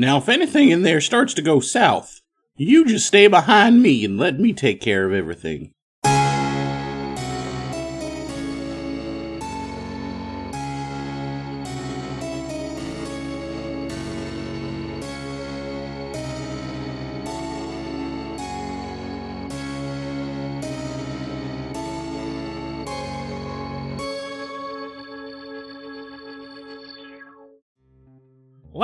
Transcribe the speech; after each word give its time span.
Now, 0.00 0.16
if 0.16 0.30
anything 0.30 0.70
in 0.70 0.80
there 0.80 1.02
starts 1.02 1.34
to 1.34 1.42
go 1.42 1.60
south, 1.60 2.22
you 2.56 2.86
just 2.86 3.06
stay 3.06 3.26
behind 3.26 3.82
me 3.82 4.02
and 4.02 4.16
let 4.16 4.40
me 4.40 4.54
take 4.54 4.80
care 4.80 5.04
of 5.04 5.12
everything. 5.12 5.72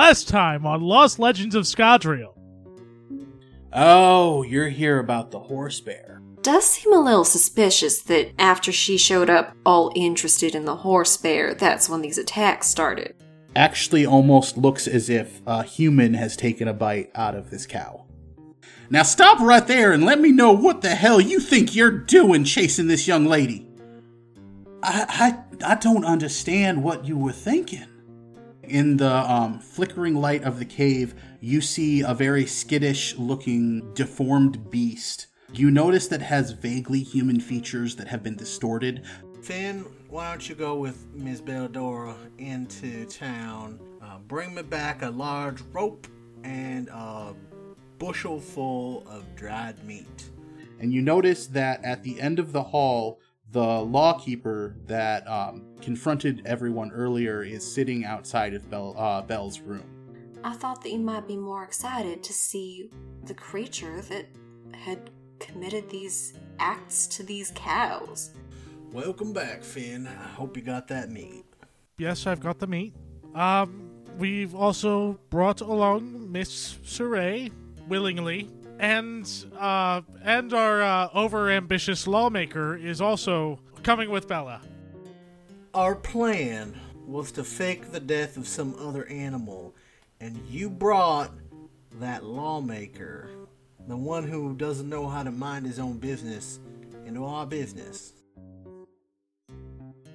Last 0.06 0.28
time 0.28 0.64
on 0.64 0.82
Lost 0.82 1.18
Legends 1.18 1.56
of 1.56 1.64
Scadrial. 1.64 2.32
Oh, 3.72 4.44
you're 4.44 4.68
here 4.68 5.00
about 5.00 5.32
the 5.32 5.40
horse 5.40 5.80
bear. 5.80 6.22
Does 6.42 6.62
seem 6.62 6.92
a 6.92 7.00
little 7.00 7.24
suspicious 7.24 8.02
that 8.02 8.30
after 8.38 8.70
she 8.70 8.98
showed 8.98 9.28
up 9.28 9.56
all 9.66 9.90
interested 9.96 10.54
in 10.54 10.64
the 10.64 10.76
horse 10.76 11.16
bear, 11.16 11.54
that's 11.54 11.88
when 11.88 12.02
these 12.02 12.18
attacks 12.18 12.68
started. 12.68 13.16
Actually, 13.56 14.06
almost 14.06 14.56
looks 14.56 14.86
as 14.86 15.10
if 15.10 15.42
a 15.44 15.64
human 15.64 16.14
has 16.14 16.36
taken 16.36 16.68
a 16.68 16.72
bite 16.72 17.10
out 17.16 17.34
of 17.34 17.50
this 17.50 17.66
cow. 17.66 18.04
Now 18.88 19.02
stop 19.02 19.40
right 19.40 19.66
there 19.66 19.90
and 19.90 20.04
let 20.04 20.20
me 20.20 20.30
know 20.30 20.52
what 20.52 20.82
the 20.82 20.94
hell 20.94 21.20
you 21.20 21.40
think 21.40 21.74
you're 21.74 21.90
doing 21.90 22.44
chasing 22.44 22.86
this 22.86 23.08
young 23.08 23.26
lady. 23.26 23.66
I 24.84 25.42
I, 25.64 25.72
I 25.72 25.74
don't 25.74 26.04
understand 26.04 26.84
what 26.84 27.06
you 27.06 27.18
were 27.18 27.32
thinking. 27.32 27.88
In 28.68 28.96
the 28.96 29.14
um, 29.30 29.60
flickering 29.60 30.14
light 30.14 30.42
of 30.42 30.58
the 30.58 30.64
cave, 30.64 31.14
you 31.40 31.60
see 31.60 32.00
a 32.00 32.14
very 32.14 32.46
skittish 32.46 33.16
looking, 33.16 33.92
deformed 33.94 34.70
beast. 34.70 35.28
You 35.52 35.70
notice 35.70 36.08
that 36.08 36.22
has 36.22 36.50
vaguely 36.50 37.00
human 37.02 37.40
features 37.40 37.96
that 37.96 38.08
have 38.08 38.22
been 38.22 38.36
distorted. 38.36 39.04
Finn, 39.42 39.86
why 40.08 40.30
don't 40.30 40.48
you 40.48 40.56
go 40.56 40.74
with 40.76 41.06
Miss 41.14 41.40
Belladora 41.40 42.16
into 42.38 43.06
town? 43.06 43.78
Uh, 44.02 44.18
bring 44.26 44.54
me 44.54 44.62
back 44.62 45.02
a 45.02 45.10
large 45.10 45.60
rope 45.72 46.08
and 46.42 46.88
a 46.88 47.34
bushel 47.98 48.40
full 48.40 49.06
of 49.08 49.24
dried 49.36 49.82
meat. 49.84 50.30
And 50.80 50.92
you 50.92 51.00
notice 51.00 51.46
that 51.48 51.84
at 51.84 52.02
the 52.02 52.20
end 52.20 52.38
of 52.38 52.52
the 52.52 52.62
hall, 52.62 53.20
the 53.52 53.80
lawkeeper 53.82 54.76
that 54.86 55.26
um, 55.28 55.64
confronted 55.80 56.42
everyone 56.44 56.90
earlier 56.92 57.42
is 57.42 57.70
sitting 57.70 58.04
outside 58.04 58.54
of 58.54 58.68
Belle, 58.70 58.94
uh, 58.98 59.22
Belle's 59.22 59.60
room. 59.60 59.84
I 60.44 60.54
thought 60.54 60.82
that 60.82 60.92
you 60.92 60.98
might 60.98 61.26
be 61.26 61.36
more 61.36 61.64
excited 61.64 62.22
to 62.22 62.32
see 62.32 62.90
the 63.24 63.34
creature 63.34 64.00
that 64.02 64.26
had 64.72 65.10
committed 65.38 65.88
these 65.90 66.34
acts 66.58 67.06
to 67.08 67.22
these 67.22 67.52
cows. 67.54 68.30
Welcome 68.92 69.32
back, 69.32 69.62
Finn. 69.62 70.06
I 70.06 70.28
hope 70.28 70.56
you 70.56 70.62
got 70.62 70.88
that 70.88 71.10
meat. 71.10 71.44
Yes, 71.98 72.26
I've 72.26 72.40
got 72.40 72.58
the 72.58 72.66
meat. 72.66 72.94
Um, 73.34 73.90
we've 74.18 74.54
also 74.54 75.18
brought 75.30 75.60
along 75.60 76.30
Miss 76.30 76.74
Saray 76.84 77.50
willingly, 77.88 78.48
and 78.78 79.46
uh, 79.58 80.02
and 80.22 80.52
our 80.52 80.82
uh, 80.82 81.08
overambitious 81.10 82.06
lawmaker 82.06 82.76
is 82.76 83.00
also 83.00 83.60
coming 83.82 84.10
with 84.10 84.28
Bella. 84.28 84.60
Our 85.74 85.94
plan 85.94 86.78
was 87.06 87.32
to 87.32 87.44
fake 87.44 87.92
the 87.92 88.00
death 88.00 88.36
of 88.36 88.48
some 88.48 88.74
other 88.78 89.06
animal, 89.06 89.74
and 90.20 90.36
you 90.48 90.70
brought 90.70 91.30
that 92.00 92.24
lawmaker, 92.24 93.30
the 93.86 93.96
one 93.96 94.26
who 94.26 94.54
doesn't 94.54 94.88
know 94.88 95.08
how 95.08 95.22
to 95.22 95.30
mind 95.30 95.66
his 95.66 95.78
own 95.78 95.98
business, 95.98 96.60
into 97.04 97.24
our 97.24 97.46
business. 97.46 98.12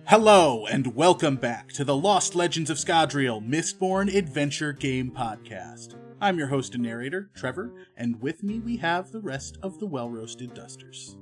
Hello, 0.05 0.65
and 0.65 0.95
welcome 0.95 1.37
back 1.37 1.71
to 1.73 1.85
the 1.85 1.95
Lost 1.95 2.35
Legends 2.35 2.69
of 2.69 2.77
Scadrial 2.77 3.41
Mistborn 3.47 4.13
Adventure 4.13 4.73
Game 4.73 5.09
Podcast. 5.09 5.95
I'm 6.23 6.37
your 6.37 6.49
host 6.49 6.75
and 6.75 6.83
narrator, 6.83 7.31
Trevor, 7.35 7.73
and 7.97 8.21
with 8.21 8.43
me 8.43 8.59
we 8.59 8.77
have 8.77 9.11
the 9.11 9.19
rest 9.19 9.57
of 9.63 9.79
the 9.79 9.87
well 9.87 10.07
roasted 10.07 10.53
dusters. 10.53 11.17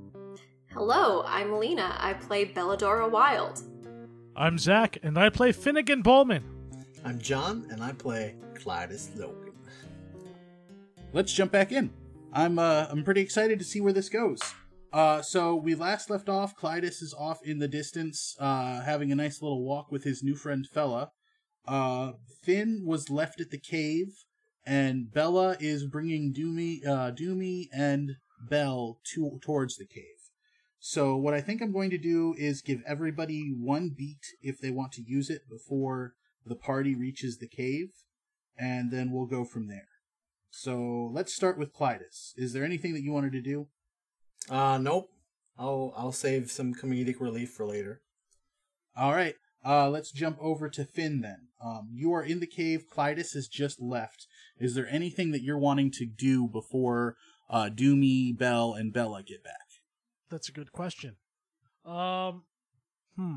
Hello, 0.74 1.24
I'm 1.26 1.58
Lena. 1.58 1.96
I 1.98 2.16
play 2.16 2.46
Belladora 2.46 3.10
Wild. 3.10 3.64
I'm 4.36 4.58
Zach, 4.58 4.98
and 5.02 5.18
I 5.18 5.30
play 5.30 5.54
Finnegan 5.54 6.02
Bowman. 6.02 6.44
I'm 7.06 7.18
John, 7.18 7.66
and 7.72 7.82
I 7.82 7.94
play 7.94 8.36
Clytus 8.56 9.18
Logan. 9.18 9.54
Let's 11.14 11.32
jump 11.32 11.54
back 11.54 11.72
in. 11.72 11.92
I'm 12.34 12.60
uh, 12.60 12.88
I'm 12.90 13.06
pretty 13.06 13.22
excited 13.22 13.58
to 13.60 13.66
see 13.66 13.80
where 13.80 13.94
this 13.94 14.10
goes. 14.10 14.42
Uh, 14.92 15.22
so 15.22 15.56
we 15.56 15.76
last 15.76 16.10
left 16.10 16.28
off. 16.28 16.58
Clytus 16.58 17.02
is 17.02 17.16
off 17.18 17.40
in 17.46 17.60
the 17.60 17.70
distance, 17.70 18.36
uh, 18.38 18.82
having 18.82 19.14
a 19.14 19.16
nice 19.16 19.42
little 19.42 19.64
walk 19.64 19.94
with 19.94 20.04
his 20.04 20.24
new 20.24 20.36
friend 20.36 20.68
Fella. 20.68 21.12
Uh, 21.66 22.12
Finn 22.44 22.84
was 22.86 23.10
left 23.10 23.40
at 23.40 23.50
the 23.50 23.58
cave, 23.58 24.26
and 24.70 25.12
Bella 25.12 25.58
is 25.60 25.88
bringing 25.88 26.32
Doomy, 26.32 26.86
uh, 26.86 27.12
Doomy 27.12 27.70
and 27.74 28.18
Belle 28.40 29.00
to, 29.16 29.40
towards 29.42 29.78
the 29.78 29.86
cave. 29.86 30.04
So 30.78 31.18
what 31.18 31.34
I 31.34 31.42
think 31.42 31.60
I'm 31.60 31.74
going 31.74 31.90
to 31.90 31.98
do 31.98 32.36
is 32.38 32.62
give 32.62 32.84
everybody 32.88 33.52
one 33.52 33.96
beat 33.98 34.22
if 34.44 34.62
they 34.62 34.70
want 34.70 34.92
to 34.94 35.02
use 35.02 35.32
it 35.32 35.50
before 35.50 36.14
the 36.46 36.56
party 36.56 36.94
reaches 36.94 37.40
the 37.40 37.48
cave, 37.48 37.90
and 38.58 38.92
then 38.92 39.12
we'll 39.12 39.26
go 39.26 39.44
from 39.44 39.68
there. 39.68 39.88
So 40.52 41.10
let's 41.12 41.34
start 41.34 41.58
with 41.58 41.74
Clytus. 41.74 42.34
Is 42.38 42.54
there 42.54 42.64
anything 42.64 42.94
that 42.94 43.02
you 43.02 43.12
wanted 43.12 43.32
to 43.34 43.42
do? 43.42 43.68
Uh, 44.52 44.78
nope. 44.78 45.10
I'll 45.58 45.94
I'll 45.98 46.12
save 46.12 46.52
some 46.52 46.76
comedic 46.76 47.20
relief 47.20 47.50
for 47.50 47.66
later. 47.66 48.02
All 48.96 49.14
right. 49.14 49.36
Uh, 49.66 49.90
let's 49.90 50.12
jump 50.12 50.38
over 50.40 50.70
to 50.70 50.86
Finn 50.86 51.22
then. 51.22 51.48
Um, 51.64 51.90
you 51.92 52.14
are 52.14 52.24
in 52.24 52.40
the 52.40 52.48
cave. 52.48 52.86
Clytus 52.90 53.34
has 53.34 53.48
just 53.48 53.82
left. 53.82 54.26
Is 54.60 54.76
there 54.76 54.88
anything 54.90 55.32
that 55.32 55.42
you're 55.42 55.58
wanting 55.58 55.92
to 55.92 56.06
do 56.06 56.48
before 56.48 57.16
uh, 57.50 57.70
Doomy, 57.74 58.38
Belle, 58.38 58.74
and 58.74 58.94
Bella 58.94 59.24
get 59.24 59.44
back? 59.44 59.56
That's 60.30 60.50
a 60.50 60.52
good 60.52 60.72
question. 60.72 61.16
Um, 61.86 62.44
hmm. 63.16 63.36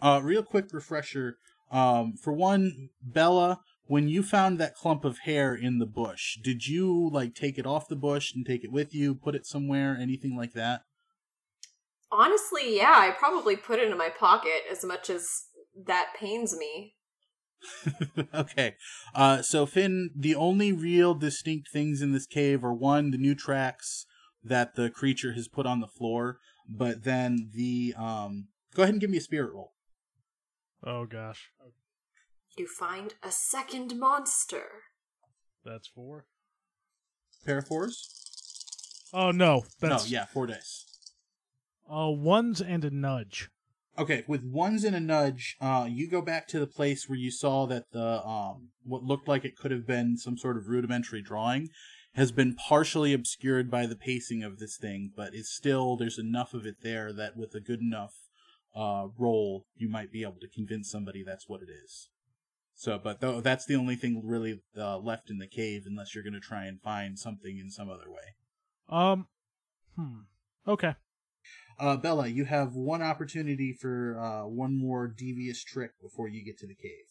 Uh, 0.00 0.20
real 0.22 0.42
quick 0.42 0.66
refresher. 0.72 1.38
Um, 1.70 2.14
for 2.22 2.32
one, 2.32 2.90
Bella, 3.02 3.60
when 3.86 4.08
you 4.08 4.22
found 4.22 4.58
that 4.58 4.74
clump 4.74 5.04
of 5.04 5.18
hair 5.20 5.54
in 5.54 5.78
the 5.78 5.86
bush, 5.86 6.38
did 6.42 6.66
you 6.66 7.10
like 7.12 7.34
take 7.34 7.58
it 7.58 7.66
off 7.66 7.88
the 7.88 7.96
bush 7.96 8.32
and 8.34 8.44
take 8.46 8.64
it 8.64 8.72
with 8.72 8.94
you, 8.94 9.14
put 9.14 9.34
it 9.34 9.46
somewhere, 9.46 9.96
anything 10.00 10.36
like 10.36 10.52
that? 10.52 10.82
Honestly, 12.10 12.76
yeah, 12.76 12.94
I 12.96 13.10
probably 13.10 13.56
put 13.56 13.78
it 13.78 13.90
in 13.90 13.98
my 13.98 14.08
pocket 14.08 14.62
as 14.70 14.84
much 14.84 15.10
as 15.10 15.46
that 15.86 16.14
pains 16.18 16.56
me. 16.56 16.94
okay. 18.34 18.74
Uh, 19.14 19.42
so 19.42 19.66
Finn, 19.66 20.10
the 20.14 20.34
only 20.34 20.72
real 20.72 21.14
distinct 21.14 21.68
things 21.72 22.02
in 22.02 22.12
this 22.12 22.26
cave 22.26 22.64
are 22.64 22.74
one, 22.74 23.10
the 23.10 23.18
new 23.18 23.34
tracks 23.34 24.06
that 24.44 24.74
the 24.76 24.90
creature 24.90 25.32
has 25.32 25.48
put 25.48 25.66
on 25.66 25.80
the 25.80 25.88
floor, 25.88 26.38
but 26.68 27.04
then 27.04 27.50
the 27.52 27.94
um. 27.96 28.48
Go 28.74 28.82
ahead 28.82 28.94
and 28.94 29.00
give 29.00 29.10
me 29.10 29.16
a 29.18 29.22
spirit 29.22 29.52
roll. 29.54 29.72
Oh 30.84 31.06
gosh, 31.06 31.48
You 32.58 32.66
find 32.68 33.14
a 33.22 33.30
second 33.30 33.98
monster. 33.98 34.66
that's 35.64 35.88
four. 35.88 36.26
Pair 37.44 37.58
of 37.58 37.66
fours? 37.66 38.08
Oh 39.14 39.30
no, 39.30 39.64
that's 39.80 40.04
No, 40.04 40.08
yeah, 40.10 40.26
four 40.26 40.46
dice. 40.46 40.84
Uh, 41.90 42.10
ones 42.10 42.60
and 42.60 42.84
a 42.84 42.90
nudge. 42.90 43.48
Okay, 43.98 44.24
with 44.28 44.44
ones 44.44 44.84
and 44.84 44.94
a 44.94 45.00
nudge, 45.00 45.56
uh, 45.60 45.86
you 45.88 46.08
go 46.08 46.20
back 46.20 46.46
to 46.48 46.58
the 46.58 46.66
place 46.66 47.08
where 47.08 47.18
you 47.18 47.30
saw 47.30 47.66
that 47.66 47.84
the 47.92 48.22
um, 48.26 48.68
what 48.84 49.02
looked 49.02 49.26
like 49.26 49.44
it 49.44 49.56
could 49.56 49.70
have 49.70 49.86
been 49.86 50.16
some 50.16 50.36
sort 50.36 50.56
of 50.56 50.68
rudimentary 50.68 51.22
drawing 51.22 51.70
has 52.14 52.32
been 52.32 52.54
partially 52.54 53.12
obscured 53.12 53.70
by 53.70 53.86
the 53.86 53.96
pacing 53.96 54.42
of 54.42 54.58
this 54.58 54.76
thing, 54.76 55.12
but 55.14 55.34
it's 55.34 55.50
still 55.50 55.96
there's 55.96 56.18
enough 56.18 56.54
of 56.54 56.66
it 56.66 56.76
there 56.82 57.12
that 57.12 57.36
with 57.36 57.54
a 57.54 57.60
good 57.60 57.80
enough 57.80 58.14
uh, 58.74 59.08
roll, 59.18 59.66
you 59.76 59.88
might 59.88 60.12
be 60.12 60.22
able 60.22 60.38
to 60.40 60.48
convince 60.48 60.90
somebody 60.90 61.22
that's 61.22 61.48
what 61.48 61.62
it 61.62 61.68
is. 61.70 62.08
So, 62.74 62.98
but 63.02 63.20
though 63.20 63.40
that's 63.40 63.64
the 63.64 63.76
only 63.76 63.96
thing 63.96 64.20
really 64.22 64.60
uh, 64.76 64.98
left 64.98 65.30
in 65.30 65.38
the 65.38 65.46
cave, 65.46 65.84
unless 65.86 66.14
you're 66.14 66.24
going 66.24 66.34
to 66.34 66.40
try 66.40 66.66
and 66.66 66.80
find 66.80 67.18
something 67.18 67.58
in 67.58 67.70
some 67.70 67.88
other 67.88 68.10
way. 68.10 68.34
Um, 68.88 69.28
hmm. 69.96 70.20
Okay. 70.68 70.94
Uh, 71.78 71.96
Bella, 71.96 72.26
you 72.26 72.44
have 72.44 72.74
one 72.74 73.02
opportunity 73.02 73.72
for 73.72 74.18
uh, 74.18 74.46
one 74.46 74.78
more 74.78 75.08
devious 75.08 75.62
trick 75.62 75.92
before 76.00 76.28
you 76.28 76.44
get 76.44 76.58
to 76.58 76.66
the 76.66 76.74
cave. 76.74 77.06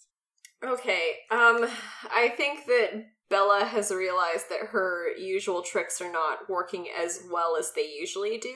Okay, 0.64 1.18
um, 1.30 1.68
I 2.12 2.34
think 2.36 2.66
that 2.66 3.06
Bella 3.30 3.66
has 3.66 3.92
realized 3.92 4.50
that 4.50 4.68
her 4.72 5.16
usual 5.16 5.62
tricks 5.62 6.02
are 6.02 6.12
not 6.12 6.50
working 6.50 6.88
as 6.98 7.24
well 7.32 7.56
as 7.58 7.74
they 7.74 7.92
usually 8.00 8.38
do. 8.38 8.56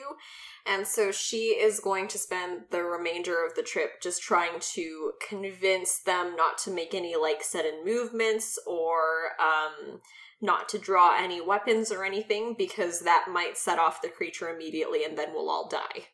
And 0.66 0.86
so 0.86 1.10
she 1.10 1.56
is 1.60 1.80
going 1.80 2.08
to 2.08 2.18
spend 2.18 2.62
the 2.70 2.82
remainder 2.82 3.44
of 3.44 3.54
the 3.54 3.62
trip 3.62 4.00
just 4.02 4.22
trying 4.22 4.60
to 4.74 5.12
convince 5.26 6.00
them 6.00 6.36
not 6.36 6.58
to 6.58 6.70
make 6.70 6.94
any 6.94 7.16
like 7.16 7.42
sudden 7.42 7.84
movements 7.84 8.58
or 8.66 9.32
um 9.40 10.00
not 10.40 10.68
to 10.70 10.78
draw 10.78 11.16
any 11.18 11.40
weapons 11.40 11.92
or 11.92 12.04
anything 12.04 12.54
because 12.56 13.00
that 13.00 13.26
might 13.30 13.56
set 13.58 13.78
off 13.78 14.00
the 14.02 14.08
creature 14.08 14.48
immediately 14.48 15.04
and 15.04 15.18
then 15.18 15.32
we'll 15.32 15.50
all 15.50 15.68
die. 15.68 16.06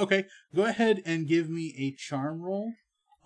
Okay, 0.00 0.26
go 0.54 0.64
ahead 0.64 1.02
and 1.04 1.26
give 1.26 1.48
me 1.50 1.74
a 1.76 1.90
charm 1.92 2.40
roll. 2.42 2.72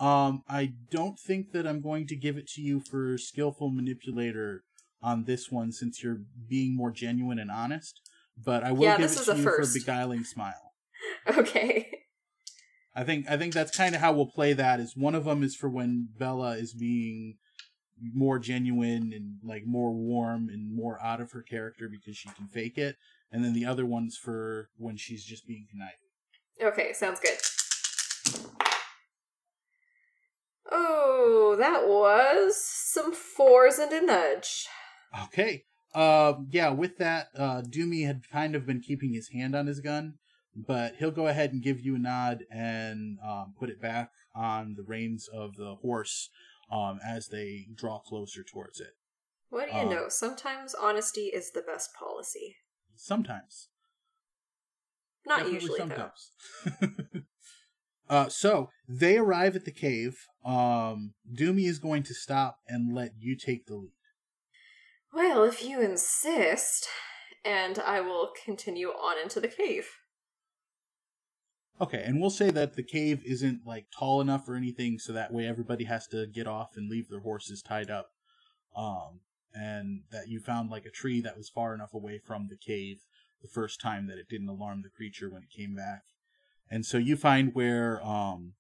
Um, 0.00 0.42
I 0.48 0.72
don't 0.90 1.18
think 1.18 1.52
that 1.52 1.66
I'm 1.66 1.80
going 1.82 2.06
to 2.06 2.16
give 2.16 2.36
it 2.38 2.48
to 2.54 2.62
you 2.62 2.80
for 2.80 3.18
skillful 3.18 3.70
manipulator 3.70 4.64
on 5.02 5.24
this 5.24 5.50
one 5.50 5.70
since 5.72 6.02
you're 6.02 6.22
being 6.48 6.74
more 6.76 6.90
genuine 6.90 7.38
and 7.38 7.50
honest, 7.50 8.00
but 8.42 8.64
I 8.64 8.72
will 8.72 8.84
Yeah, 8.84 8.96
give 8.96 9.12
it 9.12 9.18
to 9.18 9.32
a 9.32 9.36
you 9.36 9.42
first. 9.42 9.72
for 9.72 9.78
beguiling 9.78 10.24
smile. 10.24 10.72
Okay. 11.36 11.90
I 12.94 13.04
think 13.04 13.28
I 13.28 13.36
think 13.36 13.54
that's 13.54 13.76
kind 13.76 13.94
of 13.94 14.00
how 14.00 14.12
we'll 14.12 14.26
play 14.30 14.52
that. 14.52 14.78
Is 14.80 14.96
one 14.96 15.14
of 15.14 15.24
them 15.24 15.42
is 15.42 15.56
for 15.56 15.68
when 15.68 16.08
Bella 16.18 16.52
is 16.56 16.74
being 16.74 17.38
more 18.14 18.38
genuine 18.38 19.12
and 19.14 19.38
like 19.44 19.64
more 19.66 19.93
warm 19.93 20.49
and 20.49 20.75
more 20.75 20.99
out 21.02 21.20
of 21.20 21.32
her 21.32 21.43
character 21.43 21.88
because 21.88 22.16
she 22.16 22.28
can 22.31 22.46
fake 22.46 22.78
it, 22.78 22.96
and 23.31 23.44
then 23.44 23.52
the 23.52 23.64
other 23.64 23.87
one's 23.87 24.16
for 24.16 24.69
when 24.76 24.96
she's 24.96 25.25
just 25.25 25.46
being 25.46 25.66
conniving. 25.70 26.72
Okay, 26.72 26.93
sounds 26.93 27.20
good. 27.20 27.38
Oh, 30.70 31.56
that 31.58 31.87
was 31.87 32.56
some 32.64 33.12
fours 33.12 33.78
and 33.78 33.93
a 33.93 34.04
nudge. 34.04 34.66
Okay. 35.25 35.64
Uh, 35.94 36.34
yeah, 36.50 36.70
with 36.70 36.96
that, 36.99 37.28
uh, 37.37 37.62
Doomy 37.62 38.06
had 38.06 38.28
kind 38.31 38.54
of 38.54 38.64
been 38.64 38.81
keeping 38.81 39.12
his 39.12 39.28
hand 39.28 39.54
on 39.54 39.66
his 39.66 39.81
gun, 39.81 40.14
but 40.56 40.96
he'll 40.99 41.10
go 41.10 41.26
ahead 41.26 41.52
and 41.52 41.62
give 41.62 41.81
you 41.81 41.96
a 41.96 41.99
nod 41.99 42.44
and 42.50 43.19
um, 43.22 43.54
put 43.58 43.69
it 43.69 43.81
back 43.81 44.10
on 44.34 44.75
the 44.75 44.82
reins 44.82 45.28
of 45.28 45.56
the 45.56 45.75
horse 45.82 46.31
um, 46.72 46.98
as 47.06 47.28
they 47.28 47.66
draw 47.74 47.98
closer 48.00 48.42
towards 48.42 48.80
it. 48.80 48.94
What 49.50 49.69
do 49.69 49.76
you 49.76 49.82
Um, 49.82 49.88
know? 49.90 50.08
Sometimes 50.08 50.74
honesty 50.74 51.26
is 51.26 51.50
the 51.52 51.60
best 51.62 51.92
policy. 51.94 52.56
Sometimes. 52.96 53.69
Not 55.26 55.40
Definitely 55.40 55.54
usually, 55.60 55.78
though. 55.80 56.10
sometimes. 56.64 57.24
uh, 58.08 58.28
so 58.28 58.70
they 58.88 59.19
arrive 59.19 59.54
at 59.54 59.64
the 59.64 59.70
cave. 59.72 60.26
Um, 60.44 61.12
Doomy 61.32 61.69
is 61.69 61.78
going 61.78 62.02
to 62.04 62.14
stop 62.14 62.58
and 62.66 62.94
let 62.94 63.12
you 63.18 63.36
take 63.36 63.66
the 63.66 63.75
lead. 63.76 63.92
Well, 65.12 65.44
if 65.44 65.62
you 65.62 65.80
insist, 65.80 66.88
and 67.44 67.78
I 67.78 68.00
will 68.00 68.30
continue 68.44 68.88
on 68.88 69.20
into 69.22 69.38
the 69.40 69.48
cave. 69.48 69.88
Okay, 71.82 72.05
and 72.06 72.20
we'll 72.20 72.31
say 72.31 72.50
that 72.50 72.76
the 72.76 72.82
cave 72.84 73.25
isn't 73.26 73.67
like 73.67 73.87
tall 73.90 74.20
enough 74.20 74.49
or 74.49 74.55
anything, 74.55 75.00
so 75.00 75.12
that 75.12 75.32
way 75.32 75.49
everybody 75.49 75.82
has 75.84 76.06
to 76.06 76.29
get 76.29 76.46
off 76.46 76.76
and 76.76 76.88
leave 76.88 77.08
their 77.08 77.20
horses 77.20 77.61
tied 77.61 77.90
up. 77.90 78.11
Um, 78.76 79.20
and 79.52 80.02
that 80.12 80.29
you 80.29 80.38
found 80.38 80.70
like 80.70 80.87
a 80.87 80.90
tree 80.90 81.20
that 81.23 81.37
was 81.37 81.49
far 81.49 81.75
enough 81.75 81.93
away 81.93 82.20
from 82.25 82.46
the 82.49 82.56
cave 82.56 83.00
the 83.43 83.49
first 83.49 83.81
time 83.81 84.06
that 84.06 84.17
it 84.17 84.29
didn't 84.29 84.49
alarm 84.49 84.82
the 84.82 84.88
creature 84.88 85.29
when 85.29 85.43
it 85.43 85.50
came 85.50 85.75
back. 85.75 86.05
And 86.70 86.87
so 86.87 86.99
you 86.99 87.17
find 87.17 87.52
where 87.52 88.00
um, 88.06 88.52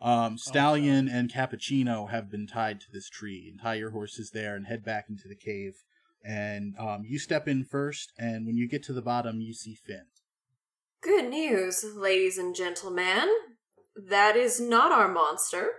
um, 0.00 0.36
Stallion 0.36 1.08
and 1.08 1.32
Cappuccino 1.32 2.10
have 2.10 2.28
been 2.28 2.48
tied 2.48 2.80
to 2.80 2.90
this 2.92 3.08
tree, 3.08 3.46
and 3.48 3.60
tie 3.60 3.74
your 3.74 3.90
horses 3.90 4.32
there 4.32 4.56
and 4.56 4.66
head 4.66 4.84
back 4.84 5.06
into 5.08 5.28
the 5.28 5.36
cave. 5.36 5.84
And 6.24 6.74
um, 6.76 7.04
you 7.06 7.20
step 7.20 7.46
in 7.46 7.64
first, 7.64 8.12
and 8.18 8.44
when 8.44 8.56
you 8.56 8.68
get 8.68 8.82
to 8.84 8.92
the 8.92 9.00
bottom, 9.00 9.40
you 9.40 9.54
see 9.54 9.76
Finn. 9.76 10.06
Good 11.02 11.30
news, 11.30 11.84
ladies 11.96 12.38
and 12.38 12.54
gentlemen. 12.54 13.28
That 13.96 14.36
is 14.36 14.60
not 14.60 14.92
our 14.92 15.08
monster. 15.08 15.70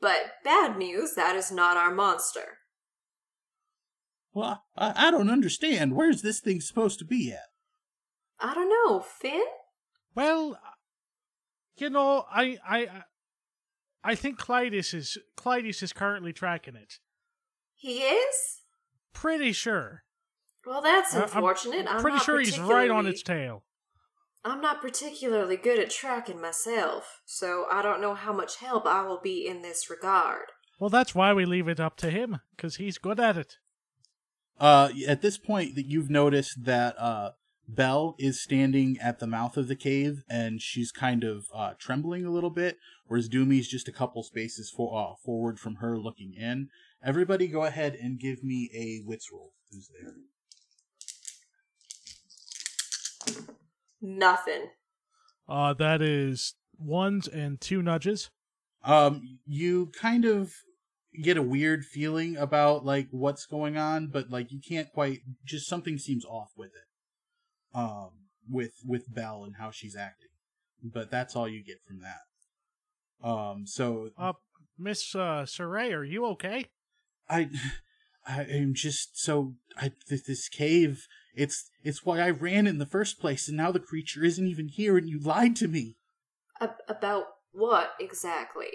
But 0.00 0.32
bad 0.44 0.78
news, 0.78 1.14
that 1.14 1.36
is 1.36 1.52
not 1.52 1.76
our 1.76 1.92
monster. 1.94 2.58
Well, 4.32 4.64
I, 4.76 5.08
I 5.08 5.10
don't 5.10 5.30
understand. 5.30 5.94
Where's 5.94 6.22
this 6.22 6.40
thing 6.40 6.60
supposed 6.60 6.98
to 7.00 7.04
be 7.04 7.32
at? 7.32 7.48
I 8.38 8.54
don't 8.54 8.70
know, 8.70 9.00
Finn? 9.00 9.44
Well, 10.14 10.58
you 11.76 11.90
know, 11.90 12.24
I 12.30 12.58
I 12.66 12.88
I 14.02 14.14
think 14.14 14.38
Clytus 14.38 14.94
is 14.94 15.18
Clytus 15.36 15.82
is 15.82 15.92
currently 15.92 16.32
tracking 16.32 16.76
it. 16.76 16.94
He 17.74 17.98
is? 17.98 18.62
Pretty 19.12 19.52
sure. 19.52 20.04
Well, 20.64 20.80
that's 20.80 21.14
I- 21.14 21.18
I'm 21.18 21.24
unfortunate. 21.24 21.86
I'm, 21.88 22.00
Pretty 22.00 22.16
not 22.16 22.24
sure 22.24 22.40
he's 22.40 22.58
right 22.58 22.90
on 22.90 23.06
its 23.06 23.22
tail. 23.22 23.64
I'm 24.44 24.60
not 24.60 24.80
particularly 24.80 25.56
good 25.56 25.78
at 25.78 25.90
tracking 25.90 26.40
myself, 26.40 27.20
so 27.26 27.66
I 27.70 27.82
don't 27.82 28.00
know 28.00 28.14
how 28.14 28.32
much 28.32 28.56
help 28.56 28.86
I 28.86 29.02
will 29.02 29.20
be 29.20 29.46
in 29.46 29.60
this 29.60 29.90
regard. 29.90 30.46
Well, 30.78 30.88
that's 30.88 31.14
why 31.14 31.34
we 31.34 31.44
leave 31.44 31.68
it 31.68 31.78
up 31.78 31.96
to 31.98 32.10
him 32.10 32.40
because 32.56 32.76
he's 32.76 32.96
good 32.96 33.20
at 33.20 33.36
it. 33.36 33.56
Uh, 34.58 34.90
at 35.06 35.20
this 35.20 35.36
point, 35.36 35.74
that 35.74 35.86
you've 35.86 36.08
noticed 36.08 36.64
that 36.64 36.98
uh, 36.98 37.32
Belle 37.68 38.14
is 38.18 38.42
standing 38.42 38.96
at 39.00 39.18
the 39.18 39.26
mouth 39.26 39.58
of 39.58 39.68
the 39.68 39.76
cave, 39.76 40.22
and 40.28 40.62
she's 40.62 40.90
kind 40.90 41.22
of 41.22 41.46
uh, 41.54 41.74
trembling 41.78 42.24
a 42.24 42.30
little 42.30 42.50
bit, 42.50 42.78
whereas 43.06 43.28
Doomy's 43.28 43.68
just 43.68 43.88
a 43.88 43.92
couple 43.92 44.22
spaces 44.22 44.72
for, 44.74 44.98
uh, 44.98 45.16
forward 45.22 45.58
from 45.58 45.76
her, 45.76 45.98
looking 45.98 46.32
in. 46.34 46.68
Everybody, 47.04 47.46
go 47.46 47.64
ahead 47.64 47.94
and 47.94 48.18
give 48.18 48.42
me 48.42 48.70
a 48.74 49.06
wits 49.06 49.30
roll. 49.30 49.52
Who's 49.70 49.90
there? 50.02 50.14
Nothing. 54.00 54.68
Uh, 55.48 55.74
that 55.74 56.00
is 56.02 56.54
ones 56.78 57.26
and 57.28 57.60
two 57.60 57.82
nudges. 57.82 58.30
um 58.84 59.38
you 59.46 59.90
kind 60.00 60.24
of 60.24 60.52
get 61.22 61.36
a 61.36 61.42
weird 61.42 61.84
feeling 61.84 62.36
about 62.36 62.84
like 62.84 63.08
what's 63.10 63.44
going 63.44 63.76
on 63.76 64.06
but 64.06 64.30
like 64.30 64.50
you 64.50 64.60
can't 64.66 64.90
quite 64.92 65.18
just 65.44 65.68
something 65.68 65.98
seems 65.98 66.24
off 66.24 66.52
with 66.56 66.70
it 66.70 67.76
um 67.78 68.10
with 68.48 68.72
with 68.86 69.12
belle 69.12 69.44
and 69.44 69.56
how 69.58 69.70
she's 69.70 69.94
acting 69.96 70.30
but 70.82 71.10
that's 71.10 71.36
all 71.36 71.46
you 71.48 71.62
get 71.62 71.78
from 71.86 71.98
that 72.00 73.28
um 73.28 73.66
so 73.66 74.08
Uh, 74.16 74.32
Miss 74.78 75.14
uh, 75.14 75.44
Saray, 75.44 75.92
are 75.92 76.04
you 76.04 76.24
okay? 76.26 76.66
i 77.28 77.50
i 78.30 78.42
am 78.44 78.72
just 78.74 79.18
so 79.18 79.54
i 79.76 79.90
th- 80.08 80.24
this 80.24 80.48
cave 80.48 81.06
it's 81.34 81.70
it's 81.82 82.04
why 82.04 82.20
i 82.20 82.30
ran 82.30 82.66
in 82.66 82.78
the 82.78 82.86
first 82.86 83.18
place 83.20 83.48
and 83.48 83.56
now 83.56 83.70
the 83.72 83.80
creature 83.80 84.24
isn't 84.24 84.46
even 84.46 84.68
here 84.68 84.96
and 84.96 85.08
you 85.08 85.18
lied 85.18 85.56
to 85.56 85.68
me 85.68 85.96
A- 86.60 86.70
about 86.88 87.24
what 87.52 87.92
exactly? 87.98 88.68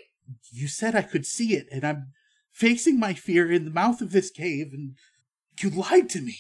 you 0.51 0.67
said 0.67 0.95
I 0.95 1.01
could 1.01 1.25
see 1.25 1.53
it, 1.53 1.67
and 1.71 1.85
I'm 1.85 2.07
facing 2.51 2.99
my 2.99 3.13
fear 3.13 3.51
in 3.51 3.63
the 3.65 3.71
mouth 3.71 4.01
of 4.01 4.11
this 4.11 4.31
cave, 4.31 4.71
and 4.73 4.95
you 5.61 5.69
lied 5.69 6.09
to 6.09 6.21
me. 6.21 6.37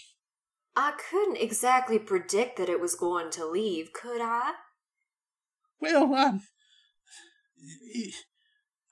I 0.75 0.93
couldn't 1.09 1.37
exactly 1.37 1.99
predict 1.99 2.57
that 2.57 2.67
it 2.67 2.81
was 2.81 2.95
going 2.95 3.29
to 3.31 3.45
leave, 3.45 3.93
could 3.93 4.21
I? 4.21 4.53
Well, 5.79 6.13
um, 6.15 6.41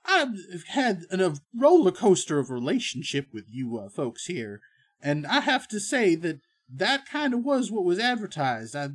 I've 0.06 0.66
had 0.68 1.06
a 1.12 1.36
roller 1.56 1.92
coaster 1.92 2.40
of 2.40 2.50
relationship 2.50 3.28
with 3.34 3.46
you 3.50 3.78
uh, 3.78 3.90
folks 3.90 4.26
here, 4.26 4.62
and 5.02 5.26
I 5.26 5.42
have 5.42 5.68
to 5.70 5.80
say 5.80 6.16
that 6.16 6.42
that 6.70 7.08
kind 7.08 7.34
of 7.34 7.44
was 7.44 7.72
what 7.72 7.86
was 7.86 8.00
advertised. 8.00 8.76
I, 8.76 8.90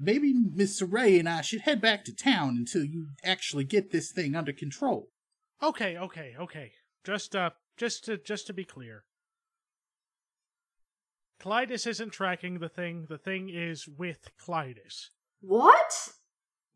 maybe 0.00 0.32
Miss 0.32 0.80
Ray 0.80 1.18
and 1.18 1.28
I 1.28 1.42
should 1.42 1.62
head 1.62 1.80
back 1.80 2.04
to 2.04 2.14
town 2.14 2.56
until 2.58 2.84
you 2.84 3.08
actually 3.22 3.64
get 3.64 3.90
this 3.90 4.12
thing 4.12 4.34
under 4.34 4.52
control. 4.52 5.08
Okay, 5.62 5.96
okay, 5.96 6.34
okay. 6.40 6.72
Just 7.04 7.36
uh, 7.36 7.50
just 7.76 8.04
to 8.04 8.16
just 8.16 8.46
to 8.46 8.52
be 8.52 8.64
clear, 8.64 9.04
Clytus 11.40 11.86
isn't 11.86 12.10
tracking 12.12 12.58
the 12.58 12.68
thing. 12.68 13.06
The 13.08 13.18
thing 13.18 13.50
is 13.50 13.86
with 13.86 14.30
Clytus. 14.38 15.08
What? 15.40 16.10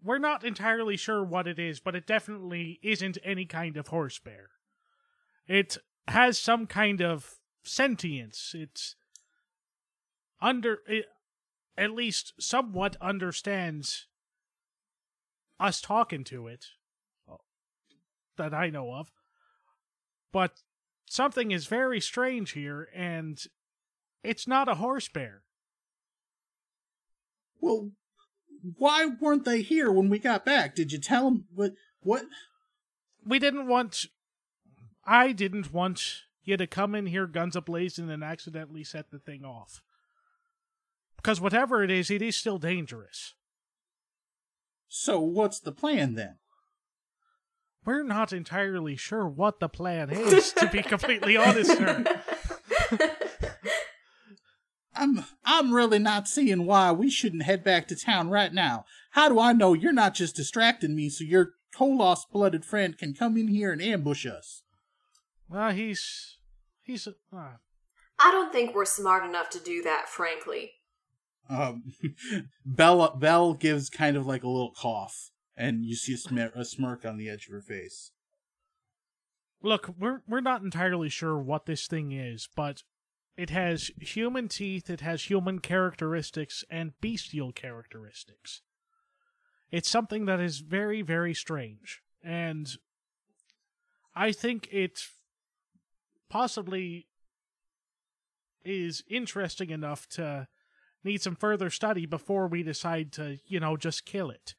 We're 0.04 0.18
not 0.18 0.44
entirely 0.44 0.98
sure 0.98 1.24
what 1.24 1.48
it 1.48 1.58
is, 1.58 1.80
but 1.80 1.94
it 1.94 2.06
definitely 2.06 2.78
isn't 2.82 3.16
any 3.24 3.46
kind 3.46 3.78
of 3.78 3.88
horse 3.88 4.18
bear. 4.18 4.50
It 5.48 5.78
has 6.06 6.38
some 6.38 6.66
kind 6.66 7.00
of 7.00 7.36
sentience. 7.62 8.54
It's 8.54 8.96
under 10.42 10.80
it, 10.86 11.06
at 11.78 11.92
least 11.92 12.34
somewhat 12.38 12.96
understands 13.00 14.06
us 15.58 15.80
talking 15.80 16.22
to 16.24 16.48
it 16.48 16.66
uh, 17.30 17.36
that 18.36 18.52
I 18.52 18.68
know 18.68 18.92
of. 18.92 19.10
But 20.32 20.60
something 21.06 21.50
is 21.50 21.66
very 21.66 22.00
strange 22.00 22.52
here, 22.52 22.88
and 22.94 23.42
it's 24.22 24.46
not 24.46 24.68
a 24.68 24.74
horse 24.74 25.08
bear. 25.08 25.44
Well, 27.58 27.92
why 28.78 29.06
weren't 29.20 29.44
they 29.44 29.62
here 29.62 29.90
when 29.90 30.08
we 30.08 30.18
got 30.18 30.44
back? 30.44 30.74
Did 30.74 30.92
you 30.92 30.98
tell 30.98 31.24
them 31.24 31.44
what? 31.54 31.72
What? 32.00 32.24
we 33.24 33.38
didn't 33.38 33.66
want 33.66 34.06
I 35.06 35.32
didn't 35.32 35.72
want 35.72 36.22
you 36.44 36.56
to 36.56 36.66
come 36.66 36.94
in 36.94 37.06
here 37.06 37.26
guns 37.26 37.56
ablazing 37.56 38.10
and 38.10 38.22
accidentally 38.22 38.84
set 38.84 39.10
the 39.10 39.18
thing 39.18 39.44
off. 39.44 39.80
Because 41.16 41.40
whatever 41.40 41.82
it 41.82 41.90
is, 41.90 42.10
it 42.10 42.20
is 42.22 42.36
still 42.36 42.58
dangerous. 42.58 43.34
So 44.88 45.20
what's 45.20 45.58
the 45.58 45.72
plan 45.72 46.14
then? 46.14 46.36
We're 47.84 48.02
not 48.02 48.32
entirely 48.32 48.96
sure 48.96 49.26
what 49.26 49.60
the 49.60 49.68
plan 49.68 50.10
is, 50.10 50.52
to 50.54 50.68
be 50.68 50.82
completely 50.82 51.36
honest, 51.36 51.76
sir. 51.76 52.04
I'm 54.96 55.24
I'm 55.44 55.72
really 55.72 55.98
not 55.98 56.28
seeing 56.28 56.66
why 56.66 56.92
we 56.92 57.10
shouldn't 57.10 57.42
head 57.44 57.64
back 57.64 57.88
to 57.88 57.96
town 57.96 58.30
right 58.30 58.52
now. 58.52 58.84
How 59.12 59.28
do 59.28 59.38
I 59.38 59.52
know 59.52 59.72
you're 59.72 59.92
not 59.92 60.14
just 60.14 60.36
distracting 60.36 60.94
me 60.94 61.08
so 61.08 61.24
your 61.24 61.54
Koloss 61.74 62.20
blooded 62.30 62.64
friend 62.64 62.96
can 62.96 63.14
come 63.14 63.36
in 63.36 63.48
here 63.48 63.72
and 63.72 63.82
ambush 63.82 64.26
us? 64.26 64.62
Well, 65.48 65.72
he's 65.72 66.38
he's 66.82 67.06
uh, 67.06 67.12
I 68.18 68.30
don't 68.30 68.52
think 68.52 68.74
we're 68.74 68.84
smart 68.84 69.24
enough 69.24 69.50
to 69.50 69.58
do 69.58 69.82
that, 69.82 70.08
frankly. 70.08 70.72
Um, 71.50 71.92
Bella 72.64 73.16
Belle 73.16 73.54
gives 73.54 73.90
kind 73.90 74.16
of 74.16 74.26
like 74.26 74.42
a 74.42 74.48
little 74.48 74.72
cough, 74.72 75.30
and 75.56 75.84
you 75.84 75.96
see 75.96 76.14
a, 76.14 76.18
smirk, 76.18 76.56
a 76.56 76.64
smirk 76.64 77.04
on 77.04 77.16
the 77.16 77.28
edge 77.28 77.46
of 77.46 77.52
her 77.52 77.60
face. 77.60 78.12
look. 79.62 79.90
We're 79.98 80.22
we're 80.26 80.40
not 80.40 80.62
entirely 80.62 81.08
sure 81.08 81.38
what 81.38 81.66
this 81.66 81.86
thing 81.86 82.12
is, 82.12 82.48
but 82.56 82.82
it 83.36 83.50
has 83.50 83.90
human 84.00 84.48
teeth, 84.48 84.88
it 84.88 85.00
has 85.00 85.24
human 85.24 85.58
characteristics, 85.58 86.64
and 86.70 86.92
bestial 87.00 87.52
characteristics. 87.52 88.62
It's 89.70 89.90
something 89.90 90.26
that 90.26 90.40
is 90.40 90.58
very 90.58 91.02
very 91.02 91.34
strange, 91.34 92.00
and 92.22 92.76
I 94.14 94.32
think 94.32 94.68
it 94.70 95.00
possibly 96.28 97.06
is 98.64 99.02
interesting 99.08 99.70
enough 99.70 100.08
to 100.08 100.48
need 101.02 101.20
some 101.20 101.36
further 101.36 101.68
study 101.68 102.06
before 102.06 102.46
we 102.46 102.62
decide 102.62 103.12
to, 103.12 103.38
you 103.46 103.60
know, 103.60 103.76
just 103.76 104.06
kill 104.06 104.30
it. 104.30 104.54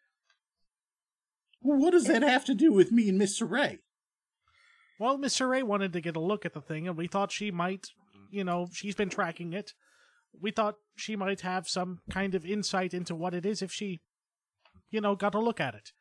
Well, 1.62 1.80
what 1.80 1.92
does 1.92 2.06
that 2.06 2.22
have 2.22 2.46
to 2.46 2.54
do 2.54 2.72
with 2.72 2.92
me 2.92 3.10
and 3.10 3.18
Mister 3.18 3.46
Ray? 3.46 3.80
Well, 5.00 5.18
Miss 5.18 5.42
Ray 5.42 5.64
wanted 5.64 5.92
to 5.94 6.02
get 6.02 6.16
a 6.16 6.22
look 6.22 6.46
at 6.46 6.54
the 6.54 6.62
thing, 6.62 6.88
and 6.88 6.96
we 6.96 7.08
thought 7.08 7.32
she 7.32 7.50
might, 7.50 7.88
you 8.30 8.44
know, 8.44 8.68
she's 8.74 8.96
been 8.96 9.10
tracking 9.10 9.54
it. 9.54 9.74
We 10.40 10.52
thought 10.52 10.76
she 10.96 11.16
might 11.16 11.42
have 11.42 11.68
some 11.68 12.00
kind 12.10 12.36
of 12.36 12.46
insight 12.46 12.94
into 12.94 13.16
what 13.16 13.34
it 13.34 13.46
is 13.46 13.62
if 13.62 13.72
she, 13.72 14.02
you 14.90 15.02
know, 15.02 15.16
got 15.16 15.36
a 15.36 15.40
look 15.40 15.62
at 15.62 15.76
it. 15.76 15.92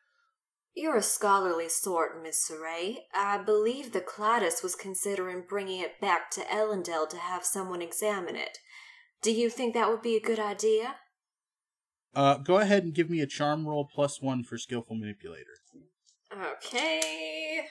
You're 0.75 0.97
a 0.97 1.01
scholarly 1.01 1.69
sort, 1.69 2.21
Miss 2.21 2.49
Saray. 2.49 2.97
I 3.13 3.37
believe 3.37 3.93
the 3.93 4.01
Cladis 4.01 4.61
was 4.61 4.75
considering 4.75 5.43
bringing 5.47 5.79
it 5.79 6.01
back 6.01 6.29
to 6.31 6.41
Elendel 6.41 7.07
to 7.09 7.17
have 7.17 7.45
someone 7.45 7.81
examine 7.81 8.35
it. 8.35 8.57
Do 9.21 9.31
you 9.31 9.49
think 9.49 9.73
that 9.73 9.89
would 9.89 10.01
be 10.01 10.17
a 10.17 10.21
good 10.21 10.39
idea? 10.39 10.95
Uh, 12.13 12.37
go 12.37 12.57
ahead 12.59 12.83
and 12.83 12.93
give 12.93 13.09
me 13.09 13.21
a 13.21 13.25
charm 13.25 13.65
roll 13.65 13.85
plus 13.85 14.21
one 14.21 14.43
for 14.43 14.57
skillful 14.57 14.97
manipulator. 14.97 15.57
Okay. 16.33 17.65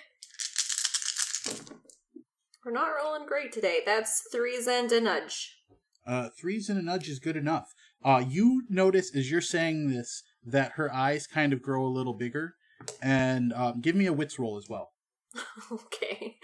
We're 2.64 2.73
not 2.73 2.92
rolling 2.97 3.26
great 3.26 3.52
today. 3.52 3.80
That's 3.85 4.23
threes 4.33 4.66
and 4.66 4.90
a 4.90 5.00
nudge. 5.00 5.59
Uh, 6.06 6.30
threes 6.38 6.71
and 6.71 6.78
a 6.78 6.83
nudge 6.83 7.09
is 7.09 7.18
good 7.18 7.37
enough. 7.37 7.75
Uh, 8.02 8.25
you 8.26 8.62
notice 8.71 9.14
as 9.14 9.30
you're 9.30 9.42
saying 9.42 9.90
this 9.90 10.23
that 10.47 10.73
her 10.73 10.92
eyes 10.92 11.26
kind 11.26 11.52
of 11.52 11.61
grow 11.61 11.85
a 11.85 11.88
little 11.88 12.14
bigger, 12.14 12.54
and 13.02 13.52
um, 13.52 13.80
give 13.80 13.94
me 13.94 14.06
a 14.06 14.12
wits 14.12 14.38
roll 14.38 14.56
as 14.56 14.68
well. 14.68 14.92
okay. 15.73 16.37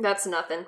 That's 0.00 0.26
nothing. 0.26 0.66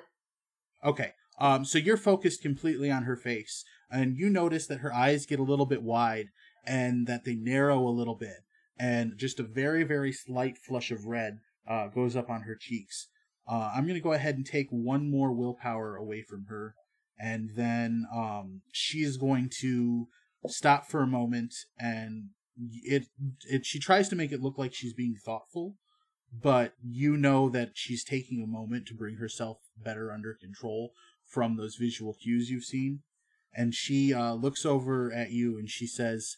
Okay. 0.83 1.13
Um, 1.39 1.63
so 1.63 1.77
you're 1.77 1.97
focused 1.97 2.41
completely 2.41 2.89
on 2.89 3.03
her 3.03 3.15
face, 3.15 3.65
and 3.91 4.17
you 4.17 4.29
notice 4.29 4.65
that 4.67 4.79
her 4.79 4.93
eyes 4.93 5.25
get 5.25 5.39
a 5.39 5.43
little 5.43 5.65
bit 5.65 5.83
wide 5.83 6.27
and 6.65 7.07
that 7.07 7.23
they 7.23 7.35
narrow 7.35 7.79
a 7.79 7.89
little 7.89 8.15
bit, 8.15 8.43
and 8.79 9.17
just 9.17 9.39
a 9.39 9.43
very, 9.43 9.83
very 9.83 10.11
slight 10.11 10.57
flush 10.57 10.89
of 10.89 11.05
red 11.05 11.39
uh, 11.69 11.87
goes 11.87 12.15
up 12.15 12.29
on 12.29 12.43
her 12.43 12.55
cheeks. 12.59 13.09
Uh, 13.47 13.71
I'm 13.75 13.83
going 13.83 13.95
to 13.95 13.99
go 13.99 14.13
ahead 14.13 14.35
and 14.35 14.45
take 14.45 14.67
one 14.69 15.09
more 15.09 15.33
willpower 15.33 15.95
away 15.95 16.23
from 16.23 16.45
her, 16.49 16.75
and 17.19 17.51
then 17.55 18.05
um, 18.13 18.61
she 18.71 18.99
is 18.99 19.17
going 19.17 19.49
to 19.61 20.07
stop 20.47 20.87
for 20.87 21.01
a 21.01 21.07
moment, 21.07 21.53
and 21.77 22.29
it 22.83 23.07
it 23.47 23.65
she 23.65 23.79
tries 23.79 24.07
to 24.09 24.15
make 24.15 24.31
it 24.31 24.41
look 24.41 24.57
like 24.57 24.73
she's 24.73 24.93
being 24.93 25.15
thoughtful, 25.15 25.75
but 26.31 26.73
you 26.81 27.17
know 27.17 27.49
that 27.49 27.71
she's 27.73 28.03
taking 28.03 28.41
a 28.41 28.47
moment 28.47 28.87
to 28.87 28.93
bring 28.93 29.15
herself 29.15 29.57
better 29.75 30.11
under 30.11 30.33
control 30.33 30.91
from 31.27 31.57
those 31.57 31.75
visual 31.75 32.13
cues 32.13 32.49
you've 32.49 32.63
seen. 32.63 33.01
And 33.53 33.73
she 33.73 34.13
uh, 34.13 34.33
looks 34.33 34.65
over 34.65 35.11
at 35.11 35.31
you 35.31 35.57
and 35.57 35.69
she 35.69 35.87
says, 35.87 36.37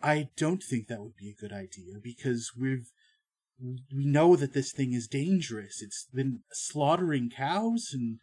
I 0.00 0.28
don't 0.36 0.62
think 0.62 0.86
that 0.88 1.00
would 1.00 1.16
be 1.16 1.30
a 1.30 1.40
good 1.40 1.52
idea 1.52 1.94
because 2.02 2.52
we've 2.58 2.90
we 3.60 4.04
know 4.06 4.36
that 4.36 4.52
this 4.52 4.70
thing 4.72 4.92
is 4.92 5.08
dangerous. 5.08 5.82
It's 5.82 6.06
been 6.14 6.40
slaughtering 6.52 7.28
cows, 7.28 7.90
and 7.92 8.20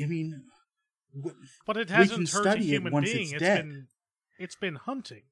I 0.00 0.06
mean, 0.06 0.44
wh- 1.24 1.30
But 1.66 1.76
it 1.76 1.90
hasn't 1.90 2.28
can 2.30 2.38
hurt 2.38 2.46
a 2.46 2.50
study 2.50 2.60
it 2.66 2.74
human 2.74 2.92
once 2.92 3.10
being. 3.12 3.24
it's 3.24 3.32
It's 3.32 3.42
dead. 3.42 3.62
been 3.64 3.86
it's 4.38 4.56
been 4.56 4.76
hunting. 4.76 5.22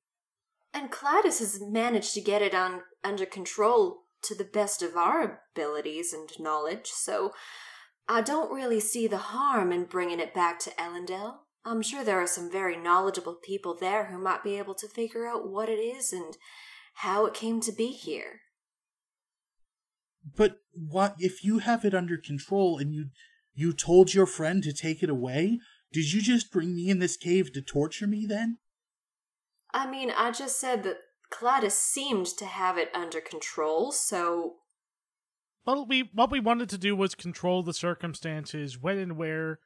And 0.72 0.90
Cladis 0.90 1.38
has 1.38 1.60
managed 1.60 2.14
to 2.14 2.20
get 2.20 2.42
it 2.42 2.54
on 2.54 2.82
under 3.04 3.24
control 3.26 4.00
to 4.22 4.34
the 4.34 4.44
best 4.44 4.82
of 4.82 4.96
our 4.96 5.42
abilities 5.54 6.12
and 6.12 6.28
knowledge, 6.40 6.88
so 6.88 7.32
I 8.08 8.22
don't 8.22 8.52
really 8.52 8.80
see 8.80 9.06
the 9.06 9.18
harm 9.18 9.70
in 9.70 9.84
bringing 9.84 10.18
it 10.18 10.34
back 10.34 10.58
to 10.60 10.70
Elendel. 10.70 11.36
I'm 11.64 11.82
sure 11.82 12.04
there 12.04 12.20
are 12.20 12.26
some 12.26 12.50
very 12.50 12.76
knowledgeable 12.76 13.34
people 13.34 13.74
there 13.74 14.06
who 14.06 14.18
might 14.18 14.42
be 14.44 14.58
able 14.58 14.74
to 14.74 14.88
figure 14.88 15.26
out 15.26 15.48
what 15.48 15.68
it 15.68 15.78
is 15.78 16.12
and 16.12 16.36
how 16.96 17.26
it 17.26 17.34
came 17.34 17.60
to 17.62 17.72
be 17.72 17.88
here. 17.88 18.40
but 20.36 20.58
what 20.72 21.14
if 21.18 21.44
you 21.44 21.58
have 21.58 21.84
it 21.84 21.94
under 21.94 22.16
control 22.16 22.78
and 22.78 22.92
you 22.94 23.06
you 23.54 23.72
told 23.72 24.12
your 24.14 24.26
friend 24.26 24.62
to 24.62 24.72
take 24.72 25.02
it 25.02 25.10
away? 25.10 25.60
Did 25.92 26.12
you 26.12 26.20
just 26.20 26.50
bring 26.50 26.74
me 26.74 26.88
in 26.88 26.98
this 26.98 27.16
cave 27.16 27.52
to 27.52 27.62
torture 27.62 28.06
me 28.06 28.26
then? 28.26 28.58
I 29.72 29.88
mean, 29.88 30.10
I 30.10 30.32
just 30.32 30.58
said 30.60 30.82
that 30.82 30.98
Cladis 31.30 31.72
seemed 31.72 32.26
to 32.38 32.46
have 32.46 32.76
it 32.78 32.90
under 32.94 33.20
control, 33.20 33.92
so 33.92 34.56
Well, 35.66 35.86
we 35.86 36.10
what 36.12 36.30
we 36.30 36.40
wanted 36.40 36.68
to 36.70 36.78
do 36.78 36.94
was 36.96 37.14
control 37.14 37.62
the 37.62 37.74
circumstances 37.74 38.78
when 38.80 38.98
and 38.98 39.16
where, 39.16 39.60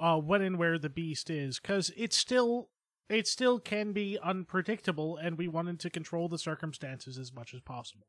uh, 0.00 0.18
when 0.18 0.42
and 0.42 0.58
where 0.58 0.78
the 0.78 0.88
beast 0.90 1.30
is, 1.30 1.58
because 1.60 1.90
it's 1.96 2.16
still 2.16 2.70
it 3.08 3.26
still 3.28 3.58
can 3.60 3.92
be 3.92 4.18
unpredictable, 4.22 5.16
and 5.16 5.36
we 5.36 5.46
wanted 5.48 5.78
to 5.80 5.90
control 5.90 6.28
the 6.28 6.38
circumstances 6.38 7.18
as 7.18 7.32
much 7.32 7.52
as 7.54 7.60
possible. 7.60 8.06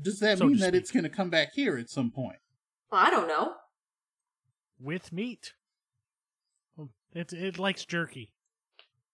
Does 0.00 0.20
that 0.20 0.38
So 0.38 0.46
mean 0.46 0.58
that 0.58 0.68
speak. 0.68 0.80
it's 0.82 0.90
going 0.92 1.02
to 1.04 1.08
come 1.10 1.30
back 1.30 1.54
here 1.54 1.76
at 1.78 1.90
some 1.90 2.10
point? 2.10 2.38
I 2.92 3.10
don't 3.10 3.26
know. 3.28 3.54
With 4.78 5.12
meat, 5.12 5.54
it 7.14 7.32
it 7.32 7.58
likes 7.58 7.84
jerky. 7.84 8.30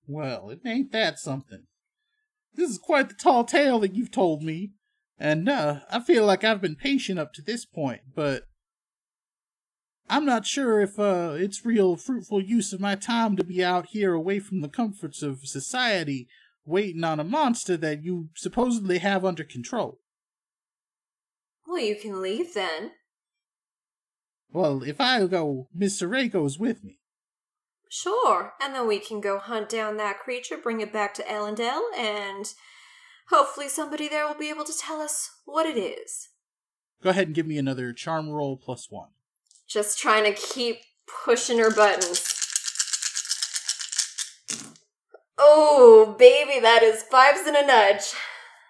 Well, 0.07 0.51
it 0.51 0.61
ain't 0.67 0.91
that 0.93 1.19
something. 1.19 1.65
This 2.55 2.69
is 2.71 2.79
quite 2.79 3.09
the 3.09 3.15
tall 3.15 3.45
tale 3.45 3.79
that 3.81 3.95
you've 3.95 4.11
told 4.11 4.43
me, 4.43 4.73
and 5.19 5.49
uh, 5.49 5.81
I 5.89 6.01
feel 6.01 6.27
like 6.27 6.43
I've 6.45 6.61
been 6.61 6.75
patient 6.77 7.19
up 7.19 7.33
to 7.35 7.43
this 7.43 7.65
point, 7.65 8.01
but 8.15 8.43
I'm 10.12 10.26
not 10.26 10.45
sure 10.45 10.78
if 10.83 10.99
uh, 10.99 11.33
it's 11.37 11.64
real 11.64 11.97
fruitful 11.97 12.42
use 12.42 12.75
of 12.75 12.81
my 12.81 12.97
time 12.97 13.35
to 13.37 13.45
be 13.45 13.64
out 13.64 13.87
here 13.92 14.12
away 14.12 14.40
from 14.40 14.61
the 14.61 14.69
comforts 14.69 15.23
of 15.23 15.47
society, 15.47 16.28
waiting 16.66 17.02
on 17.02 17.19
a 17.19 17.25
monster 17.25 17.78
that 17.78 18.04
you 18.04 18.28
supposedly 18.37 18.99
have 18.99 19.25
under 19.25 19.42
control. 19.42 20.00
Well, 21.66 21.78
you 21.78 21.97
can 21.97 22.21
leave 22.21 22.52
then. 22.52 22.90
Well, 24.50 24.83
if 24.83 25.00
I 25.00 25.25
go, 25.25 25.69
Mr. 25.75 26.11
Ray 26.11 26.28
goes 26.28 26.59
with 26.59 26.85
me. 26.85 26.99
Sure, 27.88 28.52
and 28.61 28.75
then 28.75 28.87
we 28.87 28.99
can 28.99 29.19
go 29.19 29.38
hunt 29.38 29.71
down 29.71 29.97
that 29.97 30.19
creature, 30.19 30.59
bring 30.59 30.83
it 30.83 30.92
back 30.92 31.14
to 31.14 31.23
Elendel, 31.23 31.81
and 31.97 32.52
hopefully 33.31 33.71
somebody 33.71 34.11
there 34.11 34.28
will 34.28 34.38
be 34.38 34.50
able 34.50 34.64
to 34.64 34.78
tell 34.78 35.00
us 35.00 35.31
what 35.47 35.64
it 35.64 35.78
is. 35.78 36.28
Go 37.02 37.09
ahead 37.09 37.28
and 37.28 37.35
give 37.35 37.47
me 37.47 37.57
another 37.57 37.95
charm 37.95 38.28
roll 38.28 38.59
plus 38.59 38.90
one. 38.90 39.09
Just 39.73 39.99
trying 39.99 40.25
to 40.25 40.33
keep 40.33 40.83
pushing 41.25 41.59
her 41.59 41.75
buttons. 41.75 42.23
Oh, 45.38 46.14
baby, 46.19 46.61
that 46.61 46.83
is 46.83 47.02
fives 47.02 47.47
and 47.47 47.57
a 47.57 47.67
nudge. 47.67 48.12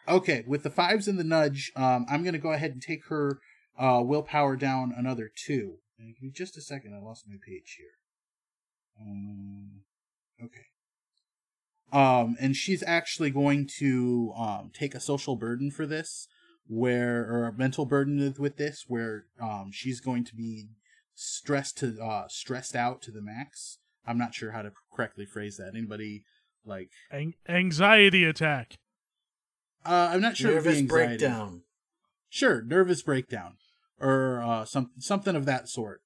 Okay, 0.09 0.44
with 0.47 0.62
the 0.62 0.71
fives 0.71 1.09
and 1.09 1.18
the 1.18 1.25
nudge, 1.25 1.73
um, 1.75 2.06
I'm 2.09 2.23
gonna 2.23 2.38
go 2.38 2.52
ahead 2.52 2.71
and 2.71 2.80
take 2.80 3.06
her 3.06 3.40
uh, 3.76 4.00
willpower 4.04 4.56
down 4.56 4.94
another 4.97 5.30
two. 5.35 5.78
Give 5.99 6.23
me 6.23 6.30
just 6.30 6.56
a 6.56 6.61
second. 6.61 6.94
I 6.94 7.04
lost 7.04 7.26
my 7.28 7.37
page 7.44 7.76
here. 7.78 7.99
Um, 9.00 9.82
okay. 10.42 10.66
Um, 11.92 12.37
and 12.40 12.56
she's 12.56 12.82
actually 12.82 13.30
going 13.30 13.68
to 13.78 14.32
um, 14.37 14.71
take 14.73 14.94
a 14.94 15.00
social 15.00 15.37
burden 15.37 15.71
for 15.71 15.87
this, 15.87 16.26
where 16.66 17.23
or 17.23 17.47
a 17.47 17.52
mental 17.52 17.87
burden 17.87 18.35
with 18.38 18.56
this, 18.56 18.85
where 18.88 19.26
um, 19.40 19.71
she's 19.73 20.00
going 20.00 20.25
to 20.25 20.35
be 20.35 20.68
stressed 21.14 21.78
to 21.78 21.99
uh, 22.02 22.28
stressed 22.28 22.75
out 22.75 23.02
to 23.02 23.11
the 23.11 23.23
max. 23.23 23.78
I'm 24.07 24.19
not 24.19 24.35
sure 24.35 24.52
how 24.52 24.62
to 24.62 24.73
correctly 24.95 25.26
phrase 25.26 25.57
that. 25.57 25.75
Anybody 25.76 26.25
like? 26.64 26.90
An- 27.11 27.35
anxiety 27.49 28.25
attack. 28.25 28.78
Uh, 29.85 30.11
I'm 30.12 30.21
not 30.21 30.37
sure. 30.37 30.57
if 30.57 30.64
Nervous 30.64 30.83
breakdown. 30.83 31.62
Sure, 32.28 32.62
nervous 32.62 33.02
breakdown 33.02 33.57
or 34.02 34.42
uh, 34.42 34.64
some 34.64 34.90
something 34.99 35.37
of 35.37 35.47
that 35.47 35.69
sort. 35.69 36.00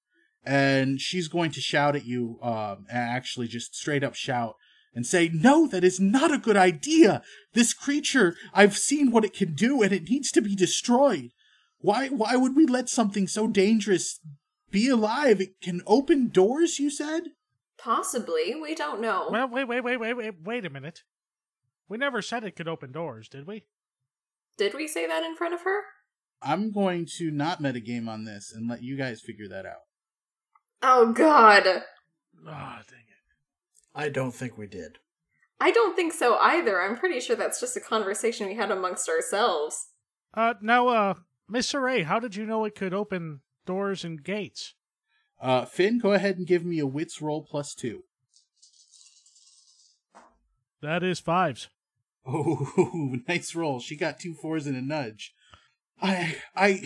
And 0.45 1.01
she's 1.01 1.27
going 1.27 1.51
to 1.53 1.61
shout 1.61 1.97
at 1.97 2.05
you, 2.05 2.39
um, 2.41 2.87
actually 2.89 3.49
just 3.49 3.75
straight 3.75 4.05
up 4.05 4.15
shout 4.15 4.55
and 4.95 5.05
say, 5.05 5.29
"No, 5.33 5.67
that 5.67 5.83
is 5.83 5.99
not 5.99 6.33
a 6.33 6.39
good 6.39 6.57
idea. 6.57 7.23
This 7.53 7.75
creature, 7.75 8.37
I've 8.55 8.77
seen 8.77 9.11
what 9.11 9.25
it 9.25 9.35
can 9.35 9.55
do, 9.55 9.83
and 9.83 9.93
it 9.93 10.09
needs 10.09 10.31
to 10.33 10.43
be 10.43 10.55
destroyed. 10.55 11.31
Why? 11.79 12.09
Why 12.09 12.37
would 12.37 12.55
we 12.55 12.67
let 12.67 12.89
something 12.89 13.27
so 13.27 13.49
dangerous 13.49 14.21
be 14.76 14.88
alive? 14.90 15.40
It 15.40 15.61
can 15.62 15.80
open 15.87 16.28
doors. 16.28 16.78
You 16.78 16.90
said." 16.90 17.30
Possibly. 17.78 18.54
We 18.61 18.75
don't 18.75 19.00
know. 19.00 19.28
Well, 19.30 19.49
wait, 19.49 19.64
wait, 19.64 19.83
wait, 19.83 19.99
wait, 19.99 20.14
wait, 20.14 20.35
wait 20.42 20.64
a 20.64 20.71
minute. 20.71 21.02
We 21.88 21.99
never 21.99 22.23
said 22.23 22.45
it 22.45 22.56
could 22.56 22.68
open 22.68 22.92
doors, 22.92 23.28
did 23.28 23.47
we? 23.47 23.64
Did 24.56 24.75
we 24.75 24.88
say 24.88 25.06
that 25.06 25.23
in 25.23 25.37
front 25.37 25.54
of 25.54 25.62
her? 25.62 25.83
I'm 26.42 26.73
going 26.73 27.06
to 27.16 27.30
not 27.30 27.62
metagame 27.62 28.09
on 28.09 28.25
this 28.25 28.52
and 28.54 28.68
let 28.68 28.83
you 28.83 28.97
guys 28.97 29.21
figure 29.21 29.49
that 29.49 29.66
out. 29.66 29.85
Oh 30.83 31.12
god. 31.12 31.64
Ah, 32.47 32.83
dang 32.88 33.00
it. 33.00 33.35
I 33.95 34.09
don't 34.09 34.35
think 34.35 34.59
we 34.59 34.66
did. 34.66 34.99
I 35.61 35.71
don't 35.71 35.97
think 35.97 36.12
so 36.12 36.37
either. 36.37 36.80
I'm 36.80 36.97
pretty 36.97 37.21
sure 37.21 37.37
that's 37.37 37.61
just 37.61 37.76
a 37.76 37.80
conversation 37.80 38.47
we 38.47 38.54
had 38.54 38.71
amongst 38.71 39.09
ourselves. 39.09 39.88
Uh, 40.35 40.54
now, 40.61 40.88
uh, 40.88 41.14
Miss 41.49 41.73
Saray, 41.73 42.04
how 42.04 42.21
did 42.21 42.37
you 42.37 42.45
know 42.45 42.64
it 42.64 42.75
could 42.75 42.92
open 42.92 43.40
doors 43.67 44.05
and 44.05 44.23
gates? 44.25 44.75
Uh, 45.41 45.65
Finn, 45.67 45.99
go 45.99 46.13
ahead 46.13 46.39
and 46.39 46.47
give 46.47 46.65
me 46.65 46.79
a 46.79 46.87
wits 46.87 47.21
roll 47.21 47.43
plus 47.43 47.75
two. 47.75 48.05
That 50.83 51.03
is 51.03 51.21
fives. 51.21 51.69
Oh, 52.27 53.17
nice 53.29 53.55
roll. 53.55 53.81
She 53.81 53.97
got 53.97 54.19
two 54.19 54.35
fours 54.35 54.67
and 54.67 54.77
a 54.77 54.83
nudge. 54.83 55.35
I, 56.01 56.37
I, 56.55 56.83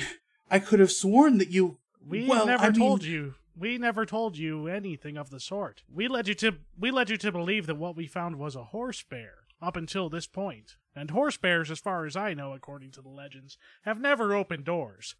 I 0.50 0.58
could 0.58 0.80
have 0.80 0.92
sworn 0.92 1.38
that 1.38 1.50
you. 1.50 1.78
We 2.06 2.26
well, 2.26 2.46
never 2.46 2.64
I 2.64 2.70
mean- 2.70 2.78
told 2.78 3.04
you. 3.04 3.34
We 3.58 3.76
never 3.76 4.06
told 4.06 4.38
you 4.38 4.68
anything 4.68 5.18
of 5.18 5.28
the 5.28 5.40
sort. 5.40 5.82
We 5.92 6.08
led 6.08 6.28
you 6.28 6.34
to 6.36 6.52
we 6.78 6.90
led 6.90 7.10
you 7.10 7.18
to 7.18 7.32
believe 7.32 7.66
that 7.66 7.76
what 7.76 7.94
we 7.96 8.06
found 8.06 8.36
was 8.36 8.56
a 8.56 8.64
horse 8.64 9.02
bear 9.02 9.34
up 9.60 9.76
until 9.76 10.08
this 10.08 10.26
point. 10.26 10.76
And 10.96 11.10
horse 11.10 11.36
bears, 11.36 11.70
as 11.70 11.78
far 11.78 12.06
as 12.06 12.16
I 12.16 12.32
know, 12.32 12.52
according 12.52 12.92
to 12.92 13.02
the 13.02 13.10
legends, 13.10 13.58
have 13.82 14.00
never 14.00 14.34
opened 14.34 14.64
doors. 14.64 15.14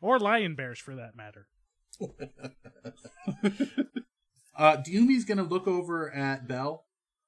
Or 0.00 0.18
lion 0.18 0.54
bears 0.54 0.78
for 0.78 0.94
that 0.94 1.16
matter. 1.16 1.48
Uh, 4.56 4.78
Doomy's 4.78 5.24
gonna 5.24 5.42
look 5.42 5.68
over 5.68 6.12
at 6.14 6.48
Belle, 6.48 6.84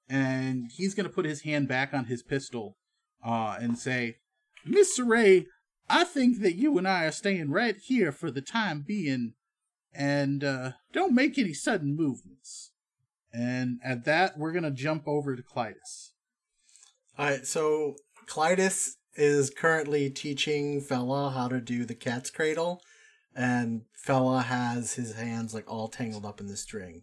and 0.09 0.71
he's 0.75 0.95
gonna 0.95 1.11
put 1.11 1.27
his 1.27 1.43
hand 1.43 1.69
back 1.69 1.93
on 1.93 2.07
his 2.07 2.23
pistol, 2.23 2.79
uh, 3.23 3.59
and 3.61 3.79
say, 3.79 4.17
"Miss 4.65 4.99
Ray, 4.99 5.47
I 5.91 6.05
think 6.05 6.41
that 6.41 6.55
you 6.55 6.79
and 6.79 6.89
I 6.89 7.05
are 7.05 7.13
staying 7.13 7.51
right 7.51 7.77
here 7.77 8.13
for 8.13 8.31
the 8.31 8.41
time 8.41 8.83
being, 8.87 9.35
and 9.93 10.43
uh, 10.43 10.73
don't 10.93 11.15
make 11.15 11.39
any 11.39 11.53
sudden 11.53 11.95
movements." 11.95 12.73
And 13.31 13.79
at 13.85 14.07
that, 14.07 14.39
we're 14.39 14.53
gonna 14.53 14.71
jump 14.71 15.07
over 15.07 15.37
to 15.37 15.43
Clytus. 15.43 16.13
Alright, 17.19 17.47
so 17.47 17.97
Clytus 18.27 18.97
is 19.15 19.51
currently 19.51 20.11
teaching 20.11 20.81
Fella 20.81 21.31
how 21.31 21.49
to 21.49 21.61
do 21.61 21.85
the 21.85 21.95
cat's 21.95 22.31
cradle, 22.31 22.83
and 23.35 23.83
Fella 23.93 24.43
has 24.43 24.95
his 24.95 25.15
hands 25.15 25.55
like 25.55 25.71
all 25.71 25.89
tangled 25.89 26.25
up 26.25 26.41
in 26.41 26.47
the 26.47 26.57
string. 26.57 27.03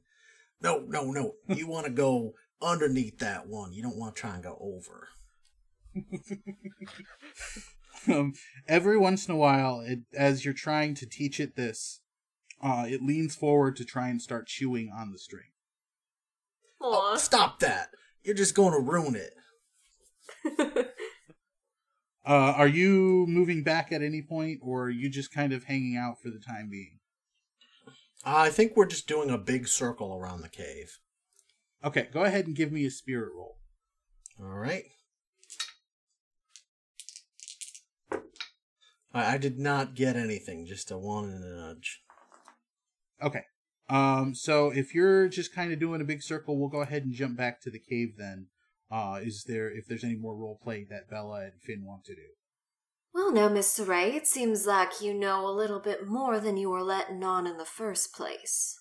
No, 0.62 0.80
no, 0.88 1.12
no. 1.12 1.34
You 1.56 1.68
want 1.68 1.86
to 1.86 1.92
go 1.92 2.34
underneath 2.62 3.20
that 3.20 3.48
one. 3.48 3.74
You 3.74 3.84
don't 3.84 3.98
want 3.98 4.16
to 4.16 4.22
try 4.22 4.36
and 4.36 4.44
go 4.44 4.58
over. 4.60 5.10
um, 8.08 8.34
every 8.68 8.98
once 8.98 9.28
in 9.28 9.34
a 9.34 9.38
while, 9.38 9.82
it, 9.82 10.00
as 10.14 10.44
you're 10.44 10.54
trying 10.54 10.96
to 10.96 11.06
teach 11.06 11.40
it 11.40 11.56
this, 11.56 12.02
uh, 12.62 12.86
it 12.88 13.04
leans 13.04 13.36
forward 13.36 13.76
to 13.78 13.86
try 13.86 14.10
and 14.10 14.22
start 14.22 14.48
chewing 14.48 14.92
on 14.96 15.12
the 15.12 15.20
string. 15.20 15.52
Oh, 16.82 17.16
stop 17.18 17.60
that. 17.60 17.90
You're 18.24 18.36
just 18.36 18.56
going 18.56 18.74
to 18.74 18.80
ruin 18.80 19.16
it. 19.16 19.34
Uh, 22.28 22.54
are 22.58 22.68
you 22.68 23.26
moving 23.28 23.64
back 23.64 23.92
at 23.92 24.02
any 24.02 24.22
point, 24.22 24.60
or 24.62 24.86
are 24.86 24.90
you 24.90 25.10
just 25.10 25.32
kind 25.32 25.54
of 25.54 25.66
hanging 25.66 25.96
out 25.96 26.20
for 26.22 26.30
the 26.30 26.40
time 26.40 26.70
being? 26.70 27.00
I 28.26 28.50
think 28.50 28.76
we're 28.76 28.88
just 28.88 29.08
doing 29.08 29.30
a 29.30 29.38
big 29.38 29.68
circle 29.68 30.16
around 30.16 30.42
the 30.42 30.50
cave. 30.50 30.98
Okay, 31.84 32.08
go 32.12 32.24
ahead 32.24 32.48
and 32.48 32.56
give 32.56 32.72
me 32.72 32.84
a 32.86 32.90
spirit 32.90 33.30
roll. 33.36 33.58
All 34.40 34.58
right. 34.58 34.86
I, 39.14 39.36
I 39.36 39.38
did 39.38 39.60
not 39.60 39.94
get 39.94 40.16
anything, 40.16 40.66
just 40.66 40.90
a 40.90 40.98
one 40.98 41.26
and 41.26 41.44
a 41.44 41.56
nudge. 41.56 42.02
Okay. 43.22 43.44
Um, 43.88 44.34
so 44.34 44.72
if 44.72 44.96
you're 44.96 45.28
just 45.28 45.54
kind 45.54 45.72
of 45.72 45.80
doing 45.80 46.02
a 46.02 46.06
big 46.06 46.24
circle, 46.24 46.58
we'll 46.58 46.70
go 46.70 46.82
ahead 46.82 47.04
and 47.04 47.14
jump 47.14 47.38
back 47.38 47.62
to 47.62 47.70
the 47.70 47.78
cave 47.78 48.16
then. 48.18 48.48
Uh, 48.92 49.20
is 49.22 49.46
there 49.48 49.70
if 49.70 49.88
there's 49.88 50.04
any 50.04 50.16
more 50.16 50.36
role 50.36 50.60
play 50.64 50.86
that 50.90 51.10
Bella 51.10 51.44
and 51.46 51.62
Finn 51.62 51.84
want 51.86 52.06
to 52.06 52.16
do? 52.16 52.22
Well, 53.14 53.32
now, 53.32 53.48
Mr. 53.48 53.88
Ray, 53.88 54.14
it 54.14 54.28
seems 54.28 54.68
like 54.68 55.02
you 55.02 55.14
know 55.14 55.48
a 55.48 55.52
little 55.52 55.80
bit 55.80 56.06
more 56.06 56.40
than 56.40 56.58
you 56.58 56.70
were 56.70 56.84
letting 56.84 57.24
on 57.24 57.48
in 57.48 57.58
the 57.58 57.66
first 57.66 58.14
place. 58.14 58.78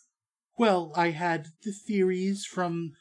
Well, 0.59 0.93
I 0.97 1.11
had 1.11 1.49
the 1.63 1.73
theories 1.73 2.45
from 2.45 2.93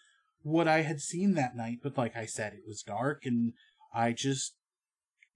what 0.43 0.67
I 0.67 0.81
had 0.83 1.01
seen 1.01 1.33
that 1.33 1.55
night, 1.55 1.79
but 1.81 1.97
like 1.97 2.15
I 2.15 2.25
said, 2.25 2.53
it 2.53 2.67
was 2.67 2.83
dark, 2.83 3.25
and 3.25 3.53
I 3.93 4.11
just 4.13 4.55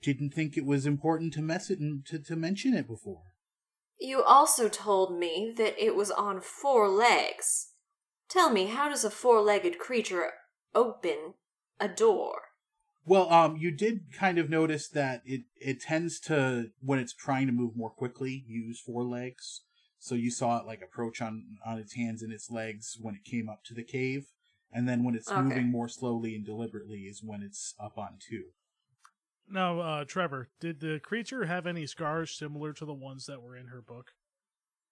didn't 0.01 0.33
think 0.35 0.55
it 0.55 0.65
was 0.65 0.85
important 0.85 1.33
to 1.33 1.41
mess 1.41 1.69
it 1.69 1.79
and 1.79 2.05
to, 2.05 2.19
to 2.19 2.35
mention 2.35 2.73
it 2.73 2.87
before. 2.87 3.33
You 3.99 4.21
also 4.21 4.69
told 4.69 5.17
me 5.17 5.53
that 5.57 5.83
it 5.83 5.95
was 5.95 6.11
on 6.11 6.41
four 6.41 6.87
legs. 6.87 7.71
Tell 8.29 8.51
me, 8.51 8.67
how 8.67 8.89
does 8.89 9.03
a 9.03 9.09
four 9.09 9.41
legged 9.41 9.79
creature 9.79 10.33
open 10.75 11.33
a 11.79 11.87
door? 11.87 12.41
Well, 13.05 13.31
um, 13.31 13.55
you 13.57 13.71
did 13.71 14.11
kind 14.13 14.37
of 14.37 14.49
notice 14.49 14.87
that 14.89 15.21
it 15.25 15.43
it 15.55 15.79
tends 15.79 16.19
to 16.21 16.71
when 16.81 16.99
it's 16.99 17.13
trying 17.13 17.47
to 17.47 17.53
move 17.53 17.75
more 17.75 17.89
quickly 17.89 18.43
use 18.47 18.79
four 18.79 19.03
legs. 19.03 19.61
So 19.99 20.13
you 20.13 20.29
saw 20.29 20.59
it 20.59 20.65
like 20.65 20.81
approach 20.81 21.21
on 21.21 21.57
on 21.65 21.77
its 21.79 21.93
hands 21.93 22.21
and 22.21 22.33
its 22.33 22.51
legs 22.51 22.97
when 22.99 23.15
it 23.15 23.23
came 23.23 23.47
up 23.49 23.63
to 23.65 23.73
the 23.73 23.83
cave, 23.83 24.27
and 24.71 24.87
then 24.89 25.03
when 25.03 25.15
it's 25.15 25.29
Okay. 25.29 25.41
moving 25.41 25.71
more 25.71 25.87
slowly 25.87 26.35
and 26.35 26.45
deliberately 26.45 27.01
is 27.03 27.23
when 27.23 27.41
it's 27.41 27.73
up 27.79 27.97
on 27.97 28.17
two. 28.19 28.45
Now, 29.49 29.79
uh, 29.79 30.03
Trevor, 30.05 30.49
did 30.59 30.81
the 30.81 30.99
creature 30.99 31.45
have 31.45 31.65
any 31.65 31.85
scars 31.85 32.31
similar 32.31 32.73
to 32.73 32.85
the 32.85 32.93
ones 32.93 33.25
that 33.27 33.41
were 33.41 33.55
in 33.55 33.67
her 33.67 33.81
book? 33.81 34.11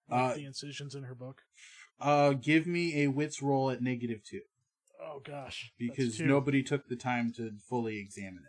Like 0.09 0.31
Uh, 0.31 0.33
the 0.35 0.45
incisions 0.45 0.95
in 0.95 1.03
her 1.03 1.15
book? 1.15 1.41
Uh, 1.99 2.31
give 2.33 2.65
me 2.65 3.03
a 3.03 3.07
wits 3.07 3.41
roll 3.41 3.69
at 3.69 3.81
negative 3.81 4.23
two 4.23 4.41
Oh 5.05 5.21
gosh. 5.23 5.71
because 5.77 6.19
nobody 6.19 6.63
took 6.63 6.87
the 6.87 6.95
time 6.95 7.31
to 7.37 7.51
fully 7.69 7.99
examine 7.99 8.43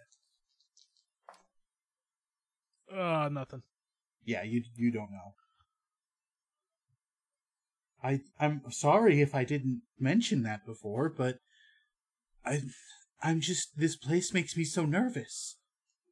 it. 2.91 2.97
Uh, 2.99 3.29
nothing. 3.29 3.63
Yeah, 4.25 4.43
you 4.43 4.63
you 4.77 4.91
don't 4.91 5.11
know. 5.11 5.35
I 8.03 8.21
I'm 8.39 8.63
sorry 8.71 9.21
if 9.21 9.35
I 9.35 9.45
didn't 9.45 9.83
mention 9.99 10.43
that 10.45 10.65
before, 10.65 11.09
but 11.09 11.39
I 12.45 12.63
I'm 13.23 13.41
just 13.41 13.77
this 13.77 13.97
place 13.97 14.33
makes 14.33 14.57
me 14.57 14.65
so 14.65 14.85
nervous. 14.85 15.57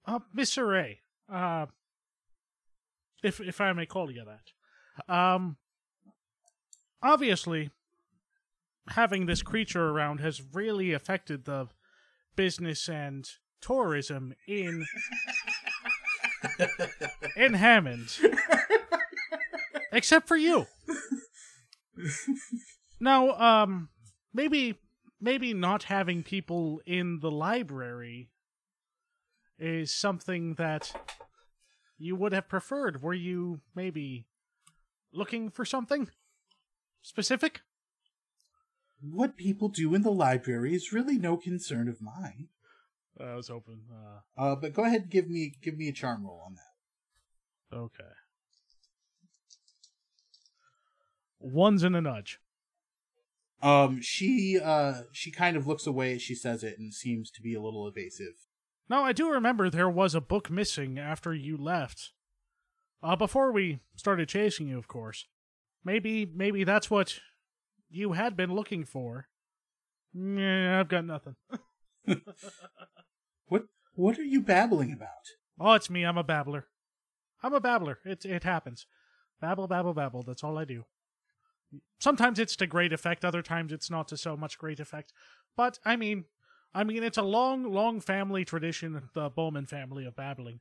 Uh, 0.07 0.20
Mr. 0.37 0.68
Ray, 0.68 1.00
uh, 1.33 1.66
if 3.22 3.40
if 3.40 3.61
I 3.61 3.72
may 3.72 3.87
call 3.87 4.11
you 4.11 4.24
that, 4.24 5.14
um, 5.14 5.57
obviously, 7.02 7.70
having 8.88 9.27
this 9.27 9.42
creature 9.42 9.90
around 9.90 10.20
has 10.20 10.42
really 10.53 10.92
affected 10.92 11.44
the 11.44 11.68
business 12.37 12.88
and 12.88 13.29
tourism 13.61 14.35
in 14.47 14.85
in 17.37 17.55
Hammond, 17.55 18.18
except 19.92 20.29
for 20.29 20.37
you. 20.37 20.66
Now, 23.01 23.31
um, 23.33 23.88
maybe 24.33 24.79
maybe 25.20 25.55
not 25.55 25.85
having 25.85 26.23
people 26.23 26.81
in 26.85 27.20
the 27.20 27.31
library 27.31 28.29
is 29.59 29.94
something 29.94 30.55
that 30.55 30.92
you 31.97 32.16
would 32.16 32.33
have 32.33 32.49
preferred. 32.49 33.03
Were 33.03 33.14
you 33.14 33.61
maybe 33.75 34.27
looking 35.12 35.49
for 35.49 35.64
something 35.64 36.11
specific? 37.01 37.62
What 39.11 39.37
people 39.37 39.69
do 39.69 39.95
in 39.95 40.03
the 40.03 40.11
library 40.11 40.75
is 40.75 40.93
really 40.93 41.19
no 41.19 41.37
concern 41.37 41.88
of 41.88 42.01
mine. 42.01 42.49
I 43.21 43.35
was 43.35 43.49
hoping. 43.49 43.83
Uh, 43.93 44.21
Uh, 44.37 44.57
but 44.57 44.73
go 44.73 44.85
ahead 44.85 45.03
and 45.03 45.11
give 45.11 45.29
me 45.29 45.55
give 45.62 45.77
me 45.77 45.88
a 45.88 45.93
charm 45.93 46.25
roll 46.25 46.43
on 46.47 46.55
that. 46.55 47.77
okay. 47.77 48.11
One's 51.38 51.83
in 51.85 51.95
a 51.95 52.01
nudge. 52.01 52.40
Um, 53.62 54.01
she 54.03 54.59
uh 54.62 55.03
she 55.12 55.31
kind 55.31 55.57
of 55.57 55.67
looks 55.67 55.87
away 55.87 56.14
as 56.14 56.23
she 56.23 56.35
says 56.35 56.62
it 56.62 56.79
and 56.79 56.93
seems 56.93 57.31
to 57.31 57.43
be 57.43 57.55
a 57.55 57.61
little 57.62 57.87
evasive. 57.88 58.35
Now 58.88 59.03
I 59.05 59.12
do 59.12 59.31
remember 59.31 59.71
there 59.71 59.88
was 59.90 60.14
a 60.14 60.21
book 60.21 60.51
missing 60.51 60.99
after 60.99 61.35
you 61.35 61.57
left. 61.57 62.12
Uh, 63.03 63.17
before 63.17 63.53
we 63.53 63.81
started 63.97 64.29
chasing 64.29 64.69
you, 64.69 64.79
of 64.79 64.88
course. 64.88 65.27
Maybe, 65.85 66.25
maybe 66.25 66.64
that's 66.64 66.90
what 66.90 67.21
you 67.88 68.12
had 68.12 68.37
been 68.37 68.55
looking 68.55 68.85
for. 68.85 69.29
Yeah, 70.12 70.79
I've 70.81 70.88
got 70.88 71.05
nothing. 71.05 71.37
What 73.47 73.64
what 73.94 74.18
are 74.18 74.25
you 74.25 74.40
babbling 74.40 74.92
about? 74.92 75.09
Oh, 75.61 75.73
it's 75.73 75.90
me. 75.90 76.05
I'm 76.05 76.18
a 76.18 76.25
babbler. 76.25 76.66
I'm 77.42 77.55
a 77.55 77.61
babbler. 77.61 77.99
It 78.05 78.25
it 78.25 78.44
happens. 78.44 78.87
Babble, 79.40 79.68
babble, 79.68 79.94
babble. 79.94 80.23
That's 80.23 80.42
all 80.42 80.59
I 80.59 80.64
do. 80.64 80.85
Sometimes 82.01 82.38
it's 82.38 82.57
to 82.57 82.66
great 82.66 82.92
effect. 82.92 83.25
Other 83.25 83.42
times 83.42 83.73
it's 83.73 83.90
not 83.90 84.09
to 84.09 84.16
so 84.16 84.37
much 84.37 84.59
great 84.59 84.81
effect. 84.81 85.12
But 85.57 85.79
I 85.85 85.97
mean, 85.97 86.25
I 86.75 86.85
mean, 86.85 87.03
it's 87.03 87.18
a 87.18 87.23
long, 87.23 87.64
long 87.64 88.01
family 88.01 88.44
tradition. 88.44 89.11
The 89.14 89.29
Bowman 89.29 89.66
family 89.66 90.05
of 90.07 90.16
babbling. 90.16 90.61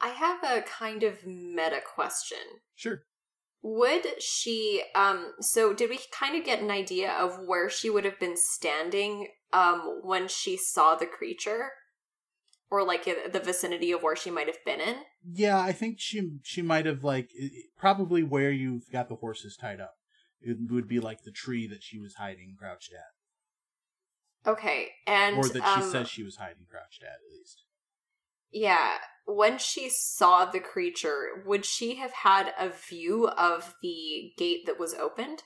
I 0.00 0.08
have 0.08 0.44
a 0.44 0.62
kind 0.62 1.02
of 1.02 1.26
meta 1.26 1.80
question. 1.84 2.38
Sure. 2.76 3.02
Would 3.62 4.22
she 4.22 4.82
um 4.94 5.32
so 5.40 5.74
did 5.74 5.90
we 5.90 5.98
kind 6.12 6.36
of 6.36 6.44
get 6.44 6.62
an 6.62 6.70
idea 6.70 7.12
of 7.12 7.38
where 7.46 7.68
she 7.68 7.90
would 7.90 8.04
have 8.04 8.18
been 8.18 8.36
standing 8.36 9.28
um 9.52 10.00
when 10.02 10.28
she 10.28 10.56
saw 10.56 10.94
the 10.94 11.06
creature 11.06 11.70
or 12.70 12.84
like 12.84 13.04
the 13.04 13.40
vicinity 13.40 13.92
of 13.92 14.02
where 14.02 14.16
she 14.16 14.30
might 14.30 14.46
have 14.46 14.64
been 14.64 14.80
in? 14.80 14.96
Yeah, 15.30 15.60
I 15.60 15.72
think 15.72 15.96
she 15.98 16.38
she 16.42 16.62
might 16.62 16.86
have 16.86 17.04
like 17.04 17.30
probably 17.76 18.22
where 18.22 18.50
you've 18.50 18.90
got 18.90 19.08
the 19.08 19.16
horses 19.16 19.56
tied 19.56 19.80
up. 19.80 19.94
It 20.40 20.56
would 20.70 20.88
be 20.88 21.00
like 21.00 21.24
the 21.24 21.32
tree 21.32 21.66
that 21.66 21.82
she 21.82 21.98
was 21.98 22.14
hiding 22.14 22.56
crouched 22.58 22.92
at, 22.94 24.50
Okay. 24.50 24.88
And 25.06 25.36
or 25.36 25.48
that 25.48 25.74
she 25.74 25.82
um, 25.82 25.90
says 25.90 26.08
she 26.08 26.22
was 26.22 26.36
hiding 26.36 26.66
crouched 26.70 27.02
at 27.02 27.08
at 27.08 27.30
least. 27.30 27.64
Yeah, 28.52 28.96
when 29.36 29.58
she 29.58 29.88
saw 29.88 30.44
the 30.44 30.60
creature, 30.60 31.42
would 31.46 31.64
she 31.64 31.96
have 31.96 32.12
had 32.12 32.52
a 32.58 32.68
view 32.70 33.28
of 33.28 33.74
the 33.82 34.32
gate 34.36 34.66
that 34.66 34.78
was 34.78 34.94
opened? 34.94 35.42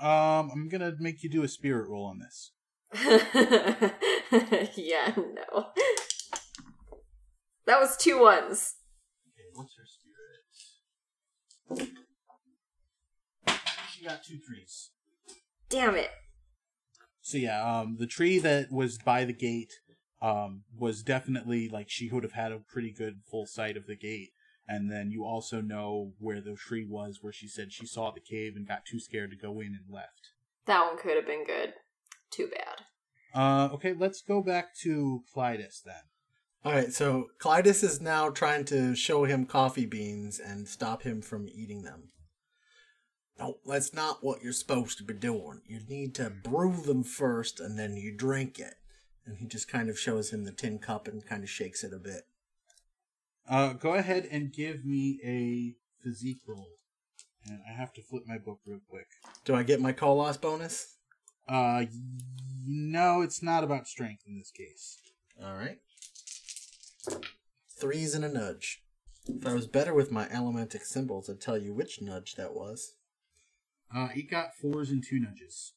Um, 0.00 0.50
I'm 0.52 0.68
gonna 0.68 0.94
make 0.98 1.22
you 1.22 1.30
do 1.30 1.42
a 1.44 1.48
spirit 1.48 1.88
roll 1.88 2.06
on 2.06 2.18
this. 2.18 2.52
yeah, 4.76 5.12
no. 5.16 5.66
That 7.66 7.80
was 7.80 7.96
two 7.96 8.20
ones. 8.20 8.74
Okay, 9.28 9.48
what's 9.54 9.76
her 9.76 9.84
spirit? 11.76 11.90
She 13.94 14.04
got 14.04 14.24
two 14.24 14.38
threes. 14.38 14.90
Damn 15.68 15.94
it. 15.94 16.10
So 17.20 17.38
yeah, 17.38 17.62
um, 17.62 17.96
the 17.98 18.06
tree 18.06 18.40
that 18.40 18.72
was 18.72 18.98
by 18.98 19.24
the 19.24 19.32
gate, 19.32 19.72
um, 20.22 20.62
was 20.78 21.02
definitely 21.02 21.68
like 21.68 21.90
she 21.90 22.08
would 22.08 22.22
have 22.22 22.32
had 22.32 22.52
a 22.52 22.60
pretty 22.60 22.92
good 22.92 23.20
full 23.28 23.44
sight 23.44 23.76
of 23.76 23.86
the 23.86 23.96
gate. 23.96 24.30
And 24.68 24.90
then 24.90 25.10
you 25.10 25.24
also 25.24 25.60
know 25.60 26.12
where 26.18 26.40
the 26.40 26.54
tree 26.54 26.86
was, 26.88 27.18
where 27.20 27.32
she 27.32 27.48
said 27.48 27.72
she 27.72 27.84
saw 27.84 28.12
the 28.12 28.20
cave 28.20 28.54
and 28.54 28.66
got 28.66 28.86
too 28.86 29.00
scared 29.00 29.32
to 29.32 29.36
go 29.36 29.60
in 29.60 29.66
and 29.66 29.92
left. 29.92 30.30
That 30.66 30.86
one 30.86 30.96
could 30.96 31.16
have 31.16 31.26
been 31.26 31.44
good. 31.44 31.74
Too 32.30 32.48
bad. 32.48 32.84
Uh, 33.34 33.74
okay, 33.74 33.92
let's 33.92 34.22
go 34.22 34.40
back 34.40 34.74
to 34.82 35.24
Clytus 35.34 35.82
then. 35.82 35.94
All 36.64 36.72
right, 36.72 36.92
so 36.92 37.26
Clytus 37.40 37.82
is 37.82 38.00
now 38.00 38.30
trying 38.30 38.64
to 38.66 38.94
show 38.94 39.24
him 39.24 39.46
coffee 39.46 39.86
beans 39.86 40.38
and 40.38 40.68
stop 40.68 41.02
him 41.02 41.20
from 41.20 41.48
eating 41.48 41.82
them. 41.82 42.10
No, 43.38 43.56
that's 43.66 43.92
not 43.92 44.18
what 44.22 44.42
you're 44.42 44.52
supposed 44.52 44.98
to 44.98 45.04
be 45.04 45.14
doing. 45.14 45.62
You 45.66 45.80
need 45.88 46.14
to 46.16 46.30
brew 46.30 46.80
them 46.80 47.02
first 47.02 47.58
and 47.58 47.76
then 47.76 47.96
you 47.96 48.16
drink 48.16 48.60
it. 48.60 48.74
And 49.24 49.38
he 49.38 49.46
just 49.46 49.68
kind 49.68 49.88
of 49.88 49.98
shows 49.98 50.30
him 50.30 50.44
the 50.44 50.52
tin 50.52 50.78
cup 50.78 51.06
and 51.06 51.24
kind 51.24 51.42
of 51.42 51.50
shakes 51.50 51.84
it 51.84 51.92
a 51.92 51.98
bit. 51.98 52.22
Uh, 53.48 53.72
go 53.72 53.94
ahead 53.94 54.26
and 54.30 54.52
give 54.52 54.84
me 54.84 55.20
a 55.24 55.74
physique 56.02 56.40
roll. 56.46 56.68
And 57.46 57.60
I 57.68 57.72
have 57.72 57.92
to 57.94 58.02
flip 58.02 58.24
my 58.26 58.38
book 58.38 58.60
real 58.66 58.80
quick. 58.88 59.06
Do 59.44 59.54
I 59.54 59.62
get 59.62 59.80
my 59.80 59.92
Koloss 59.92 60.40
bonus? 60.40 60.96
Uh, 61.48 61.82
y- 61.82 61.88
no, 62.64 63.20
it's 63.22 63.42
not 63.42 63.64
about 63.64 63.88
strength 63.88 64.22
in 64.26 64.38
this 64.38 64.50
case. 64.50 64.98
All 65.42 65.54
right. 65.54 65.78
Threes 67.80 68.14
and 68.14 68.24
a 68.24 68.28
nudge. 68.28 68.82
If 69.26 69.46
I 69.46 69.54
was 69.54 69.66
better 69.66 69.94
with 69.94 70.12
my 70.12 70.26
allomantic 70.26 70.82
symbols, 70.82 71.28
I'd 71.28 71.40
tell 71.40 71.58
you 71.58 71.74
which 71.74 72.00
nudge 72.00 72.34
that 72.36 72.54
was. 72.54 72.94
Uh, 73.94 74.08
it 74.14 74.30
got 74.30 74.54
fours 74.54 74.90
and 74.90 75.02
two 75.04 75.18
nudges. 75.20 75.72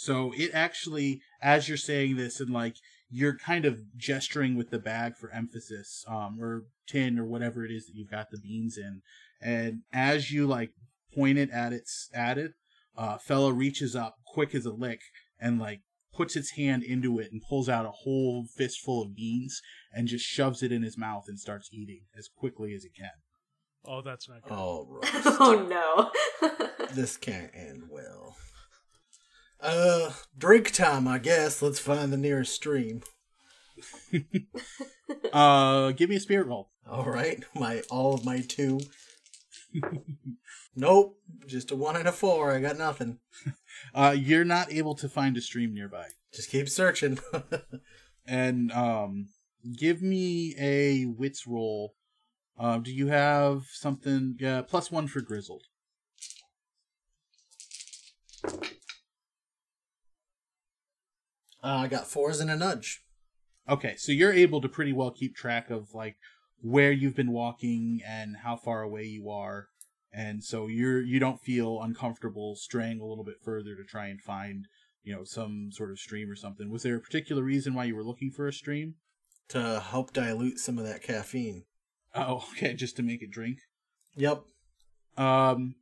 So 0.00 0.32
it 0.34 0.50
actually, 0.54 1.20
as 1.42 1.68
you're 1.68 1.76
saying 1.76 2.16
this, 2.16 2.40
and 2.40 2.48
like 2.48 2.76
you're 3.10 3.36
kind 3.36 3.66
of 3.66 3.82
gesturing 3.98 4.56
with 4.56 4.70
the 4.70 4.78
bag 4.78 5.18
for 5.18 5.30
emphasis, 5.30 6.06
um, 6.08 6.38
or 6.40 6.64
tin 6.86 7.18
or 7.18 7.26
whatever 7.26 7.66
it 7.66 7.70
is 7.70 7.84
that 7.84 7.94
you've 7.94 8.10
got 8.10 8.30
the 8.30 8.38
beans 8.38 8.78
in, 8.78 9.02
and 9.42 9.82
as 9.92 10.30
you 10.30 10.46
like 10.46 10.70
point 11.14 11.36
it 11.36 11.50
at 11.50 11.74
its 11.74 12.08
at 12.14 12.38
it, 12.38 12.52
uh, 12.96 13.18
fella 13.18 13.52
reaches 13.52 13.94
up 13.94 14.14
quick 14.26 14.54
as 14.54 14.64
a 14.64 14.72
lick 14.72 15.00
and 15.38 15.58
like 15.58 15.82
puts 16.14 16.34
its 16.34 16.52
hand 16.52 16.82
into 16.82 17.18
it 17.18 17.30
and 17.30 17.42
pulls 17.46 17.68
out 17.68 17.84
a 17.84 17.90
whole 17.90 18.46
fistful 18.56 19.02
of 19.02 19.14
beans 19.14 19.60
and 19.92 20.08
just 20.08 20.24
shoves 20.24 20.62
it 20.62 20.72
in 20.72 20.82
his 20.82 20.96
mouth 20.96 21.24
and 21.28 21.38
starts 21.38 21.68
eating 21.74 22.00
as 22.16 22.26
quickly 22.26 22.72
as 22.72 22.84
he 22.84 22.88
can. 22.88 23.10
Oh, 23.84 24.00
that's 24.00 24.30
not 24.30 24.40
good. 24.40 24.52
All 24.54 24.86
right. 24.88 25.10
oh 25.12 26.10
no. 26.40 26.48
this 26.94 27.18
can't 27.18 27.50
end 27.54 27.82
well. 27.90 27.99
Uh, 29.62 30.12
drink 30.36 30.72
time, 30.72 31.06
I 31.06 31.18
guess. 31.18 31.60
Let's 31.60 31.78
find 31.78 32.12
the 32.12 32.16
nearest 32.16 32.54
stream. 32.54 33.02
Uh, 35.32 35.90
give 35.90 36.08
me 36.08 36.16
a 36.16 36.20
spirit 36.20 36.46
roll. 36.46 36.70
All 36.88 37.04
right, 37.04 37.42
my 37.54 37.82
all 37.90 38.14
of 38.14 38.24
my 38.24 38.40
two. 38.40 38.78
nope, 40.76 41.16
just 41.48 41.72
a 41.72 41.76
one 41.76 41.96
and 41.96 42.06
a 42.06 42.12
four. 42.12 42.52
I 42.52 42.60
got 42.60 42.78
nothing. 42.78 43.18
Uh, 43.94 44.14
you're 44.16 44.44
not 44.44 44.70
able 44.70 44.94
to 44.94 45.08
find 45.08 45.36
a 45.36 45.40
stream 45.40 45.72
nearby. 45.74 46.06
Just 46.32 46.50
keep 46.50 46.68
searching. 46.68 47.18
and 48.26 48.70
um 48.72 49.28
give 49.76 50.00
me 50.02 50.54
a 50.58 51.04
wits 51.06 51.46
roll 51.46 51.94
um 52.58 52.82
do 52.82 52.92
you 52.92 53.08
have 53.08 53.64
something 53.72 54.36
yeah 54.38 54.62
plus 54.62 54.90
one 54.90 55.06
for 55.06 55.20
grizzled 55.20 55.64
uh, 61.62 61.82
I 61.84 61.88
got 61.88 62.06
fours 62.06 62.40
and 62.40 62.50
a 62.50 62.56
nudge. 62.56 63.02
okay 63.68 63.94
so 63.96 64.12
you're 64.12 64.32
able 64.32 64.60
to 64.60 64.68
pretty 64.68 64.92
well 64.92 65.10
keep 65.10 65.34
track 65.36 65.70
of 65.70 65.94
like 65.94 66.16
where 66.62 66.92
you've 66.92 67.16
been 67.16 67.32
walking 67.32 68.00
and 68.06 68.36
how 68.44 68.56
far 68.56 68.82
away 68.82 69.04
you 69.04 69.30
are 69.30 69.68
and 70.12 70.42
so 70.42 70.66
you're 70.66 71.00
you 71.02 71.18
don't 71.20 71.40
feel 71.40 71.80
uncomfortable 71.82 72.54
straying 72.56 73.00
a 73.00 73.04
little 73.06 73.24
bit 73.24 73.36
further 73.42 73.74
to 73.76 73.84
try 73.84 74.08
and 74.08 74.20
find 74.20 74.66
you 75.02 75.14
know 75.14 75.24
some 75.24 75.70
sort 75.72 75.90
of 75.90 75.98
stream 75.98 76.30
or 76.30 76.36
something 76.36 76.70
was 76.70 76.82
there 76.82 76.96
a 76.96 77.00
particular 77.00 77.42
reason 77.42 77.74
why 77.74 77.84
you 77.84 77.94
were 77.96 78.04
looking 78.04 78.30
for 78.30 78.46
a 78.48 78.52
stream 78.52 78.94
To 79.48 79.80
help 79.80 80.12
dilute 80.12 80.58
some 80.58 80.78
of 80.78 80.84
that 80.84 81.02
caffeine. 81.02 81.64
oh 82.14 82.44
okay 82.52 82.74
just 82.74 82.96
to 82.96 83.02
make 83.02 83.22
it 83.22 83.30
drink 83.30 83.58
Yep. 84.16 84.42
Um. 85.16 85.76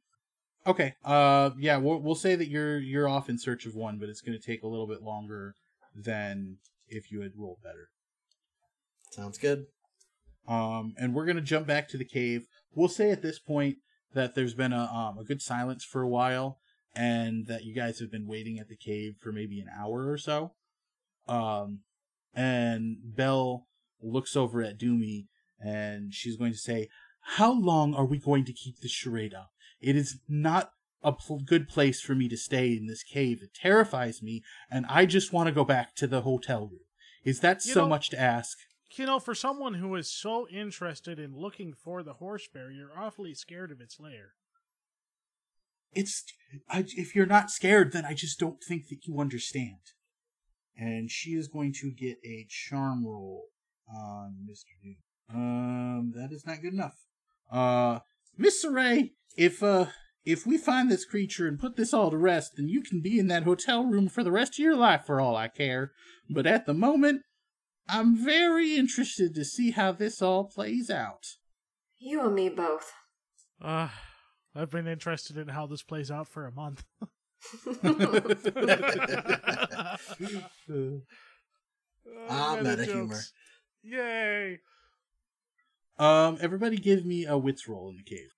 Okay. 0.67 0.95
Uh. 1.03 1.51
Yeah. 1.59 1.79
We'll 1.79 1.99
we'll 2.01 2.15
say 2.15 2.37
that 2.37 2.49
you're 2.49 2.79
you're 2.79 3.09
off 3.09 3.31
in 3.31 3.39
search 3.39 3.65
of 3.65 3.75
one, 3.75 3.99
but 3.99 4.11
it's 4.11 4.21
going 4.21 4.39
to 4.39 4.45
take 4.45 4.63
a 4.63 4.67
little 4.69 4.87
bit 4.87 5.03
longer 5.03 5.55
than 6.05 6.59
if 6.87 7.11
you 7.11 7.23
had 7.23 7.33
rolled 7.37 7.63
better. 7.63 7.89
Sounds 9.11 9.39
good. 9.39 9.67
Um. 10.47 10.95
And 10.99 11.15
we're 11.15 11.25
to 11.37 11.43
jump 11.43 11.67
back 11.67 11.89
to 11.89 11.99
the 11.99 12.05
cave. 12.05 12.47
We'll 12.75 12.89
say 12.89 13.11
at 13.11 13.23
this 13.23 13.39
point 13.39 13.77
that 14.15 14.35
there's 14.35 14.55
been 14.55 14.73
a 14.73 14.85
um 14.85 15.19
a 15.19 15.25
good 15.25 15.43
silence 15.43 15.85
for 15.85 16.03
a 16.03 16.09
while, 16.09 16.59
and 16.95 17.47
that 17.47 17.65
you 17.65 17.75
guys 17.75 17.99
have 18.01 18.11
been 18.11 18.27
waiting 18.27 18.59
at 18.59 18.69
the 18.69 18.77
cave 18.77 19.17
for 19.21 19.33
maybe 19.33 19.61
an 19.61 19.69
hour 19.79 20.11
or 20.11 20.19
so. 20.19 20.53
Um. 21.27 21.81
And 22.35 22.99
Belle 23.03 23.67
looks 24.01 24.37
over 24.37 24.63
at 24.63 24.79
Doomy, 24.79 25.27
and 25.59 26.15
she's 26.15 26.37
going 26.37 26.53
to 26.53 26.59
say, 26.59 26.89
how 27.37 27.53
long 27.53 27.95
are 27.95 28.05
we 28.05 28.19
going 28.19 28.45
to 28.45 28.53
keep 28.53 28.79
this 28.81 28.93
charade 28.93 29.35
up? 29.35 29.51
It 29.81 29.97
is 29.97 30.21
not 30.29 30.71
a 31.03 31.13
pl- 31.13 31.41
good 31.45 31.69
place 31.69 32.01
for 32.01 32.15
me 32.15 32.29
to 32.29 32.37
stay 32.37 32.77
in 32.77 32.87
this 32.87 33.03
cave. 33.03 33.41
It 33.43 33.55
terrifies 33.55 34.23
me, 34.23 34.43
and 34.71 34.85
I 34.89 35.07
just 35.07 35.33
want 35.33 35.47
to 35.49 35.53
go 35.55 35.65
back 35.65 35.95
to 35.97 36.07
the 36.07 36.23
hotel 36.23 36.63
room. 36.69 36.81
Is 37.25 37.41
that 37.41 37.65
You 37.65 37.73
so 37.75 37.83
know- 37.83 37.89
much 37.89 38.11
to 38.11 38.21
ask? 38.21 38.59
You 38.97 39.05
know, 39.07 39.19
for 39.21 39.35
someone 39.35 39.75
who 39.75 39.95
is 39.97 40.11
so 40.11 40.49
interested 40.49 41.19
in 41.19 41.37
looking 41.37 41.75
for 41.75 42.03
the 42.03 42.15
horse 42.15 42.49
bear, 42.53 42.71
you're 42.71 42.99
awfully 42.99 43.35
scared 43.35 43.71
of 43.71 43.81
its 43.81 44.01
lair. 44.01 44.33
it's 45.93 46.25
I, 46.69 46.85
if 46.97 47.15
you're 47.15 47.27
not 47.27 47.51
scared, 47.51 47.93
then 47.93 48.05
I 48.05 48.15
just 48.15 48.39
don't 48.39 48.63
think 48.63 48.89
that 48.89 49.07
you 49.07 49.21
understand. 49.21 49.79
And 50.77 51.11
she 51.11 51.31
is 51.31 51.49
going 51.49 51.73
to 51.81 51.91
get 51.91 52.19
a 52.25 52.47
charm 52.49 53.05
roll 53.07 53.47
on 53.93 54.47
Mr. 54.51 54.73
Duke. 54.83 54.97
Um, 55.35 56.13
that 56.15 56.31
is 56.33 56.47
not 56.47 56.63
good 56.63 56.73
enough. 56.75 56.97
Uh, 57.51 58.01
Miss 58.37 58.65
Saray, 58.65 59.13
if 59.37 59.63
uh, 59.63 59.87
if 60.29 60.47
we 60.47 60.59
find 60.59 60.91
this 60.91 61.07
creature 61.07 61.49
and 61.49 61.59
put 61.59 61.77
this 61.77 61.95
all 61.95 62.11
to 62.11 62.19
rest, 62.19 62.57
then 62.57 62.69
you 62.69 62.83
can 62.83 63.01
be 63.01 63.19
in 63.19 63.29
that 63.29 63.45
hotel 63.45 63.87
room 63.87 64.09
for 64.09 64.23
the 64.23 64.31
rest 64.31 64.55
of 64.55 64.59
your 64.59 64.77
life 64.77 65.07
for 65.07 65.23
all 65.23 65.35
I 65.35 65.49
care. 65.49 65.93
But 66.29 66.47
at 66.47 66.67
the 66.67 66.75
moment, 66.75 67.23
I'm 67.89 68.15
very 68.15 68.77
interested 68.77 69.35
to 69.35 69.45
see 69.47 69.71
how 69.71 69.93
this 69.93 70.21
all 70.21 70.45
plays 70.45 70.91
out. 70.91 71.25
You 71.99 72.27
and 72.27 72.35
me 72.35 72.51
both. 72.51 72.93
Uh, 73.61 73.89
I've 74.55 74.71
been 74.71 74.87
interested 74.87 75.39
in 75.39 75.49
how 75.49 75.67
this 75.67 75.83
plays 75.83 76.11
out 76.11 76.29
for 76.29 76.47
a 76.47 76.53
month. 76.53 76.85
Ah, 82.31 82.59
meta 82.61 82.79
meta 82.79 82.85
humor. 82.85 83.21
Yay! 83.83 84.59
um, 85.99 86.39
everybody 86.41 86.77
give 86.77 87.05
me 87.05 87.27
a 87.27 87.37
wits 87.37 87.69
roll 87.69 87.91
in 87.91 87.97
the 87.97 88.03
cave. 88.03 88.31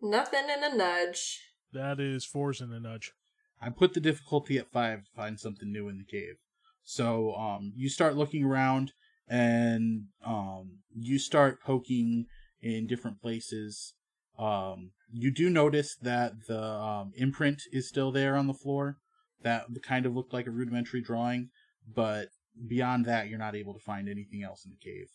Nothing 0.00 0.44
in 0.48 0.62
a 0.62 0.74
nudge. 0.74 1.40
That 1.72 2.00
is 2.00 2.24
fours 2.24 2.60
in 2.60 2.72
a 2.72 2.80
nudge. 2.80 3.12
I 3.60 3.70
put 3.70 3.94
the 3.94 4.00
difficulty 4.00 4.58
at 4.58 4.70
five 4.70 5.04
to 5.04 5.10
find 5.16 5.38
something 5.38 5.72
new 5.72 5.88
in 5.88 5.98
the 5.98 6.04
cave. 6.04 6.36
So 6.84 7.34
um, 7.34 7.72
you 7.76 7.88
start 7.88 8.16
looking 8.16 8.44
around 8.44 8.92
and 9.28 10.04
um, 10.24 10.78
you 10.94 11.18
start 11.18 11.60
poking 11.62 12.26
in 12.62 12.86
different 12.86 13.20
places. 13.20 13.94
Um, 14.38 14.92
you 15.12 15.30
do 15.32 15.50
notice 15.50 15.96
that 16.00 16.46
the 16.46 16.62
um, 16.62 17.12
imprint 17.16 17.62
is 17.72 17.88
still 17.88 18.12
there 18.12 18.36
on 18.36 18.46
the 18.46 18.54
floor. 18.54 18.98
That 19.42 19.66
kind 19.82 20.06
of 20.06 20.14
looked 20.14 20.32
like 20.32 20.46
a 20.46 20.50
rudimentary 20.50 21.00
drawing, 21.00 21.50
but 21.92 22.28
beyond 22.66 23.04
that, 23.04 23.28
you're 23.28 23.38
not 23.38 23.54
able 23.54 23.74
to 23.74 23.80
find 23.80 24.08
anything 24.08 24.42
else 24.42 24.64
in 24.64 24.70
the 24.70 24.76
cave. 24.76 25.08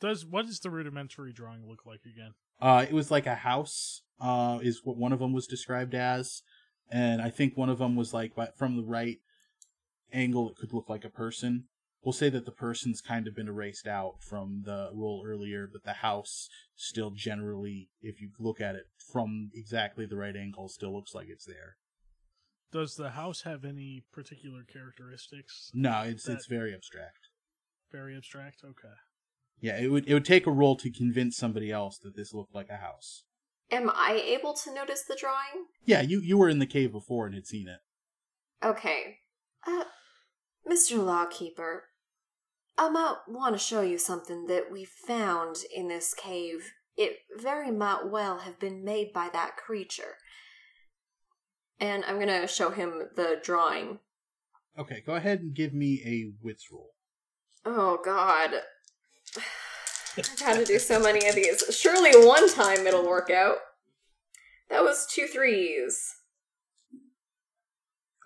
Does 0.00 0.24
what 0.24 0.46
does 0.46 0.60
the 0.60 0.70
rudimentary 0.70 1.32
drawing 1.32 1.66
look 1.66 1.86
like 1.86 2.00
again? 2.04 2.34
Uh, 2.60 2.84
it 2.88 2.92
was 2.94 3.10
like 3.10 3.26
a 3.26 3.36
house. 3.36 4.02
Uh, 4.20 4.58
is 4.62 4.80
what 4.82 4.96
one 4.96 5.12
of 5.12 5.20
them 5.20 5.32
was 5.32 5.46
described 5.46 5.94
as, 5.94 6.42
and 6.90 7.22
I 7.22 7.30
think 7.30 7.56
one 7.56 7.68
of 7.68 7.78
them 7.78 7.94
was 7.94 8.12
like 8.12 8.32
from 8.56 8.76
the 8.76 8.82
right 8.82 9.18
angle, 10.12 10.50
it 10.50 10.56
could 10.56 10.72
look 10.72 10.88
like 10.88 11.04
a 11.04 11.08
person. 11.08 11.66
We'll 12.02 12.12
say 12.12 12.28
that 12.30 12.44
the 12.44 12.50
person's 12.50 13.00
kind 13.00 13.28
of 13.28 13.36
been 13.36 13.46
erased 13.46 13.86
out 13.86 14.14
from 14.20 14.62
the 14.64 14.90
roll 14.92 15.22
earlier, 15.24 15.68
but 15.72 15.84
the 15.84 15.94
house 15.94 16.48
still 16.74 17.12
generally, 17.12 17.90
if 18.02 18.20
you 18.20 18.30
look 18.40 18.60
at 18.60 18.74
it 18.74 18.86
from 19.12 19.50
exactly 19.54 20.04
the 20.04 20.16
right 20.16 20.34
angle, 20.34 20.68
still 20.68 20.92
looks 20.92 21.14
like 21.14 21.28
it's 21.28 21.44
there. 21.44 21.76
Does 22.72 22.96
the 22.96 23.10
house 23.10 23.42
have 23.42 23.64
any 23.64 24.02
particular 24.12 24.64
characteristics? 24.64 25.70
No, 25.74 26.02
it's 26.02 26.24
That- 26.24 26.32
it's 26.34 26.46
very 26.46 26.74
abstract. 26.74 27.28
Very 27.92 28.16
abstract. 28.16 28.62
Okay. 28.64 28.94
Yeah, 29.60 29.78
it 29.78 29.90
would 29.90 30.06
it 30.06 30.14
would 30.14 30.24
take 30.24 30.46
a 30.46 30.52
roll 30.52 30.76
to 30.76 30.90
convince 30.90 31.36
somebody 31.36 31.70
else 31.70 31.98
that 31.98 32.16
this 32.16 32.32
looked 32.32 32.54
like 32.54 32.68
a 32.68 32.76
house. 32.76 33.24
Am 33.70 33.90
I 33.90 34.22
able 34.24 34.54
to 34.54 34.74
notice 34.74 35.02
the 35.02 35.16
drawing? 35.18 35.66
Yeah, 35.84 36.00
you 36.00 36.20
you 36.20 36.38
were 36.38 36.48
in 36.48 36.58
the 36.58 36.66
cave 36.66 36.92
before 36.92 37.26
and 37.26 37.34
had 37.34 37.46
seen 37.46 37.68
it. 37.68 37.80
Okay. 38.64 39.18
Uh, 39.66 39.84
Mr. 40.70 41.04
Lawkeeper, 41.04 41.84
I 42.76 42.88
might 42.88 43.16
want 43.26 43.54
to 43.54 43.58
show 43.58 43.82
you 43.82 43.98
something 43.98 44.46
that 44.46 44.70
we 44.70 44.84
found 44.84 45.56
in 45.74 45.88
this 45.88 46.14
cave. 46.14 46.72
It 46.96 47.18
very 47.36 47.70
might 47.70 48.08
well 48.08 48.38
have 48.38 48.58
been 48.58 48.84
made 48.84 49.12
by 49.12 49.28
that 49.32 49.56
creature. 49.56 50.16
And 51.80 52.04
I'm 52.04 52.18
gonna 52.18 52.48
show 52.48 52.70
him 52.70 53.08
the 53.16 53.38
drawing. 53.42 54.00
Okay, 54.78 55.02
go 55.04 55.14
ahead 55.14 55.40
and 55.40 55.54
give 55.54 55.74
me 55.74 56.00
a 56.04 56.32
wits 56.44 56.68
roll. 56.70 56.94
Oh 57.64 57.98
god. 58.04 58.50
I've 60.18 60.40
had 60.40 60.58
to 60.58 60.64
do 60.64 60.78
so 60.78 61.00
many 61.00 61.26
of 61.28 61.34
these. 61.34 61.62
Surely 61.70 62.10
one 62.26 62.48
time 62.52 62.86
it'll 62.86 63.06
work 63.06 63.30
out. 63.30 63.58
That 64.70 64.82
was 64.82 65.06
two 65.10 65.26
threes. 65.26 66.14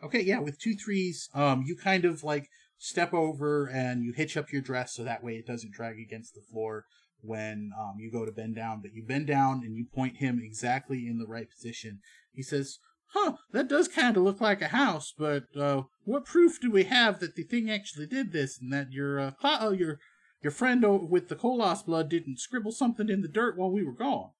Okay, 0.03 0.23
yeah, 0.23 0.41
with 0.41 0.59
two 0.59 0.75
threes, 0.75 1.29
um, 1.35 1.63
you 1.65 1.77
kind 1.77 2.05
of 2.05 2.25
like 2.25 2.49
step 2.79 3.15
over 3.15 3.67
and 3.67 4.03
you 4.05 4.13
hitch 4.13 4.37
up 4.37 4.51
your 4.51 4.63
dress 4.63 4.95
so 4.95 5.05
that 5.05 5.23
way 5.23 5.35
it 5.35 5.47
doesn't 5.47 5.73
drag 5.73 6.01
against 6.01 6.35
the 6.35 6.41
floor 6.41 6.85
when 7.21 7.71
um, 7.79 7.95
you 7.99 8.11
go 8.11 8.25
to 8.25 8.33
bend 8.33 8.57
down. 8.57 8.81
But 8.83 8.93
you 8.95 9.05
bend 9.05 9.29
down 9.29 9.63
and 9.65 9.77
you 9.77 9.87
point 9.95 10.17
him 10.17 10.41
exactly 10.43 11.07
in 11.07 11.19
the 11.19 11.27
right 11.27 11.49
position. 11.49 12.01
He 12.33 12.43
says, 12.43 12.79
"Huh, 13.13 13.35
that 13.53 13.69
does 13.69 13.87
kind 13.87 14.17
of 14.17 14.25
look 14.25 14.41
like 14.41 14.61
a 14.61 14.69
house, 14.69 15.15
but 15.17 15.45
uh, 15.57 15.83
what 16.05 16.25
proof 16.25 16.61
do 16.61 16.73
we 16.73 16.85
have 16.85 17.21
that 17.21 17.37
the 17.37 17.45
thing 17.45 17.71
actually 17.71 18.07
did 18.07 18.33
this 18.33 18.61
and 18.61 18.73
that 18.73 18.91
your 18.91 19.21
uh, 19.21 19.31
cl- 19.41 19.69
uh, 19.69 19.71
your 19.71 20.01
your 20.43 20.51
friend 20.51 20.85
with 21.09 21.29
the 21.29 21.37
Koloss 21.37 21.85
blood 21.85 22.09
didn't 22.09 22.41
scribble 22.41 22.73
something 22.73 23.09
in 23.09 23.23
the 23.23 23.29
dirt 23.29 23.57
while 23.57 23.71
we 23.71 23.85
were 23.85 23.93
gone?" 23.93 24.31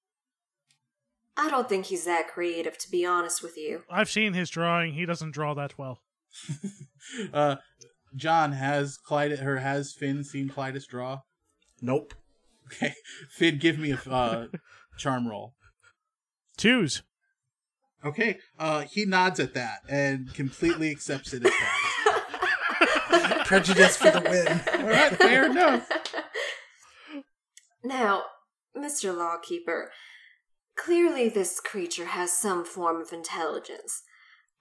I 1.35 1.49
don't 1.49 1.67
think 1.67 1.87
he's 1.87 2.05
that 2.05 2.27
creative, 2.27 2.77
to 2.77 2.91
be 2.91 3.05
honest 3.05 3.41
with 3.41 3.57
you. 3.57 3.83
I've 3.89 4.09
seen 4.09 4.33
his 4.33 4.49
drawing. 4.49 4.93
He 4.93 5.05
doesn't 5.05 5.31
draw 5.31 5.53
that 5.55 5.77
well. 5.77 6.01
uh, 7.33 7.55
John 8.15 8.51
has 8.51 8.97
Clyde 8.97 9.31
or 9.31 9.57
has 9.57 9.93
Finn 9.93 10.23
seen 10.23 10.49
Clytus 10.49 10.87
draw? 10.87 11.21
Nope. 11.81 12.13
Okay, 12.67 12.93
Finn, 13.29 13.57
give 13.57 13.79
me 13.79 13.91
a 13.91 14.09
uh, 14.09 14.47
charm 14.97 15.27
roll. 15.27 15.53
Twos. 16.57 17.01
Okay, 18.05 18.37
uh, 18.59 18.81
he 18.81 19.05
nods 19.05 19.39
at 19.39 19.53
that 19.53 19.79
and 19.89 20.33
completely 20.33 20.91
accepts 20.91 21.33
it 21.33 21.45
as 21.45 21.53
fact. 21.53 21.92
Prejudice 23.45 23.97
for 23.97 24.11
the 24.11 24.21
win. 24.21 24.81
All 24.81 24.89
right, 24.89 25.15
fair 25.15 25.45
enough. 25.45 25.89
Now, 27.85 28.23
Mr. 28.77 29.13
Lawkeeper, 29.15 29.91
clearly 30.77 31.27
this 31.27 31.59
creature 31.59 32.05
has 32.05 32.31
some 32.31 32.63
form 32.63 33.01
of 33.01 33.11
intelligence. 33.11 34.03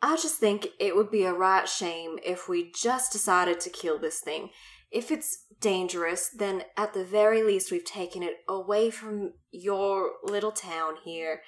I 0.03 0.17
just 0.17 0.39
think 0.39 0.67
it 0.81 0.97
would 0.97 1.11
be 1.11 1.23
a 1.23 1.33
right 1.33 1.69
shame 1.69 2.19
if 2.25 2.49
we 2.49 2.73
just 2.73 3.13
decided 3.13 3.61
to 3.61 3.71
kill 3.71 4.01
this 4.01 4.19
thing. 4.19 4.51
If 4.91 5.13
it's 5.13 5.45
dangerous, 5.61 6.29
then 6.29 6.65
at 6.77 6.93
the 6.93 7.05
very 7.05 7.45
least 7.45 7.71
we've 7.71 7.85
taken 7.85 8.25
it 8.25 8.39
away 8.49 8.91
from 8.91 9.35
your 9.53 10.15
little 10.25 10.51
town 10.51 10.95
here, 11.05 11.43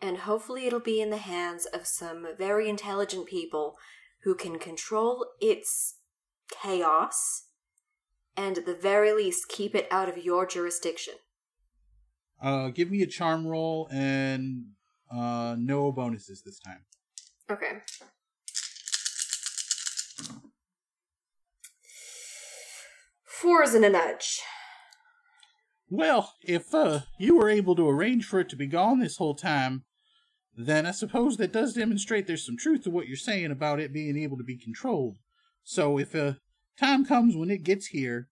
and 0.00 0.18
hopefully 0.18 0.66
it'll 0.66 0.80
be 0.80 1.02
in 1.02 1.10
the 1.10 1.18
hands 1.18 1.66
of 1.66 1.86
some 1.86 2.26
very 2.38 2.68
intelligent 2.68 3.26
people 3.26 3.76
who 4.24 4.34
can 4.34 4.58
control 4.58 5.26
its 5.40 5.96
chaos 6.50 7.46
and 8.36 8.58
at 8.58 8.66
the 8.66 8.74
very 8.74 9.12
least 9.12 9.48
keep 9.48 9.74
it 9.74 9.86
out 9.90 10.08
of 10.08 10.24
your 10.24 10.46
jurisdiction. 10.46 11.14
Uh, 12.42 12.68
give 12.68 12.90
me 12.90 13.02
a 13.02 13.06
charm 13.06 13.46
roll 13.46 13.88
and 13.92 14.64
uh, 15.12 15.56
no 15.58 15.92
bonuses 15.92 16.42
this 16.42 16.58
time. 16.58 16.84
Okay. 17.50 17.80
Fours 23.26 23.74
and 23.74 23.84
a 23.84 23.90
nudge. 23.90 24.40
Well, 25.88 26.34
if 26.42 26.72
uh, 26.72 27.00
you 27.18 27.36
were 27.36 27.48
able 27.48 27.74
to 27.74 27.88
arrange 27.88 28.24
for 28.24 28.38
it 28.38 28.48
to 28.50 28.56
be 28.56 28.66
gone 28.66 29.00
this 29.00 29.16
whole 29.16 29.34
time, 29.34 29.84
then 30.56 30.86
I 30.86 30.92
suppose 30.92 31.36
that 31.36 31.52
does 31.52 31.74
demonstrate 31.74 32.26
there's 32.26 32.46
some 32.46 32.56
truth 32.56 32.84
to 32.84 32.90
what 32.90 33.08
you're 33.08 33.16
saying 33.16 33.50
about 33.50 33.80
it 33.80 33.92
being 33.92 34.16
able 34.16 34.36
to 34.36 34.44
be 34.44 34.56
controlled. 34.56 35.16
So 35.62 35.98
if 35.98 36.14
uh, 36.14 36.34
time 36.78 37.04
comes 37.04 37.36
when 37.36 37.50
it 37.50 37.62
gets 37.62 37.88
here, 37.88 38.28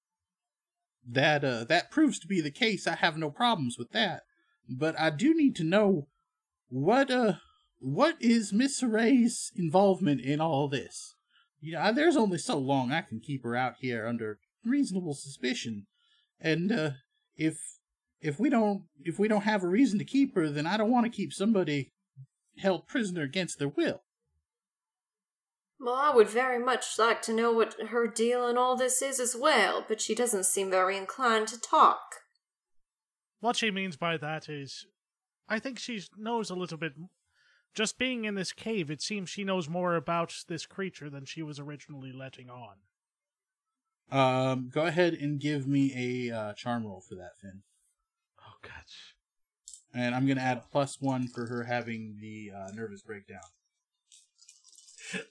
that 1.06 1.44
uh, 1.44 1.64
that 1.64 1.90
proves 1.90 2.18
to 2.18 2.26
be 2.26 2.40
the 2.40 2.50
case, 2.50 2.86
I 2.86 2.96
have 2.96 3.16
no 3.16 3.30
problems 3.30 3.76
with 3.78 3.90
that. 3.92 4.22
But 4.68 4.98
I 4.98 5.10
do 5.10 5.34
need 5.34 5.56
to 5.56 5.64
know 5.64 6.08
what 6.68 7.10
uh 7.10 7.34
what 7.78 8.16
is 8.20 8.52
Miss 8.52 8.82
Ray's 8.82 9.52
involvement 9.56 10.20
in 10.20 10.40
all 10.40 10.68
this. 10.68 11.14
You 11.60 11.72
know, 11.72 11.92
there's 11.92 12.16
only 12.16 12.38
so 12.38 12.58
long 12.58 12.92
I 12.92 13.00
can 13.00 13.20
keep 13.20 13.42
her 13.44 13.56
out 13.56 13.74
here 13.80 14.06
under 14.06 14.38
reasonable 14.64 15.14
suspicion, 15.14 15.86
and 16.40 16.70
uh, 16.70 16.90
if 17.36 17.56
if 18.20 18.38
we 18.38 18.50
don't 18.50 18.84
if 19.00 19.18
we 19.18 19.28
don't 19.28 19.42
have 19.42 19.62
a 19.62 19.68
reason 19.68 19.98
to 19.98 20.04
keep 20.04 20.34
her, 20.34 20.50
then 20.50 20.66
I 20.66 20.76
don't 20.76 20.90
want 20.90 21.06
to 21.06 21.16
keep 21.16 21.32
somebody 21.32 21.92
held 22.58 22.86
prisoner 22.86 23.22
against 23.22 23.58
their 23.58 23.68
will. 23.68 24.02
Well, 25.80 25.94
I 25.94 26.12
would 26.14 26.28
very 26.28 26.58
much 26.58 26.98
like 26.98 27.22
to 27.22 27.32
know 27.32 27.52
what 27.52 27.76
her 27.90 28.08
deal 28.08 28.48
in 28.48 28.58
all 28.58 28.76
this 28.76 29.00
is 29.00 29.20
as 29.20 29.36
well, 29.38 29.84
but 29.86 30.00
she 30.00 30.14
doesn't 30.14 30.46
seem 30.46 30.70
very 30.70 30.96
inclined 30.96 31.48
to 31.48 31.60
talk. 31.60 32.16
What 33.40 33.56
she 33.56 33.70
means 33.70 33.96
by 33.96 34.16
that 34.16 34.48
is, 34.48 34.86
I 35.48 35.60
think 35.60 35.78
she 35.78 36.02
knows 36.16 36.50
a 36.50 36.56
little 36.56 36.78
bit. 36.78 36.94
Just 37.74 37.96
being 37.96 38.24
in 38.24 38.34
this 38.34 38.52
cave, 38.52 38.90
it 38.90 39.00
seems 39.00 39.30
she 39.30 39.44
knows 39.44 39.68
more 39.68 39.94
about 39.94 40.34
this 40.48 40.66
creature 40.66 41.08
than 41.08 41.24
she 41.24 41.42
was 41.42 41.60
originally 41.60 42.12
letting 42.12 42.50
on. 42.50 42.78
Um, 44.10 44.70
go 44.72 44.86
ahead 44.86 45.14
and 45.14 45.38
give 45.38 45.68
me 45.68 45.92
a 46.30 46.34
uh, 46.34 46.52
charm 46.54 46.86
roll 46.86 47.00
for 47.00 47.14
that, 47.14 47.36
Finn. 47.40 47.62
Oh, 48.40 48.56
God. 48.62 48.72
and 49.94 50.14
I'm 50.14 50.26
gonna 50.26 50.40
add 50.40 50.62
plus 50.72 51.00
one 51.00 51.28
for 51.28 51.46
her 51.46 51.64
having 51.64 52.16
the 52.20 52.50
uh, 52.56 52.68
nervous 52.74 53.02
breakdown. 53.02 53.40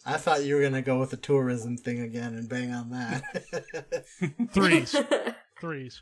I 0.06 0.18
thought 0.18 0.44
you 0.44 0.56
were 0.56 0.62
gonna 0.62 0.82
go 0.82 1.00
with 1.00 1.12
the 1.12 1.18
tourism 1.18 1.78
thing 1.78 2.02
again 2.02 2.34
and 2.34 2.50
bang 2.50 2.72
on 2.72 2.90
that. 2.92 4.04
Threes. 4.54 4.96
Threes. 5.62 6.02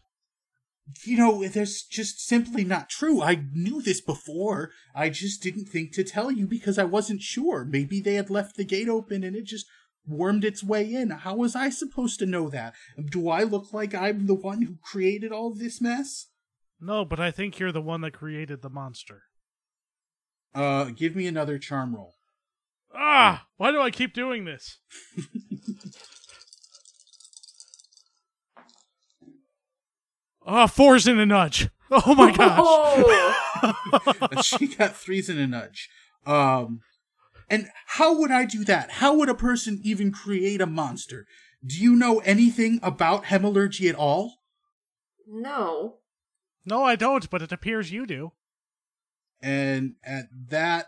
You 1.03 1.17
know, 1.17 1.47
that's 1.47 1.83
just 1.83 2.19
simply 2.19 2.63
not 2.63 2.89
true. 2.89 3.21
I 3.21 3.43
knew 3.53 3.81
this 3.81 4.01
before. 4.01 4.71
I 4.93 5.09
just 5.09 5.41
didn't 5.41 5.65
think 5.65 5.93
to 5.93 6.03
tell 6.03 6.31
you 6.31 6.45
because 6.45 6.77
I 6.77 6.83
wasn't 6.83 7.21
sure. 7.21 7.65
Maybe 7.65 7.99
they 7.99 8.13
had 8.13 8.29
left 8.29 8.55
the 8.55 8.63
gate 8.63 8.87
open 8.87 9.23
and 9.23 9.35
it 9.35 9.45
just 9.45 9.65
wormed 10.07 10.45
its 10.45 10.63
way 10.63 10.93
in. 10.93 11.09
How 11.09 11.35
was 11.35 11.55
I 11.55 11.69
supposed 11.69 12.19
to 12.19 12.27
know 12.27 12.49
that? 12.49 12.75
Do 13.09 13.29
I 13.29 13.43
look 13.43 13.73
like 13.73 13.95
I'm 13.95 14.27
the 14.27 14.35
one 14.35 14.61
who 14.61 14.75
created 14.83 15.31
all 15.31 15.53
this 15.53 15.81
mess? 15.81 16.27
No, 16.79 17.03
but 17.03 17.19
I 17.19 17.31
think 17.31 17.57
you're 17.57 17.71
the 17.71 17.81
one 17.81 18.01
that 18.01 18.13
created 18.13 18.61
the 18.61 18.69
monster. 18.69 19.23
Uh, 20.53 20.85
give 20.85 21.15
me 21.15 21.25
another 21.25 21.57
charm 21.57 21.95
roll. 21.95 22.13
Ah! 22.95 23.45
Why 23.57 23.71
do 23.71 23.81
I 23.81 23.91
keep 23.91 24.13
doing 24.13 24.45
this? 24.45 24.79
Ah, 30.45 30.67
fours 30.67 31.07
in 31.07 31.19
a 31.19 31.25
nudge. 31.25 31.69
Oh 31.89 32.13
my 32.15 32.31
gosh. 32.37 32.59
Oh, 32.61 34.41
she 34.41 34.67
got 34.67 34.95
threes 34.95 35.29
in 35.29 35.39
a 35.39 35.47
nudge. 35.47 35.89
Um, 36.25 36.81
and 37.49 37.67
how 37.87 38.17
would 38.19 38.31
I 38.31 38.45
do 38.45 38.63
that? 38.65 38.91
How 38.91 39.15
would 39.15 39.29
a 39.29 39.35
person 39.35 39.79
even 39.83 40.11
create 40.11 40.61
a 40.61 40.67
monster? 40.67 41.25
Do 41.65 41.75
you 41.81 41.95
know 41.95 42.19
anything 42.19 42.79
about 42.83 43.25
hemalurgy 43.25 43.89
at 43.89 43.95
all? 43.95 44.35
no. 45.27 45.97
No, 46.67 46.83
I 46.83 46.95
don't, 46.95 47.29
but 47.29 47.43
it 47.43 47.51
appears 47.51 47.91
you 47.91 48.07
do. 48.07 48.31
And 49.39 49.93
at 50.03 50.25
that, 50.49 50.87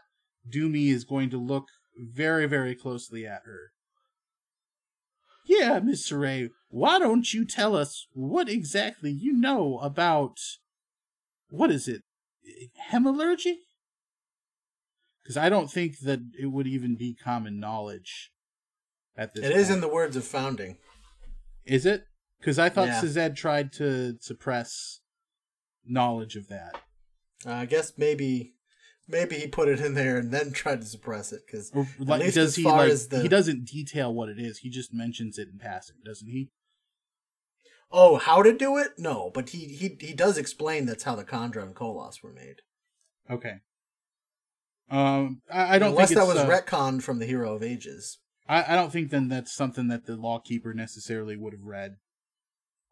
Doomy 0.50 0.88
is 0.92 1.04
going 1.04 1.30
to 1.30 1.38
look 1.38 1.66
very, 1.98 2.46
very 2.46 2.76
closely 2.76 3.26
at 3.26 3.44
her. 3.46 3.72
Yeah, 5.46 5.80
Miss 5.80 6.12
Ray, 6.12 6.50
why 6.70 7.00
don't 7.00 7.34
you 7.34 7.46
tell 7.46 7.76
us 7.76 8.08
what 8.14 8.50
exactly 8.50 9.12
you 9.12 9.34
know 9.34 9.80
about 9.80 10.40
what 11.50 11.72
is 11.72 11.88
it? 11.88 12.04
Hemalurgy? 12.92 13.56
Because 15.24 15.38
I 15.38 15.50
don't 15.50 15.72
think 15.72 16.00
that 16.00 16.20
it 16.38 16.48
would 16.48 16.68
even 16.68 16.96
be 16.96 17.14
common 17.14 17.60
knowledge 17.60 18.32
at 19.18 19.34
this 19.34 19.46
it 19.46 19.52
is 19.52 19.70
in 19.70 19.82
the 19.82 19.88
words 19.88 20.16
of 20.16 20.24
founding. 20.24 20.78
Is 21.66 21.86
it? 21.86 22.06
Because 22.40 22.60
I 22.60 22.70
thought 22.70 22.88
Yeah. 22.88 23.02
Sazed 23.02 23.36
tried 23.36 23.74
to 23.74 24.18
suppress 24.22 25.02
knowledge 25.86 26.36
of 26.36 26.48
that. 26.48 26.82
Uh, 27.46 27.52
I 27.52 27.66
guess 27.66 27.94
maybe 27.98 28.54
maybe 29.08 29.36
he 29.38 29.48
put 29.48 29.70
it 29.70 29.80
in 29.80 29.94
there 29.94 30.18
and 30.18 30.32
then 30.32 30.52
tried 30.52 30.82
to 30.82 30.88
suppress 30.88 31.32
it 31.32 31.42
because 31.46 31.72
Or 31.74 31.88
At 32.00 32.08
like, 32.08 32.22
least 32.22 32.36
does 32.36 32.50
as 32.50 32.56
he 32.56 32.64
far 32.64 32.78
like 32.80 32.92
as 32.92 33.08
the- 33.08 33.22
he 33.22 33.28
doesn't 33.28 33.66
detail 33.66 34.14
what 34.14 34.30
it 34.30 34.40
is. 34.40 34.60
He 34.60 34.70
just 34.70 34.94
mentions 34.94 35.38
it 35.38 35.48
in 35.52 35.60
passing, 35.60 35.98
doesn't 36.06 36.28
he? 36.30 36.50
oh, 37.90 38.18
how 38.18 38.44
to 38.44 38.52
do 38.52 38.78
it? 38.78 38.92
No, 38.98 39.32
but 39.34 39.50
he 39.50 39.60
he 39.66 39.98
he 40.00 40.14
does 40.14 40.38
explain 40.38 40.86
that's 40.86 41.04
how 41.06 41.16
the 41.16 41.24
kandra 41.24 41.64
and 41.64 41.74
Koloss 41.76 42.22
were 42.22 42.34
made. 42.34 42.58
Okay. 43.30 43.60
Um, 44.90 45.42
I, 45.52 45.76
I 45.76 45.80
don't 45.80 45.90
Unless 45.92 46.10
think 46.10 46.20
that 46.20 46.28
was 46.28 46.38
uh, 46.38 46.48
retcon 46.48 47.02
from 47.02 47.20
the 47.20 47.26
Hero 47.26 47.54
of 47.56 47.64
Ages. 47.64 48.20
I, 48.48 48.74
I 48.74 48.76
don't 48.76 48.92
think 48.92 49.10
then 49.10 49.28
that's 49.28 49.54
something 49.54 49.90
that 49.90 50.06
the 50.06 50.16
lawkeeper 50.16 50.74
necessarily 50.74 51.36
would 51.36 51.52
have 51.54 51.64
read. 51.64 51.98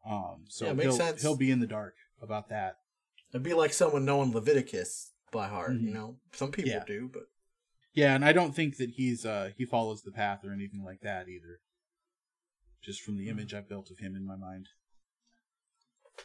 Um, 0.10 0.43
so 0.49 0.65
Yeah, 0.65 0.73
makes 0.73 0.84
he'll 0.84 1.06
sense. 1.06 1.21
he'll 1.21 1.38
be 1.38 1.51
in 1.51 1.60
the 1.62 1.67
dark 1.67 1.95
about 2.21 2.49
that. 2.49 2.75
It'd 3.34 3.43
be 3.43 3.54
like 3.54 3.71
someone 3.73 4.04
knowing 4.06 4.32
Leviticus 4.34 5.12
by 5.35 5.47
heart. 5.47 5.73
Mhm. 5.73 5.81
You 5.83 5.93
know, 5.93 6.19
some 6.33 6.51
people 6.51 6.71
Yeah. 6.71 6.83
do, 6.85 7.09
but 7.11 7.23
Yeah, 7.93 8.13
and 8.15 8.25
I 8.25 8.33
don't 8.33 8.53
think 8.55 8.77
that 8.77 8.91
he's 8.91 9.25
uh 9.25 9.51
he 9.57 9.65
follows 9.65 10.01
the 10.01 10.11
path 10.11 10.43
or 10.43 10.51
anything 10.51 10.83
like 10.83 11.01
that 11.01 11.27
either. 11.29 11.61
Just 12.81 13.01
from 13.01 13.15
Hmm. 13.15 13.19
the 13.21 13.29
image 13.29 13.53
I've 13.53 13.69
built 13.69 13.89
of 13.91 13.99
him 13.99 14.15
in 14.15 14.25
my 14.25 14.35
mind. 14.35 14.67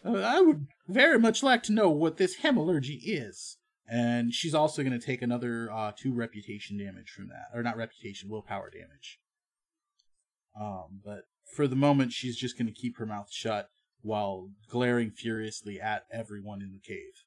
Uh, 0.05 0.21
I 0.21 0.41
would 0.41 0.69
very 0.89 1.19
much 1.19 1.43
like 1.43 1.63
to 1.65 1.73
know 1.73 1.91
what 1.91 2.17
this 2.17 2.39
hemalurgy 2.41 3.01
is. 3.03 3.57
And 3.87 4.33
she's 4.33 4.55
also 4.55 4.85
going 4.85 4.99
to 4.99 5.05
take 5.05 5.21
another 5.21 5.69
uh, 5.73 5.91
two 5.97 6.15
reputation 6.15 6.79
damage 6.79 7.11
from 7.11 7.27
that, 7.29 7.47
or 7.53 7.61
not 7.65 7.77
reputation, 7.77 8.29
willpower 8.29 8.71
damage. 8.71 9.19
Um, 10.55 11.01
but 11.05 11.25
for 11.57 11.67
the 11.67 11.75
moment, 11.75 12.13
she's 12.13 12.37
just 12.37 12.57
going 12.57 12.69
to 12.69 12.73
keep 12.73 12.99
her 12.99 13.07
mouth 13.07 13.33
shut 13.33 13.69
while 14.03 14.51
glaring 14.69 15.11
furiously 15.11 15.81
at 15.81 16.05
everyone 16.13 16.63
in 16.63 16.73
the 16.73 16.79
cave. 16.79 17.25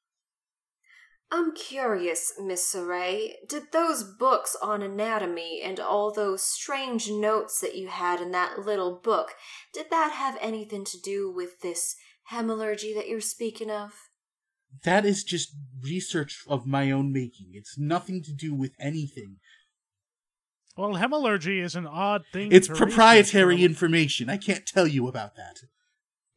I'm 1.30 1.52
curious, 1.52 2.32
Miss 2.38 2.72
Saray. 2.72 3.32
Did 3.48 3.72
those 3.72 4.04
books 4.04 4.56
on 4.62 4.82
anatomy 4.82 5.60
and 5.64 5.80
all 5.80 6.12
those 6.12 6.42
strange 6.42 7.10
notes 7.10 7.60
that 7.60 7.74
you 7.74 7.88
had 7.88 8.20
in 8.20 8.30
that 8.32 8.60
little 8.60 9.00
book, 9.02 9.32
did 9.72 9.86
that 9.90 10.12
have 10.12 10.38
anything 10.40 10.84
to 10.84 11.00
do 11.00 11.30
with 11.30 11.60
this 11.60 11.96
hemalurgy 12.30 12.94
that 12.94 13.08
you're 13.08 13.20
speaking 13.20 13.70
of? 13.70 13.92
That 14.84 15.04
is 15.04 15.24
just 15.24 15.54
research 15.82 16.44
of 16.46 16.66
my 16.66 16.90
own 16.90 17.12
making. 17.12 17.50
It's 17.52 17.78
nothing 17.78 18.22
to 18.24 18.32
do 18.32 18.54
with 18.54 18.72
anything. 18.78 19.36
Well, 20.76 20.94
hemalurgy 20.94 21.62
is 21.62 21.76
an 21.76 21.86
odd 21.86 22.24
thing. 22.32 22.50
It's 22.52 22.66
to 22.66 22.72
research, 22.72 22.88
proprietary 22.88 23.54
Charlie. 23.54 23.64
information. 23.64 24.28
I 24.28 24.36
can't 24.36 24.66
tell 24.66 24.86
you 24.86 25.06
about 25.06 25.36
that. 25.36 25.60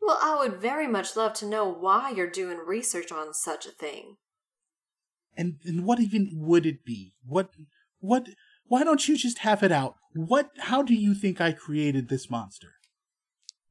Well, 0.02 0.19
I 0.21 0.38
would 0.39 0.62
very 0.62 0.88
much 0.88 1.15
love 1.15 1.34
to 1.36 1.45
know 1.45 1.67
why 1.67 2.12
you're 2.12 2.30
doing 2.30 2.60
research 2.65 3.12
on 3.12 3.34
such 3.34 3.65
a 3.65 3.71
thing. 3.71 4.17
And, 5.38 5.60
and 5.63 5.86
what 5.86 6.00
even 6.00 6.32
would 6.34 6.65
it 6.65 6.84
be? 6.84 7.13
What 7.26 7.52
what 8.00 8.28
why 8.67 8.84
don't 8.84 9.08
you 9.08 9.15
just 9.15 9.39
have 9.39 9.63
it 9.63 9.71
out? 9.71 9.95
What 10.13 10.50
how 10.60 10.82
do 10.82 10.93
you 10.95 11.13
think 11.13 11.39
I 11.39 11.52
created 11.52 12.10
this 12.10 12.30
monster? 12.30 12.73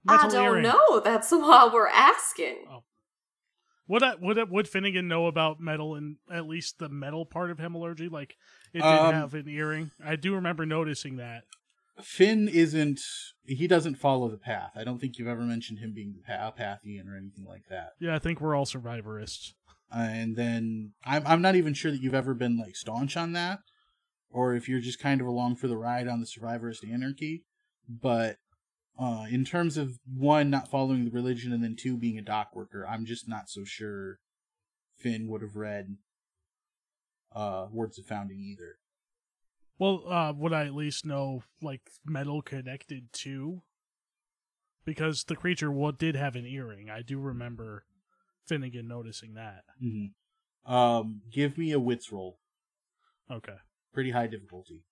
I 0.09 0.29
don't 0.29 0.45
earring. 0.45 0.63
know. 0.63 1.01
That's 1.01 1.31
why 1.33 1.69
we're 1.73 1.89
asking. 1.89 2.59
Oh. 2.71 2.85
Would 3.89 4.03
I, 4.03 4.15
would 4.21 4.51
would 4.51 4.69
Finnegan 4.69 5.07
know 5.07 5.27
about 5.27 5.61
metal 5.61 5.95
and 5.95 6.17
at 6.31 6.47
least 6.49 6.79
the 6.79 6.89
metal 6.89 7.25
part 7.25 7.51
of 7.51 7.59
hemalurgy? 7.59 8.11
Like 8.11 8.37
it 8.73 8.79
did 8.79 8.85
Um, 8.85 9.15
have 9.15 9.35
an 9.35 9.49
earring. 9.49 9.91
I 10.05 10.17
do 10.17 10.35
remember 10.35 10.67
noticing 10.67 11.17
that. 11.17 11.45
Finn 12.03 12.49
isn't 12.49 13.01
he 13.47 13.67
doesn't 13.67 13.95
follow 13.97 14.29
the 14.29 14.37
path. 14.39 14.73
I 14.77 14.85
don't 14.85 15.01
think 15.01 15.19
you've 15.19 15.29
ever 15.29 15.43
mentioned 15.43 15.79
him 15.79 15.93
being 15.95 16.15
a 16.29 16.53
Pathian 16.53 17.09
or 17.09 17.17
anything 17.17 17.45
like 17.49 17.65
that. 17.71 17.91
Yeah, 18.01 18.15
I 18.15 18.19
think 18.19 18.41
we're 18.41 18.55
all 18.55 18.67
survivorists. 18.67 19.53
Uh, 19.95 20.09
and 20.11 20.37
then 20.37 20.93
I'm 21.05 21.27
I'm 21.27 21.43
not 21.43 21.55
even 21.55 21.75
sure 21.75 21.91
that 21.91 22.03
you've 22.03 22.15
ever 22.15 22.35
been 22.35 22.59
like 22.59 22.77
staunch 22.77 23.17
on 23.17 23.33
that, 23.33 23.61
or 24.31 24.55
if 24.55 24.69
you're 24.69 24.81
just 24.81 24.99
kind 24.99 25.21
of 25.21 25.27
along 25.27 25.57
for 25.57 25.69
the 25.69 25.77
ride 25.77 26.09
on 26.09 26.21
the 26.21 26.27
survivorist 26.27 26.91
anarchy. 26.91 27.45
But 27.89 28.39
uh, 28.99 29.27
in 29.31 29.45
terms 29.45 29.77
of 29.77 29.99
one 30.13 30.51
not 30.51 30.71
following 30.71 31.05
the 31.05 31.11
religion 31.11 31.53
and 31.53 31.63
then 31.63 31.77
two 31.77 31.97
being 31.97 32.19
a 32.19 32.23
dock 32.23 32.55
worker, 32.55 32.87
I'm 32.89 33.05
just 33.05 33.29
not 33.29 33.49
so 33.49 33.65
sure 33.65 34.19
Finn 34.97 35.29
would 35.29 35.43
have 35.43 35.57
read 35.57 35.97
uh, 37.35 37.67
Words 37.71 37.99
of 37.99 38.07
Founding 38.07 38.41
either. 38.41 38.79
Well, 39.79 40.11
uh, 40.11 40.33
would 40.33 40.55
I 40.55 40.65
at 40.65 40.75
least 40.75 41.05
know 41.05 41.43
like 41.61 41.83
metal 42.05 42.43
connected 42.43 43.13
to? 43.13 43.63
Because 44.85 45.25
the 45.25 45.37
creature 45.37 45.73
did 45.99 46.17
have 46.17 46.37
an 46.37 46.47
earring. 46.47 46.89
I 46.89 47.03
do 47.03 47.19
remember 47.19 47.85
Finnegan 48.47 48.89
noticing 48.89 49.35
that. 49.35 49.65
hmm 49.81 50.07
Um, 50.71 51.23
give 51.33 51.57
me 51.59 51.73
a 51.73 51.81
wits 51.81 52.11
roll, 52.13 52.39
Okay. 53.31 53.57
pretty 53.93 54.11
high 54.11 54.27
difficulty. 54.27 54.83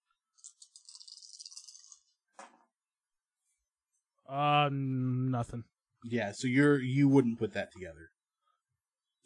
Uh, 4.29 4.71
nothing. 4.73 5.65
Yeah, 6.05 6.33
so 6.33 6.47
you're 6.47 6.81
you 6.81 7.09
wouldn't 7.09 7.39
put 7.39 7.53
that 7.55 7.73
together. 7.73 8.11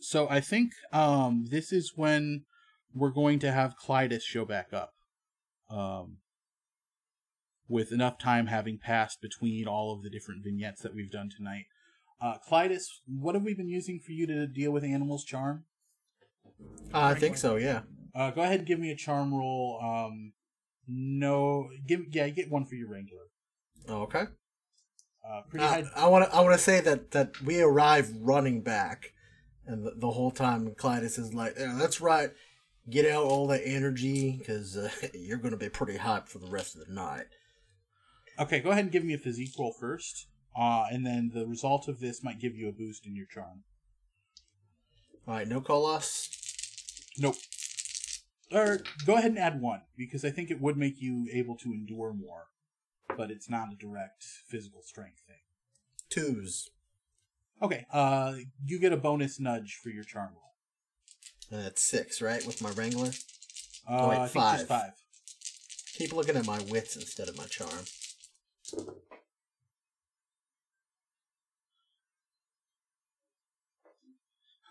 So 0.00 0.28
I 0.28 0.40
think 0.40 0.72
um 0.92 1.46
this 1.50 1.72
is 1.72 1.92
when 1.96 2.44
we're 2.94 3.10
going 3.10 3.38
to 3.40 3.52
have 3.52 3.74
Clytus 3.84 4.22
show 4.22 4.44
back 4.44 4.72
up. 4.72 4.92
Um 5.70 6.18
with 7.68 7.92
enough 7.92 8.18
time 8.18 8.46
having 8.46 8.78
passed 8.78 9.20
between 9.20 9.66
all 9.68 9.92
of 9.92 10.02
the 10.02 10.08
different 10.10 10.42
vignettes 10.42 10.80
that 10.82 10.94
we've 10.94 11.10
done 11.10 11.28
tonight. 11.36 11.64
Uh 12.20 12.37
Clytus, 12.48 12.87
what 13.07 13.35
have 13.35 13.44
we 13.44 13.54
been 13.54 13.68
using 13.68 14.00
for 14.00 14.12
you 14.12 14.26
to 14.26 14.46
deal 14.46 14.70
with 14.72 14.85
animals 14.85 15.24
charm? 15.24 15.64
Uh, 16.92 17.00
I 17.00 17.14
think 17.14 17.37
so. 17.37 17.57
Yeah. 17.57 17.83
Uh 18.14 18.31
go 18.31 18.42
ahead 18.42 18.61
and 18.61 18.66
give 18.68 18.81
me 18.81 18.90
a 18.90 18.96
charm 18.96 19.33
roll. 19.35 19.81
Um 19.83 20.33
no 20.87 21.68
give 21.87 22.00
yeah, 22.11 22.28
get 22.28 22.50
one 22.50 22.64
for 22.64 22.74
your 22.74 22.88
wrangler. 22.88 23.28
Oh, 23.88 24.03
okay. 24.03 24.24
Uh 25.28 25.42
pretty 25.49 25.64
Uh, 25.64 25.68
high 25.68 25.84
I 25.95 26.09
want 26.09 26.24
to. 26.28 26.34
I 26.36 26.40
want 26.40 26.55
to 26.55 26.62
say 26.62 26.80
that 26.80 27.11
that 27.12 27.40
we 27.42 27.61
arrive 27.61 28.11
running 28.20 28.62
back, 28.62 29.12
and 29.66 29.84
the, 29.84 29.92
the 29.97 30.11
whole 30.11 30.30
time 30.30 30.70
Clytus 30.74 31.18
is 31.18 31.34
like, 31.34 31.55
yeah, 31.59 31.76
"That's 31.78 32.01
right. 32.01 32.30
Get 32.88 33.05
out 33.05 33.24
all 33.24 33.47
that 33.49 33.61
energy 33.64 34.36
because 34.38 34.76
uh, 34.76 34.90
you're 35.14 35.36
going 35.38 35.51
to 35.51 35.59
be 35.59 35.68
pretty 35.68 35.99
hot 35.99 36.28
for 36.28 36.38
the 36.38 36.47
rest 36.49 36.74
of 36.74 36.86
the 36.86 36.92
night." 36.95 37.26
Okay, 38.40 38.61
go 38.61 38.70
ahead 38.70 38.84
and 38.84 38.92
give 38.92 39.05
me 39.05 39.14
a 39.14 39.18
physique 39.18 39.53
roll 39.59 39.72
first. 39.78 40.28
Uh, 40.59 40.86
and 40.90 41.06
then 41.06 41.30
the 41.32 41.46
result 41.46 41.86
of 41.86 42.00
this 42.00 42.24
might 42.24 42.40
give 42.40 42.56
you 42.56 42.68
a 42.68 42.72
boost 42.72 43.06
in 43.06 43.14
your 43.14 43.26
charm. 43.26 43.62
All 45.26 45.34
right, 45.34 45.46
no 45.46 45.61
Koloss. 45.61 46.30
Nope. 47.16 47.36
Or 48.50 48.80
go 49.06 49.16
ahead 49.16 49.30
and 49.30 49.38
add 49.38 49.61
one 49.61 49.82
because 49.96 50.24
I 50.24 50.30
think 50.30 50.50
it 50.50 50.61
would 50.61 50.76
make 50.76 51.00
you 51.00 51.28
able 51.32 51.54
to 51.59 51.72
endure 51.72 52.12
more, 52.12 52.46
but 53.16 53.30
it's 53.30 53.48
not 53.48 53.72
a 53.72 53.76
direct 53.76 54.24
physical 54.48 54.82
strength 54.82 55.20
thing. 55.28 55.36
Twos. 56.11 56.70
Okay. 57.62 57.86
Uh, 57.92 58.34
you 58.64 58.80
get 58.80 58.92
a 58.92 58.96
bonus 58.96 59.38
nudge 59.38 59.78
for 59.80 59.90
your 59.90 60.04
charm 60.04 60.30
roll. 60.32 60.54
And 61.50 61.66
that's 61.66 61.82
six, 61.82 62.20
right? 62.20 62.44
With 62.46 62.62
my 62.62 62.70
Wrangler? 62.70 63.11
Uh, 63.86 64.06
wait, 64.11 64.18
I 64.18 64.26
think 64.26 64.44
just 64.44 64.66
five. 64.66 64.68
five. 64.68 64.92
Keep 65.94 66.14
looking 66.14 66.36
at 66.36 66.46
my 66.46 66.61
wits 66.70 66.96
instead 66.96 67.28
of 67.28 67.36
my 67.36 67.46
charm. 67.46 67.84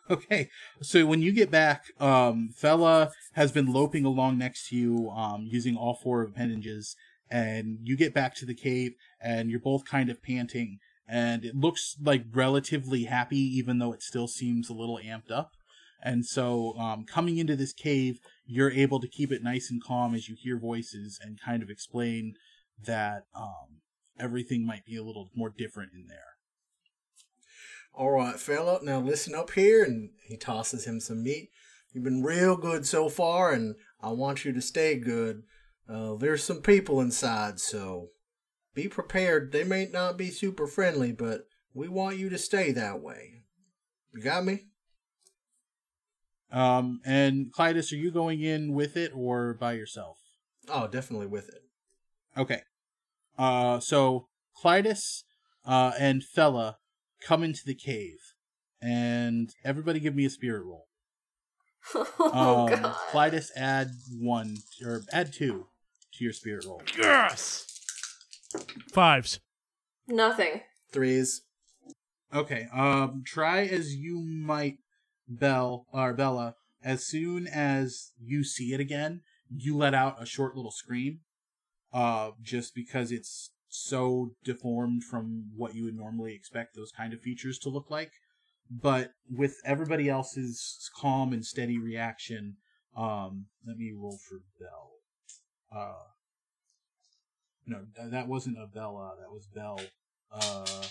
Okay, 0.12 0.50
so 0.82 1.06
when 1.06 1.22
you 1.22 1.34
get 1.34 1.52
back, 1.52 1.92
um, 2.00 2.50
Fella 2.56 3.12
has 3.34 3.52
been 3.52 3.74
loping 3.74 4.06
along 4.06 4.38
next 4.38 4.70
to 4.70 4.76
you, 4.78 5.10
um, 5.10 5.48
using 5.50 5.76
all 5.76 5.96
four 5.96 6.22
appendages, 6.22 6.96
and 7.30 7.80
you 7.84 7.98
get 7.98 8.14
back 8.14 8.34
to 8.36 8.46
the 8.46 8.56
cave, 8.56 8.94
and 9.20 9.50
you're 9.52 9.60
both 9.60 9.84
kind 9.84 10.10
of 10.10 10.24
panting, 10.24 10.80
and 11.10 11.44
it 11.44 11.56
looks 11.56 11.98
like 12.02 12.24
relatively 12.32 13.04
happy, 13.04 13.40
even 13.40 13.80
though 13.80 13.92
it 13.92 14.02
still 14.02 14.30
seems 14.30 14.70
a 14.70 14.74
little 14.74 14.98
amped 15.04 15.30
up. 15.30 15.52
And 16.02 16.26
so, 16.26 16.78
um, 16.78 17.04
coming 17.04 17.38
into 17.38 17.58
this 17.58 17.74
cave, 17.74 18.20
you're 18.46 18.72
able 18.72 19.02
to 19.02 19.10
keep 19.10 19.32
it 19.32 19.44
nice 19.44 19.70
and 19.70 19.84
calm 19.84 20.16
as 20.16 20.30
you 20.30 20.38
hear 20.40 20.58
voices 20.58 21.20
and 21.22 21.42
kind 21.42 21.62
of 21.62 21.70
explain 21.70 22.36
that 22.86 23.24
um, 23.36 23.82
everything 24.18 24.66
might 24.66 24.86
be 24.86 24.96
a 24.96 25.04
little 25.04 25.32
more 25.36 25.50
different 25.50 25.92
in 25.94 26.06
there. 26.08 26.37
All 27.98 28.12
right, 28.12 28.40
fella. 28.40 28.78
Now 28.84 29.00
listen 29.00 29.34
up 29.34 29.54
here, 29.54 29.84
and 29.84 30.12
he 30.22 30.38
tosses 30.38 30.86
him 30.86 31.00
some 31.00 31.24
meat. 31.24 31.50
You've 31.92 32.04
been 32.04 32.22
real 32.22 32.56
good 32.56 32.86
so 32.86 33.10
far, 33.10 33.52
and 33.52 33.74
I 34.00 34.10
want 34.10 34.46
you 34.46 34.54
to 34.54 34.62
stay 34.62 35.00
good. 35.00 35.42
Uh, 35.90 36.14
there's 36.14 36.44
some 36.44 36.62
people 36.62 37.02
inside, 37.02 37.60
so 37.60 38.10
be 38.76 38.88
prepared. 38.88 39.52
They 39.52 39.64
may 39.64 39.88
not 39.92 40.16
be 40.16 40.30
super 40.30 40.68
friendly, 40.68 41.12
but 41.12 41.48
we 41.74 41.88
want 41.88 42.20
you 42.20 42.30
to 42.30 42.38
stay 42.38 42.72
that 42.74 43.02
way. 43.02 43.42
You 44.14 44.22
got 44.22 44.46
me? 44.46 44.68
Um, 46.52 47.02
and 47.04 47.52
Clytus, 47.52 47.92
are 47.92 47.98
you 47.98 48.12
going 48.12 48.42
in 48.42 48.74
with 48.74 48.96
it 48.96 49.12
or 49.16 49.56
by 49.56 49.74
yourself? 49.74 50.20
Oh, 50.70 50.88
definitely 50.88 51.28
with 51.28 51.50
it. 51.50 51.64
Okay. 52.38 52.62
Uh, 53.40 53.80
so 53.80 54.28
Clytus, 54.64 55.24
uh, 55.66 55.94
and 55.98 56.24
Fella 56.24 56.78
come 57.22 57.44
into 57.44 57.66
the 57.66 57.76
cave, 57.76 58.34
and 58.82 59.54
everybody 59.64 60.00
give 60.00 60.16
me 60.16 60.26
a 60.26 60.30
spirit 60.30 60.64
roll. 60.64 60.88
oh 61.96 62.68
um, 62.68 62.82
god. 62.82 62.96
Clytus, 63.12 63.50
add 63.56 63.92
one 64.20 64.58
or 64.84 65.02
add 65.12 65.34
two 65.34 65.68
to 66.14 66.24
your 66.24 66.34
spirit 66.34 66.66
roll. 66.66 66.82
Yes. 66.98 67.66
Fives. 68.92 69.40
Nothing. 70.08 70.62
Threes. 70.92 71.42
Okay. 72.34 72.68
Um, 72.74 73.24
try 73.26 73.66
as 73.66 73.96
you 73.96 74.20
might, 74.20 74.78
Belle 75.28 75.86
or 75.92 76.14
Bella. 76.14 76.56
As 76.84 77.06
soon 77.06 77.48
as 77.48 78.12
you 78.20 78.44
see 78.44 78.74
it 78.74 78.80
again, 78.80 79.22
you 79.50 79.76
let 79.76 79.94
out 79.94 80.22
a 80.22 80.26
short 80.26 80.56
little 80.56 80.72
scream. 80.72 81.22
Uh, 81.94 82.32
just 82.42 82.76
because 82.76 83.12
it's 83.12 83.52
so 83.78 84.32
deformed 84.44 85.04
from 85.04 85.52
what 85.56 85.76
you 85.76 85.86
would 85.86 85.96
normally 85.96 86.34
expect 86.34 86.76
those 86.76 86.92
kind 86.92 87.14
of 87.14 87.22
features 87.22 87.58
to 87.60 87.70
look 87.70 87.90
like. 87.90 88.12
But 88.70 89.12
with 89.30 89.56
everybody 89.66 90.10
else's 90.10 90.90
calm 91.00 91.32
and 91.32 91.46
steady 91.46 91.78
reaction, 91.78 92.58
um, 92.96 93.46
let 93.66 93.78
me 93.78 93.94
roll 93.96 94.18
for 94.18 94.40
Belle. 94.60 94.92
Uh, 95.72 96.08
no, 97.66 97.86
that 97.98 98.28
wasn't 98.28 98.58
a 98.58 98.68
Bella. 98.68 99.16
That 99.20 99.32
was 99.32 99.48
Belle. 99.48 99.80
Uh, 100.32 100.84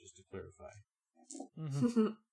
just 0.00 0.16
to 0.16 0.22
clarify. 0.30 0.72
Mhm. 1.58 2.16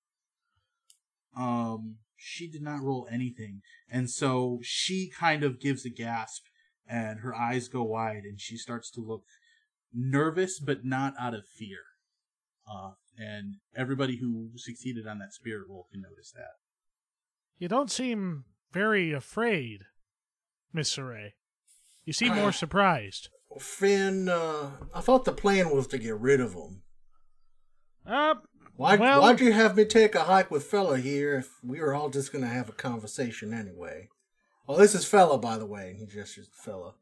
um 1.35 1.97
she 2.15 2.47
did 2.47 2.61
not 2.61 2.81
roll 2.81 3.07
anything 3.11 3.61
and 3.89 4.09
so 4.09 4.59
she 4.63 5.09
kind 5.09 5.43
of 5.43 5.59
gives 5.59 5.85
a 5.85 5.89
gasp 5.89 6.45
and 6.87 7.19
her 7.21 7.33
eyes 7.35 7.67
go 7.67 7.83
wide 7.83 8.23
and 8.23 8.39
she 8.39 8.57
starts 8.57 8.89
to 8.91 9.01
look 9.01 9.23
nervous 9.93 10.59
but 10.59 10.83
not 10.85 11.13
out 11.19 11.33
of 11.33 11.45
fear 11.47 11.79
uh 12.69 12.91
and 13.17 13.55
everybody 13.75 14.17
who 14.17 14.49
succeeded 14.57 15.07
on 15.07 15.19
that 15.19 15.33
spirit 15.33 15.67
roll 15.69 15.87
can 15.91 16.01
notice 16.01 16.31
that 16.31 16.55
You 17.57 17.67
don't 17.69 17.89
seem 17.91 18.43
very 18.73 19.13
afraid, 19.13 19.83
Miss 20.73 20.93
Saray. 20.93 21.31
You 22.03 22.11
seem 22.11 22.35
more 22.35 22.51
surprised. 22.51 23.29
Finn, 23.57 24.27
uh, 24.27 24.71
I 24.93 24.99
thought 24.99 25.23
the 25.23 25.31
plan 25.31 25.69
was 25.69 25.87
to 25.87 25.97
get 25.97 26.19
rid 26.19 26.41
of 26.41 26.53
him. 26.53 26.81
Uh, 28.05 28.35
Why, 28.75 28.97
Well- 28.97 29.21
why'd 29.21 29.39
you 29.39 29.53
have 29.53 29.77
me 29.77 29.85
take 29.85 30.13
a 30.15 30.25
hike 30.25 30.51
with 30.51 30.65
fella 30.65 30.97
here 30.97 31.35
if 31.37 31.49
we 31.63 31.79
were 31.79 31.93
all 31.95 32.09
just 32.09 32.33
gonna 32.33 32.47
have 32.47 32.67
a 32.67 32.73
conversation 32.73 33.53
anyway? 33.53 34.09
Oh, 34.67 34.77
this 34.77 34.95
is 34.95 35.05
fella, 35.05 35.37
by 35.37 35.57
the 35.57 35.65
way. 35.65 35.89
And 35.89 35.97
he 35.99 36.05
gestures 36.05 36.47
to 36.47 36.55
fella. 36.55 36.93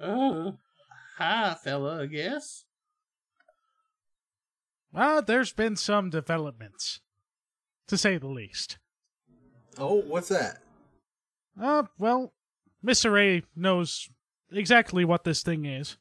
oh 0.00 0.56
hi 1.18 1.54
fella 1.62 2.02
i 2.02 2.06
guess 2.06 2.64
well, 4.94 5.22
there's 5.22 5.52
been 5.52 5.74
some 5.74 6.08
developments, 6.08 7.00
to 7.88 7.98
say 7.98 8.16
the 8.16 8.28
least. 8.28 8.78
Oh, 9.76 9.96
what's 10.02 10.28
that? 10.28 10.58
Uh, 11.60 11.82
well, 11.98 12.32
Miss 12.80 13.02
Saray 13.02 13.42
knows 13.56 14.08
exactly 14.52 15.04
what 15.04 15.24
this 15.24 15.42
thing 15.42 15.64
is. 15.64 15.96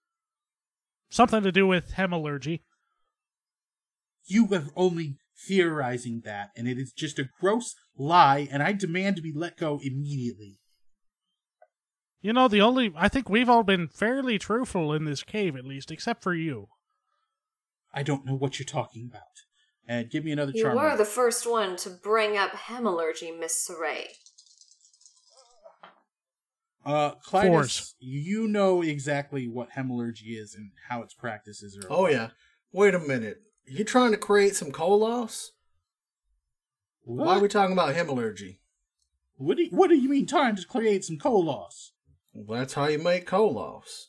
Something 1.10 1.42
to 1.42 1.52
do 1.52 1.66
with 1.66 1.94
hemalurgy. 1.94 2.60
you 4.28 4.46
have 4.48 4.70
only 4.76 5.18
theorizing 5.48 6.22
that 6.26 6.50
and 6.56 6.68
it 6.68 6.78
is 6.78 6.92
just 6.92 7.20
a 7.20 7.30
gross 7.40 7.76
lie 7.98 8.48
and 8.52 8.62
i 8.64 8.72
demand 8.72 9.16
to 9.16 9.22
be 9.22 9.34
let 9.36 9.58
go 9.58 9.80
immediately 9.84 10.60
You 12.22 12.32
know, 12.32 12.48
the 12.48 12.62
only. 12.62 12.94
I 12.96 13.10
think 13.10 13.28
we've 13.30 13.50
all 13.50 13.64
been 13.64 13.90
fairly 13.90 14.40
truthful 14.40 14.94
in 14.94 15.04
this 15.04 15.24
cave, 15.24 15.58
at 15.58 15.66
least, 15.66 15.92
except 15.92 16.24
for 16.24 16.34
you. 16.34 16.70
i 17.94 18.02
don't 18.02 18.26
know 18.26 18.36
what 18.36 18.58
you're 18.58 18.66
talking 18.80 19.10
about 19.12 19.36
and 19.86 20.10
give 20.10 20.24
me 20.24 20.32
another 20.32 20.54
You 20.56 20.64
charm 20.64 20.78
were 20.78 20.96
the 20.96 21.04
first 21.20 21.46
one 21.46 21.76
to 21.84 21.90
bring 21.90 22.38
up 22.38 22.52
hemalurgy, 22.52 23.38
Miss 23.38 23.56
Saray. 23.68 24.06
Uh, 26.86 27.16
Clytus, 27.28 27.48
Fours. 27.48 27.96
you 28.00 28.48
know 28.48 28.82
exactly 28.82 29.48
what 29.48 29.72
hemalurgy 29.72 30.38
is 30.38 30.54
and 30.56 30.72
how 30.90 31.02
its 31.02 31.14
practices 31.14 31.78
are. 31.78 31.88
Oh 31.90 32.08
yeah. 32.08 32.30
Wait 32.74 32.94
a 32.94 33.00
minute. 33.00 33.38
You 33.66 33.84
trying 33.84 34.12
to 34.12 34.18
create 34.18 34.56
some 34.56 34.72
koloss? 34.72 35.50
What? 37.04 37.26
Why 37.26 37.38
are 37.38 37.42
we 37.42 37.48
talking 37.48 37.74
about 37.74 37.96
hemalurgy? 37.96 38.58
What 39.38 39.58
do 39.58 39.64
you, 39.64 39.70
what 39.72 39.90
do 39.90 39.96
you 39.96 40.10
mean 40.10 40.26
trying 40.26 40.56
to 40.56 40.66
create 40.66 41.04
some 41.04 41.18
koloss? 41.18 41.92
Well, 42.34 42.60
that's 42.60 42.74
how 42.74 42.88
you 42.88 43.00
make 43.00 43.28
koloss. 43.28 44.08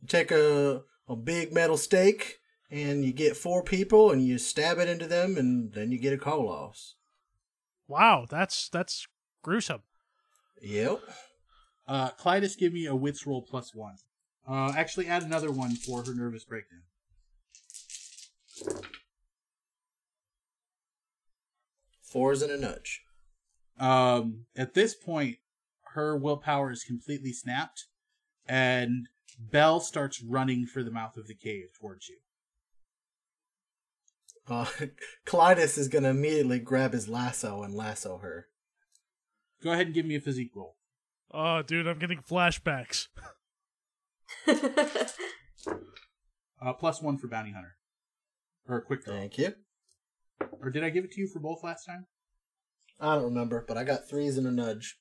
You 0.00 0.08
take 0.08 0.30
a 0.30 0.82
a 1.08 1.16
big 1.16 1.52
metal 1.52 1.76
stake 1.76 2.38
and 2.70 3.04
you 3.04 3.12
get 3.12 3.36
four 3.36 3.62
people 3.62 4.10
and 4.10 4.24
you 4.24 4.38
stab 4.38 4.78
it 4.78 4.88
into 4.88 5.06
them 5.06 5.36
and 5.36 5.72
then 5.72 5.92
you 5.92 5.98
get 5.98 6.14
a 6.14 6.16
koloss. 6.16 6.94
Wow, 7.86 8.26
that's 8.28 8.68
that's 8.68 9.06
gruesome. 9.42 9.82
Yep. 10.60 11.00
Uh, 11.86 12.10
Clytus, 12.12 12.56
give 12.56 12.72
me 12.72 12.86
a 12.86 12.94
wits 12.94 13.26
roll 13.26 13.42
plus 13.42 13.74
one. 13.74 13.96
Uh, 14.48 14.72
actually, 14.76 15.06
add 15.06 15.22
another 15.22 15.50
one 15.50 15.74
for 15.74 16.02
her 16.04 16.14
nervous 16.14 16.44
breakdown. 16.44 16.82
Fours 22.02 22.42
and 22.42 22.52
a 22.52 22.58
nudge. 22.58 23.02
Um, 23.78 24.44
at 24.56 24.74
this 24.74 24.94
point, 24.94 25.38
her 25.94 26.16
willpower 26.16 26.70
is 26.70 26.84
completely 26.84 27.32
snapped, 27.32 27.86
and 28.46 29.08
Belle 29.38 29.80
starts 29.80 30.22
running 30.22 30.66
for 30.66 30.82
the 30.82 30.90
mouth 30.90 31.16
of 31.16 31.26
the 31.26 31.34
cave 31.34 31.70
towards 31.80 32.08
you. 32.08 32.18
Uh, 34.46 34.66
Clytus 35.26 35.78
is 35.78 35.88
gonna 35.88 36.10
immediately 36.10 36.58
grab 36.58 36.92
his 36.92 37.08
lasso 37.08 37.62
and 37.62 37.74
lasso 37.74 38.18
her. 38.18 38.48
Go 39.62 39.72
ahead 39.72 39.86
and 39.86 39.94
give 39.94 40.06
me 40.06 40.16
a 40.16 40.20
physique 40.20 40.52
roll. 40.54 40.76
Oh, 41.30 41.62
dude, 41.62 41.86
I'm 41.86 41.98
getting 41.98 42.20
flashbacks. 42.20 43.08
Uh, 46.64 46.72
plus 46.72 47.02
one 47.02 47.18
for 47.18 47.26
bounty 47.26 47.50
hunter, 47.50 47.74
or 48.68 48.78
a 48.78 48.82
quick 48.82 49.04
draw. 49.04 49.14
Thank 49.14 49.38
you. 49.38 49.54
Or 50.60 50.70
did 50.70 50.84
I 50.84 50.90
give 50.90 51.04
it 51.04 51.12
to 51.12 51.20
you 51.20 51.28
for 51.28 51.40
both 51.40 51.62
last 51.62 51.84
time? 51.84 52.06
I 53.00 53.16
don't 53.16 53.24
remember, 53.24 53.64
but 53.66 53.76
I 53.76 53.84
got 53.84 54.08
threes 54.08 54.38
and 54.38 54.46
a 54.46 54.50
nudge. 54.50 54.96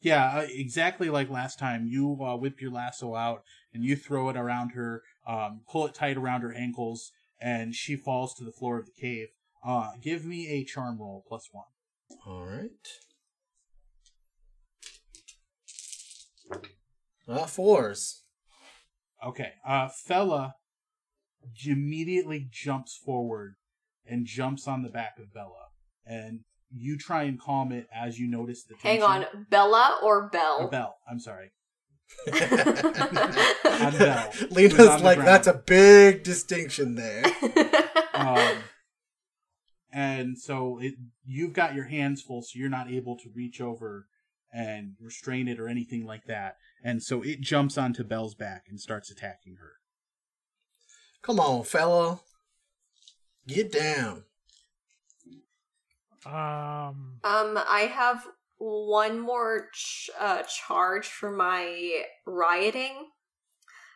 Yeah, 0.00 0.38
uh, 0.38 0.46
exactly 0.50 1.08
like 1.08 1.30
last 1.30 1.58
time. 1.58 1.86
You 1.86 2.18
uh, 2.22 2.36
whip 2.36 2.60
your 2.60 2.70
lasso 2.70 3.14
out 3.14 3.42
and 3.72 3.84
you 3.84 3.96
throw 3.96 4.28
it 4.28 4.36
around 4.36 4.70
her, 4.70 5.02
um, 5.26 5.62
pull 5.70 5.86
it 5.86 5.94
tight 5.94 6.16
around 6.16 6.42
her 6.42 6.52
ankles, 6.52 7.12
and 7.40 7.74
she 7.74 7.96
falls 7.96 8.34
to 8.34 8.44
the 8.44 8.52
floor 8.52 8.78
of 8.78 8.86
the 8.86 8.92
cave. 8.92 9.28
Uh, 9.66 9.92
give 10.02 10.24
me 10.26 10.48
a 10.48 10.64
charm 10.64 10.98
roll 10.98 11.24
plus 11.26 11.48
one. 11.52 11.64
All 12.26 12.44
right. 12.44 12.70
Uh, 17.26 17.46
fours. 17.46 18.24
Okay. 19.26 19.52
Uh, 19.66 19.88
fella 19.88 20.56
immediately 21.64 22.48
jumps 22.50 22.96
forward 22.96 23.54
and 24.06 24.26
jumps 24.26 24.68
on 24.68 24.82
the 24.82 24.88
back 24.88 25.18
of 25.18 25.32
Bella, 25.32 25.68
and 26.06 26.40
you 26.70 26.98
try 26.98 27.22
and 27.24 27.40
calm 27.40 27.72
it 27.72 27.86
as 27.94 28.18
you 28.18 28.28
notice 28.28 28.64
the 28.64 28.74
Hang 28.82 29.02
on, 29.02 29.24
Bella 29.50 29.98
or 30.02 30.24
Or 30.24 30.28
Belle? 30.28 30.68
Belle. 30.68 30.96
I'm 31.08 31.20
sorry. 31.20 31.52
On 32.26 33.92
Belle. 33.98 34.32
Lena's 34.50 34.76
Who's 34.76 34.88
on 34.88 34.98
the 34.98 35.04
like, 35.04 35.18
that's 35.18 35.46
a 35.46 35.54
big 35.54 36.22
distinction 36.22 36.96
there. 36.96 37.24
um, 38.14 38.56
and 39.92 40.38
so 40.38 40.78
it, 40.80 40.94
you've 41.24 41.52
got 41.52 41.74
your 41.74 41.84
hands 41.84 42.22
full, 42.22 42.42
so 42.42 42.58
you're 42.58 42.68
not 42.68 42.90
able 42.90 43.16
to 43.18 43.30
reach 43.34 43.60
over 43.60 44.06
and 44.52 44.94
restrain 45.00 45.48
it 45.48 45.58
or 45.58 45.68
anything 45.68 46.04
like 46.04 46.26
that. 46.26 46.56
And 46.82 47.02
so 47.02 47.22
it 47.22 47.40
jumps 47.40 47.78
onto 47.78 48.04
Belle's 48.04 48.34
back 48.34 48.64
and 48.68 48.78
starts 48.80 49.10
attacking 49.10 49.56
her. 49.60 49.72
Come 51.24 51.40
on, 51.40 51.64
fella. 51.64 52.20
Get 53.46 53.72
down. 53.72 54.24
Um, 56.26 57.20
Um, 57.24 57.58
I 57.58 57.90
have 57.92 58.26
one 58.56 59.18
more 59.18 59.68
ch- 59.74 60.10
uh, 60.18 60.42
charge 60.44 61.06
for 61.06 61.30
my 61.30 62.04
rioting. 62.26 63.10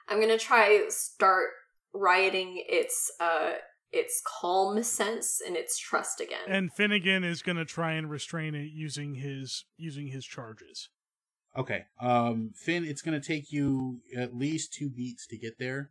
I'm 0.09 0.20
gonna 0.20 0.39
try 0.39 0.87
start 0.89 1.51
rioting 1.95 2.64
its 2.68 3.11
uh 3.20 3.55
its 3.93 4.22
calm 4.26 4.83
sense 4.83 5.41
and 5.47 5.57
its 5.57 5.79
trust 5.79 6.20
again. 6.20 6.45
and 6.47 6.72
Finnegan 6.72 7.24
is 7.24 7.41
gonna 7.43 7.64
try 7.64 7.93
and 7.93 8.11
restrain 8.11 8.55
it 8.55 8.70
using 8.72 9.14
his 9.14 9.64
using 9.76 10.09
his 10.09 10.24
charges. 10.26 10.89
Okay, 11.57 11.87
um, 12.01 12.53
Finn, 12.55 12.85
it's 12.85 13.03
going 13.03 13.18
to 13.20 13.26
take 13.26 13.51
you 13.51 14.01
at 14.16 14.37
least 14.37 14.72
two 14.72 14.89
beats 14.91 15.26
to 15.26 15.37
get 15.39 15.59
there, 15.59 15.91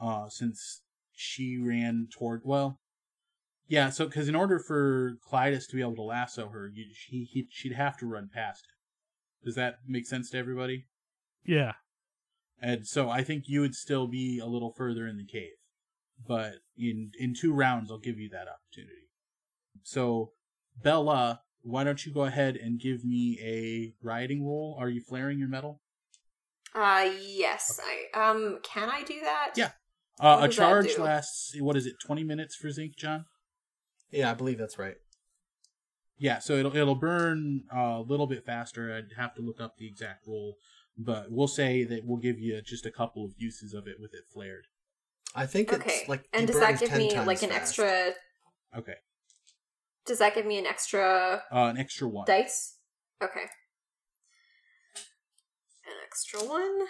uh, 0.00 0.28
since 0.28 0.82
she 1.12 1.58
ran 1.58 2.08
toward. 2.10 2.42
Well, 2.44 2.80
yeah. 3.68 3.90
So, 3.90 4.06
because 4.06 4.28
in 4.28 4.34
order 4.34 4.58
for 4.58 5.18
Clytus 5.30 5.66
to 5.68 5.76
be 5.76 5.82
able 5.82 5.96
to 5.96 6.02
lasso 6.02 6.48
her, 6.48 6.70
you, 6.72 6.86
she 6.94 7.28
he, 7.30 7.46
she'd 7.50 7.74
have 7.74 7.96
to 7.98 8.06
run 8.06 8.30
past 8.32 8.64
him. 8.64 9.44
Does 9.44 9.54
that 9.54 9.76
make 9.86 10.06
sense 10.06 10.30
to 10.30 10.38
everybody? 10.38 10.86
Yeah. 11.44 11.72
And 12.60 12.86
so 12.86 13.08
I 13.08 13.22
think 13.22 13.44
you 13.46 13.60
would 13.60 13.74
still 13.74 14.06
be 14.06 14.38
a 14.38 14.46
little 14.46 14.72
further 14.76 15.06
in 15.06 15.16
the 15.16 15.24
cave. 15.24 15.56
But 16.26 16.56
in 16.76 17.12
in 17.18 17.34
two 17.34 17.54
rounds 17.54 17.90
I'll 17.90 17.98
give 17.98 18.18
you 18.18 18.28
that 18.30 18.46
opportunity. 18.48 19.08
So 19.82 20.32
Bella, 20.82 21.40
why 21.62 21.84
don't 21.84 22.04
you 22.04 22.12
go 22.12 22.24
ahead 22.24 22.56
and 22.56 22.80
give 22.80 23.04
me 23.04 23.38
a 23.42 23.94
rioting 24.04 24.44
roll? 24.44 24.76
Are 24.78 24.88
you 24.88 25.00
flaring 25.00 25.38
your 25.38 25.48
metal? 25.48 25.80
uh 26.74 27.10
yes, 27.20 27.80
I 27.82 28.28
um 28.30 28.58
can 28.62 28.90
I 28.90 29.02
do 29.02 29.20
that? 29.22 29.52
Yeah. 29.56 29.70
Uh, 30.18 30.40
a 30.42 30.48
charge 30.48 30.98
lasts 30.98 31.54
what 31.60 31.76
is 31.76 31.86
it, 31.86 31.94
twenty 32.04 32.24
minutes 32.24 32.54
for 32.56 32.70
zinc, 32.70 32.96
John? 32.96 33.24
Yeah, 34.10 34.30
I 34.30 34.34
believe 34.34 34.58
that's 34.58 34.78
right. 34.78 34.96
Yeah, 36.18 36.38
so 36.38 36.54
it'll 36.54 36.76
it'll 36.76 36.94
burn 36.94 37.62
uh, 37.74 37.78
a 37.98 38.04
little 38.06 38.26
bit 38.26 38.44
faster. 38.44 38.94
I'd 38.94 39.16
have 39.16 39.34
to 39.36 39.42
look 39.42 39.60
up 39.60 39.78
the 39.78 39.86
exact 39.86 40.26
rule, 40.26 40.56
but 40.98 41.30
we'll 41.30 41.48
say 41.48 41.84
that 41.84 42.04
we'll 42.04 42.18
give 42.18 42.38
you 42.38 42.60
just 42.60 42.84
a 42.84 42.90
couple 42.90 43.24
of 43.24 43.32
uses 43.38 43.72
of 43.72 43.86
it 43.86 43.96
with 43.98 44.12
it 44.12 44.24
flared. 44.32 44.66
I 45.34 45.46
think 45.46 45.72
Okay. 45.72 46.00
it's 46.00 46.08
like 46.08 46.24
and 46.32 46.46
does 46.46 46.60
that 46.60 46.78
give 46.80 46.92
me 46.92 47.18
like 47.20 47.42
an 47.42 47.50
fast. 47.50 47.62
extra 47.78 48.12
Okay, 48.76 48.96
does 50.04 50.18
that 50.18 50.34
give 50.34 50.44
me 50.44 50.58
an 50.58 50.66
extra 50.66 51.42
uh, 51.50 51.66
an 51.68 51.78
extra 51.78 52.06
one. 52.08 52.26
dice? 52.26 52.76
Okay. 53.22 53.44
An 55.86 55.96
extra 56.04 56.40
one. 56.40 56.80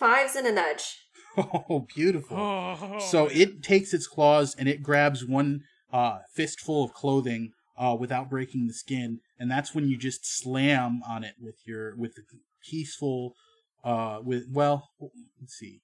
Fives 0.00 0.34
and 0.34 0.46
a 0.46 0.52
nudge. 0.52 0.96
Oh, 1.36 1.86
beautiful. 1.94 2.36
Oh, 2.36 2.98
So 2.98 3.26
it 3.28 3.62
takes 3.62 3.94
its 3.94 4.08
claws 4.08 4.56
and 4.58 4.68
it 4.68 4.82
grabs 4.82 5.24
one 5.24 5.60
uh, 5.92 6.18
fistful 6.34 6.82
of 6.82 6.92
clothing 6.92 7.52
uh, 7.78 7.96
without 7.98 8.28
breaking 8.28 8.66
the 8.66 8.74
skin, 8.74 9.20
and 9.38 9.48
that's 9.50 9.72
when 9.74 9.88
you 9.88 9.96
just 9.96 10.26
slam 10.26 11.02
on 11.08 11.22
it 11.22 11.34
with 11.40 11.54
your 11.64 11.94
with 11.96 12.14
the 12.16 12.22
peaceful 12.68 13.34
uh, 13.84 14.18
with 14.22 14.44
well, 14.50 14.90
let's 15.40 15.54
see, 15.54 15.80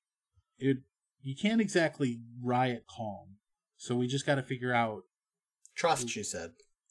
it 0.58 0.78
you 1.22 1.34
can't 1.40 1.60
exactly 1.60 2.18
riot 2.42 2.82
calm, 2.90 3.36
so 3.76 3.94
we 3.94 4.06
just 4.08 4.26
got 4.26 4.34
to 4.34 4.42
figure 4.42 4.74
out 4.74 5.02
Trust, 5.76 6.08
she 6.10 6.22
said. 6.24 6.50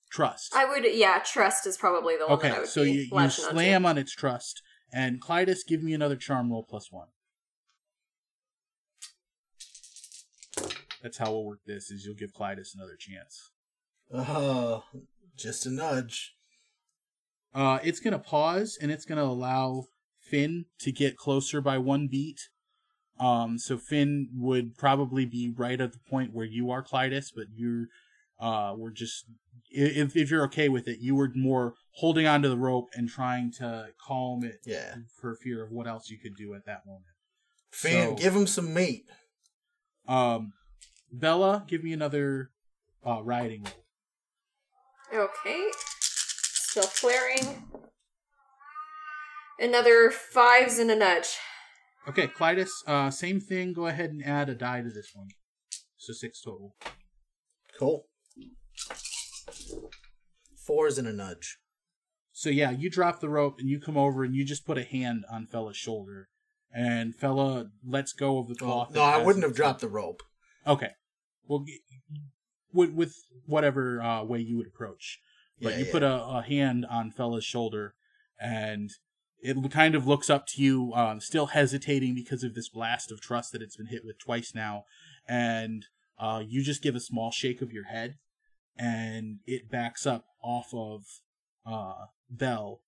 trust. 0.09 0.55
I 0.55 0.63
would, 0.65 0.85
yeah, 0.91 1.19
trust 1.25 1.67
is 1.67 1.75
probably 1.77 2.15
the 2.17 2.25
one 2.27 2.39
that 2.39 2.51
I 2.53 2.57
Okay, 2.59 2.65
so 2.65 2.83
be 2.83 2.91
you, 2.91 2.99
you 3.01 3.07
latching 3.11 3.45
onto. 3.45 3.55
slam 3.57 3.85
on 3.85 3.97
its 3.97 4.13
trust, 4.13 4.61
and 4.93 5.21
Clytus, 5.21 5.59
give 5.67 5.83
me 5.83 5.93
another 5.93 6.15
charm 6.15 6.51
roll 6.51 6.63
plus 6.63 6.89
one. 6.91 7.07
That's 11.05 11.19
how 11.19 11.31
we'll 11.33 11.45
work 11.45 11.59
this. 11.67 11.91
Is 11.91 12.03
you'll 12.03 12.15
give 12.15 12.33
Clytus 12.33 12.73
another 12.73 12.95
chance. 12.97 13.51
Oh, 14.11 14.85
just 15.37 15.67
a 15.67 15.69
nudge. 15.69 16.33
Uh, 17.53 17.77
it's 17.83 17.99
gonna 17.99 18.17
pause 18.17 18.75
and 18.81 18.91
it's 18.91 19.05
gonna 19.05 19.21
allow 19.23 19.85
Finn 20.19 20.65
to 20.79 20.91
get 20.91 21.15
closer 21.15 21.61
by 21.61 21.77
one 21.77 22.07
beat. 22.07 22.49
Um, 23.19 23.59
so 23.59 23.77
Finn 23.77 24.29
would 24.33 24.77
probably 24.79 25.27
be 25.27 25.53
right 25.55 25.79
at 25.79 25.91
the 25.91 25.99
point 26.09 26.33
where 26.33 26.43
you 26.47 26.71
are, 26.71 26.83
Clytus, 26.83 27.31
but 27.35 27.45
you're, 27.53 27.85
uh, 28.39 28.73
we're 28.75 28.89
just 28.89 29.25
if 29.69 30.15
if 30.15 30.31
you're 30.31 30.45
okay 30.45 30.69
with 30.69 30.87
it, 30.87 30.97
you 31.01 31.13
were 31.13 31.29
more 31.35 31.75
holding 31.97 32.25
onto 32.25 32.49
the 32.49 32.57
rope 32.57 32.87
and 32.95 33.07
trying 33.09 33.51
to 33.59 33.89
calm 34.03 34.43
it 34.43 34.57
Yeah. 34.65 34.95
for 35.21 35.35
fear 35.35 35.63
of 35.63 35.69
what 35.69 35.85
else 35.85 36.09
you 36.09 36.17
could 36.17 36.35
do 36.35 36.55
at 36.55 36.65
that 36.65 36.83
moment. 36.87 37.05
Finn, 37.69 38.09
So- 38.09 38.15
give 38.15 38.35
him 38.35 38.47
some 38.47 38.73
meat. 38.73 39.05
Um, 40.07 40.53
Bella, 41.11 41.65
give 41.67 41.83
me 41.83 41.93
another 41.93 42.51
uh, 43.05 43.21
rioting 43.23 43.63
roll. 45.13 45.25
Okay. 45.25 45.67
Still 46.01 46.83
flaring. 46.83 47.63
Another 49.59 50.11
fives 50.11 50.77
and 50.79 50.91
a 50.91 50.95
nudge. 50.95 51.37
Okay, 52.07 52.27
Clytus, 52.27 52.69
uh, 52.85 53.09
same 53.09 53.39
thing. 53.39 53.73
Go 53.73 53.87
ahead 53.87 54.11
and 54.11 54.23
add 54.23 54.49
a 54.49 54.55
die 54.55 54.81
to 54.81 54.89
this 54.89 55.11
one. 55.13 55.29
So 55.97 56.13
six 56.13 56.41
total. 56.41 56.75
Cool. 57.79 58.05
Fours 60.67 60.97
and 60.97 61.07
a 61.07 61.13
nudge. 61.13 61.57
So 62.31 62.49
yeah, 62.49 62.71
you 62.71 62.89
drop 62.89 63.21
the 63.21 63.29
rope 63.29 63.55
and 63.59 63.69
you 63.69 63.79
come 63.79 63.95
over 63.97 64.23
and 64.23 64.35
you 64.35 64.43
just 64.43 64.65
put 64.65 64.77
a 64.77 64.83
hand 64.83 65.23
on 65.31 65.47
Fella's 65.47 65.77
shoulder, 65.77 66.27
and 66.73 67.15
Fella 67.15 67.67
lets 67.83 68.11
go 68.11 68.39
of 68.39 68.49
the 68.49 68.55
Well, 68.59 68.85
cloth. 68.85 68.93
no, 68.93 69.01
I 69.01 69.23
wouldn't 69.23 69.45
have 69.45 69.55
dropped 69.55 69.79
the 69.81 69.87
rope. 69.87 70.21
Okay, 70.67 70.91
well, 71.47 71.65
with 72.73 72.91
with 72.93 73.15
whatever 73.45 74.01
uh, 74.01 74.23
way 74.23 74.39
you 74.39 74.57
would 74.57 74.67
approach, 74.67 75.19
but 75.61 75.73
Yeah, 75.73 75.79
you 75.79 75.85
yeah. 75.85 75.91
put 75.91 76.03
a, 76.03 76.23
a 76.23 76.41
hand 76.41 76.85
on 76.89 77.11
Fella's 77.11 77.45
shoulder, 77.45 77.95
and 78.39 78.89
it 79.39 79.71
kind 79.71 79.93
of 79.95 80.07
looks 80.07 80.29
up 80.29 80.47
to 80.47 80.61
you, 80.61 80.91
um, 80.93 81.19
still 81.21 81.47
hesitating 81.47 82.15
because 82.15 82.43
of 82.43 82.55
this 82.55 82.69
blast 82.69 83.11
of 83.11 83.21
trust 83.21 83.51
that 83.51 83.61
it's 83.61 83.75
been 83.77 83.87
hit 83.87 84.03
with 84.03 84.17
twice 84.17 84.53
now, 84.55 84.85
and 85.27 85.85
uh, 86.17 86.41
you 86.45 86.63
just 86.63 86.81
give 86.81 86.95
a 86.95 86.99
small 86.99 87.31
shake 87.31 87.61
of 87.61 87.71
your 87.71 87.85
head, 87.85 88.15
and 88.77 89.39
it 89.45 89.69
backs 89.69 90.05
up 90.07 90.25
off 90.41 90.73
of 90.73 91.03
uh, 91.65 92.05
Belle, 92.29 92.81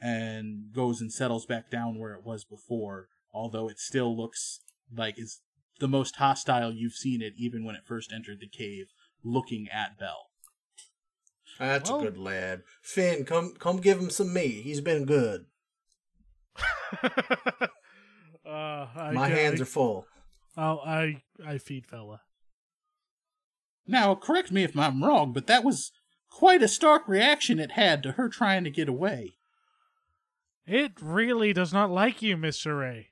and 0.00 0.72
goes 0.74 1.00
and 1.00 1.12
settles 1.12 1.46
back 1.46 1.70
down 1.70 1.98
where 1.98 2.14
it 2.14 2.24
was 2.24 2.44
before. 2.44 3.08
Although 3.32 3.68
it 3.68 3.78
still 3.78 4.16
looks 4.16 4.60
like 4.96 5.18
it's 5.18 5.40
the 5.80 5.88
most 5.88 6.16
hostile 6.16 6.72
you've 6.72 6.94
seen 6.94 7.20
it, 7.22 7.34
even 7.36 7.64
when 7.64 7.74
it 7.74 7.86
first 7.86 8.12
entered 8.12 8.40
the 8.40 8.48
cave, 8.48 8.86
looking 9.22 9.68
at 9.72 9.98
Belle. 9.98 10.30
That's 11.58 11.90
Well- 11.90 12.00
a 12.00 12.04
good 12.04 12.18
lad. 12.18 12.62
Finn, 12.82 13.24
come 13.24 13.54
come 13.54 13.78
give 13.78 13.98
him 13.98 14.10
some 14.10 14.32
meat. 14.32 14.62
He's 14.62 14.80
been 14.80 15.04
good. 15.04 15.46
uh, 17.02 17.66
I, 18.44 19.10
My 19.12 19.28
hands 19.28 19.60
are 19.60 19.64
full. 19.64 20.06
Oh, 20.56 20.78
I 20.84 21.22
I 21.44 21.58
feed 21.58 21.86
fella. 21.86 22.20
Now, 23.86 24.14
correct 24.14 24.50
me 24.50 24.62
if 24.64 24.76
I'm 24.76 25.02
wrong, 25.04 25.32
but 25.32 25.46
that 25.46 25.64
was 25.64 25.92
quite 26.30 26.62
a 26.62 26.68
stark 26.68 27.06
reaction 27.06 27.58
it 27.58 27.72
had 27.72 28.02
to 28.02 28.12
her 28.12 28.28
trying 28.28 28.64
to 28.64 28.70
get 28.70 28.88
away. 28.88 29.36
It 30.66 30.92
really 31.00 31.52
does 31.52 31.72
not 31.72 31.90
like 31.90 32.22
you, 32.22 32.36
Mister 32.36 32.76
Ray. 32.76 33.08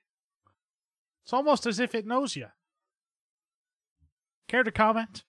It's 1.25 1.33
almost 1.33 1.67
as 1.67 1.79
if 1.79 1.95
it 1.95 2.07
knows 2.07 2.37
you. 2.37 2.47
Care 4.49 4.63
to 4.63 4.73
comment? 4.73 5.25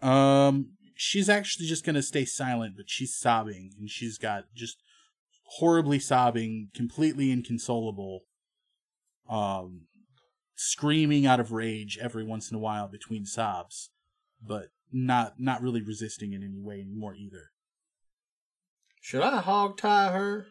Um, 0.00 0.72
she's 0.94 1.28
actually 1.28 1.66
just 1.66 1.84
gonna 1.84 2.02
stay 2.02 2.24
silent, 2.24 2.76
but 2.76 2.88
she's 2.88 3.16
sobbing, 3.16 3.72
and 3.78 3.88
she's 3.88 4.18
got 4.18 4.44
just 4.54 4.82
horribly 5.58 5.98
sobbing, 5.98 6.70
completely 6.74 7.30
inconsolable, 7.30 8.24
um, 9.28 9.82
screaming 10.56 11.24
out 11.26 11.40
of 11.40 11.52
rage 11.52 11.98
every 12.00 12.24
once 12.24 12.50
in 12.50 12.56
a 12.56 12.60
while 12.60 12.88
between 12.88 13.24
sobs, 13.24 13.90
but 14.40 14.70
not 14.92 15.34
not 15.38 15.62
really 15.62 15.82
resisting 15.82 16.32
in 16.32 16.42
any 16.42 16.60
way 16.60 16.80
anymore 16.80 17.14
either. 17.14 17.50
Should 19.00 19.22
I 19.22 19.40
hog 19.40 19.78
tie 19.78 20.12
her? 20.12 20.46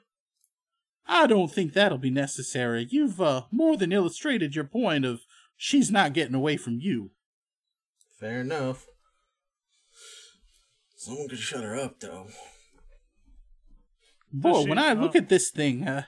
I 1.14 1.28
don't 1.28 1.52
think 1.52 1.74
that'll 1.74 1.98
be 1.98 2.10
necessary. 2.10 2.88
You've 2.90 3.20
uh, 3.20 3.44
more 3.52 3.76
than 3.76 3.92
illustrated 3.92 4.56
your 4.56 4.64
point 4.64 5.04
of 5.04 5.26
she's 5.58 5.92
not 5.92 6.14
getting 6.14 6.34
away 6.34 6.56
from 6.56 6.80
you. 6.80 7.12
Fair 8.18 8.40
enough. 8.40 8.86
Someone 10.96 11.28
could 11.28 11.40
shut 11.40 11.66
her 11.66 11.76
up, 11.76 12.00
though. 12.00 12.28
Boy, 14.32 14.64
she- 14.64 14.70
when 14.70 14.78
I 14.78 14.94
look 14.94 15.12
oh. 15.14 15.18
at 15.18 15.28
this 15.28 15.50
thing, 15.50 15.86
uh, 15.86 16.04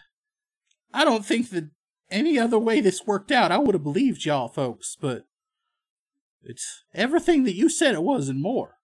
I 0.94 1.04
don't 1.04 1.26
think 1.26 1.50
that 1.50 1.70
any 2.10 2.40
other 2.40 2.58
way 2.58 2.80
this 2.80 3.06
worked 3.06 3.32
out, 3.32 3.52
I 3.52 3.58
would 3.58 3.76
have 3.76 3.84
believed 3.84 4.24
y'all 4.24 4.48
folks, 4.48 4.96
but 5.00 5.26
it's 6.42 6.86
everything 6.94 7.44
that 7.44 7.56
you 7.56 7.68
said 7.68 7.94
it 7.94 8.04
was 8.04 8.30
and 8.30 8.42
more. 8.42 8.78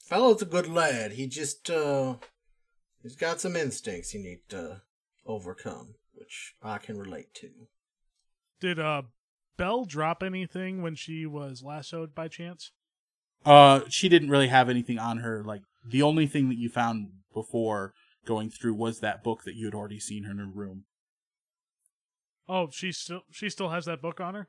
Fellow's 0.00 0.42
a 0.42 0.46
good 0.46 0.66
lad. 0.66 1.12
He 1.12 1.28
just, 1.28 1.70
uh, 1.70 2.16
he's 3.02 3.16
got 3.16 3.40
some 3.40 3.56
instincts 3.56 4.10
he 4.10 4.18
need 4.18 4.40
to 4.48 4.82
overcome, 5.26 5.94
which 6.14 6.54
I 6.62 6.78
can 6.78 6.98
relate 6.98 7.34
to. 7.34 7.50
Did 8.60 8.78
uh 8.78 9.02
Belle 9.56 9.84
drop 9.84 10.22
anything 10.22 10.80
when 10.80 10.94
she 10.94 11.26
was 11.26 11.62
lassoed 11.62 12.14
by 12.14 12.28
chance? 12.28 12.72
Uh, 13.44 13.80
she 13.88 14.08
didn't 14.08 14.30
really 14.30 14.48
have 14.48 14.70
anything 14.70 14.98
on 14.98 15.18
her. 15.18 15.44
Like 15.44 15.62
the 15.86 16.02
only 16.02 16.26
thing 16.26 16.48
that 16.48 16.58
you 16.58 16.70
found 16.70 17.08
before 17.34 17.92
going 18.24 18.50
through 18.50 18.74
was 18.74 19.00
that 19.00 19.22
book 19.22 19.44
that 19.44 19.56
you 19.56 19.66
had 19.66 19.74
already 19.74 20.00
seen 20.00 20.24
her 20.24 20.30
in 20.30 20.38
her 20.38 20.46
room. 20.46 20.84
Oh, 22.48 22.68
she 22.70 22.90
still 22.92 23.22
she 23.30 23.48
still 23.48 23.68
has 23.68 23.84
that 23.84 24.02
book 24.02 24.20
on 24.20 24.34
her. 24.34 24.48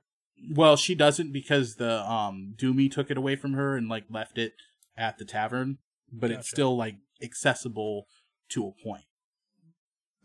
Well, 0.49 0.76
she 0.76 0.95
doesn't 0.95 1.32
because 1.32 1.76
the 1.76 2.10
um 2.10 2.56
Doomy 2.58 2.91
took 2.91 3.12
it 3.12 3.18
away 3.18 3.36
from 3.36 3.54
her 3.54 3.76
and 3.76 3.88
like 3.88 4.06
left 4.10 4.38
it 4.38 4.54
at 4.97 5.18
the 5.18 5.26
tavern, 5.26 5.78
but 6.12 6.32
it's 6.32 6.49
still 6.49 6.76
like 6.76 6.95
accessible 7.22 8.08
to 8.52 8.68
a 8.68 8.84
point. 8.84 9.06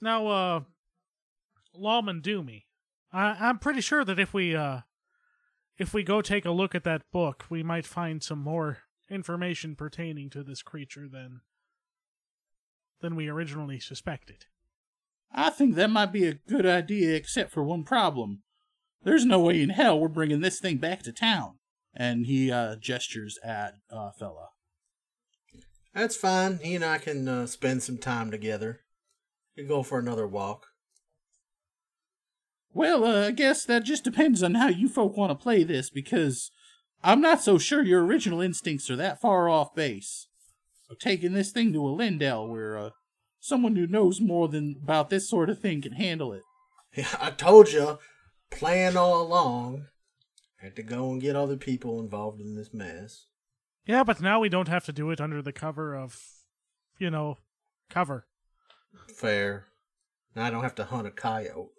Now, 0.00 0.26
uh, 0.26 0.60
Lawman 1.74 2.20
Doomy, 2.20 2.64
I 3.12 3.36
I'm 3.40 3.58
pretty 3.58 3.80
sure 3.80 4.04
that 4.04 4.18
if 4.18 4.34
we 4.34 4.54
uh 4.54 4.80
if 5.78 5.92
we 5.92 6.02
go 6.02 6.22
take 6.22 6.44
a 6.44 6.50
look 6.50 6.74
at 6.74 6.84
that 6.84 7.02
book, 7.12 7.44
we 7.50 7.62
might 7.62 7.86
find 7.86 8.22
some 8.22 8.40
more 8.40 8.78
information 9.10 9.76
pertaining 9.76 10.30
to 10.30 10.42
this 10.42 10.62
creature 10.62 11.08
than 11.08 11.40
than 13.00 13.14
we 13.14 13.28
originally 13.28 13.78
suspected. 13.78 14.46
I 15.32 15.50
think 15.50 15.74
that 15.74 15.90
might 15.90 16.12
be 16.12 16.26
a 16.26 16.34
good 16.34 16.66
idea, 16.66 17.14
except 17.14 17.52
for 17.52 17.62
one 17.62 17.84
problem. 17.84 18.42
There's 19.02 19.24
no 19.24 19.40
way 19.40 19.62
in 19.62 19.70
hell 19.70 20.00
we're 20.00 20.08
bringing 20.08 20.40
this 20.40 20.58
thing 20.58 20.78
back 20.78 21.02
to 21.02 21.12
town. 21.12 21.58
And 21.94 22.26
he 22.26 22.50
uh, 22.50 22.76
gestures 22.76 23.38
at 23.44 23.74
uh, 23.90 24.10
fella. 24.12 24.48
That's 25.96 26.14
fine. 26.14 26.58
He 26.62 26.74
and 26.74 26.84
I 26.84 26.98
can 26.98 27.26
uh, 27.26 27.46
spend 27.46 27.82
some 27.82 27.96
time 27.96 28.30
together. 28.30 28.80
We 29.56 29.62
can 29.62 29.68
go 29.68 29.82
for 29.82 29.98
another 29.98 30.28
walk. 30.28 30.66
Well, 32.74 33.02
uh, 33.02 33.28
I 33.28 33.30
guess 33.30 33.64
that 33.64 33.84
just 33.84 34.04
depends 34.04 34.42
on 34.42 34.56
how 34.56 34.68
you 34.68 34.90
folk 34.90 35.16
want 35.16 35.30
to 35.30 35.42
play 35.42 35.62
this, 35.62 35.88
because 35.88 36.50
I'm 37.02 37.22
not 37.22 37.40
so 37.40 37.56
sure 37.56 37.82
your 37.82 38.04
original 38.04 38.42
instincts 38.42 38.90
are 38.90 38.96
that 38.96 39.22
far 39.22 39.48
off 39.48 39.74
base. 39.74 40.28
Of 40.90 40.98
taking 40.98 41.32
this 41.32 41.50
thing 41.50 41.72
to 41.72 41.78
Elendel, 41.78 42.46
where 42.50 42.76
uh, 42.76 42.90
someone 43.40 43.74
who 43.74 43.86
knows 43.86 44.20
more 44.20 44.48
than 44.48 44.76
about 44.82 45.08
this 45.08 45.30
sort 45.30 45.48
of 45.48 45.60
thing 45.60 45.80
can 45.80 45.92
handle 45.92 46.34
it. 46.34 46.42
Yeah, 46.94 47.08
I 47.18 47.30
told 47.30 47.72
you, 47.72 47.98
plan 48.50 48.98
all 48.98 49.22
along. 49.22 49.86
Had 50.58 50.76
to 50.76 50.82
go 50.82 51.10
and 51.10 51.22
get 51.22 51.36
other 51.36 51.56
people 51.56 52.00
involved 52.00 52.42
in 52.42 52.54
this 52.54 52.74
mess. 52.74 53.24
Yeah, 53.86 54.02
but 54.02 54.20
now 54.20 54.40
we 54.40 54.48
don't 54.48 54.68
have 54.68 54.84
to 54.86 54.92
do 54.92 55.10
it 55.10 55.20
under 55.20 55.40
the 55.40 55.52
cover 55.52 55.94
of, 55.94 56.20
you 56.98 57.08
know, 57.08 57.38
cover. 57.88 58.26
Fair. 59.14 59.66
Now 60.34 60.44
I 60.44 60.50
don't 60.50 60.64
have 60.64 60.74
to 60.76 60.84
hunt 60.84 61.06
a 61.06 61.10
coyote. 61.10 61.70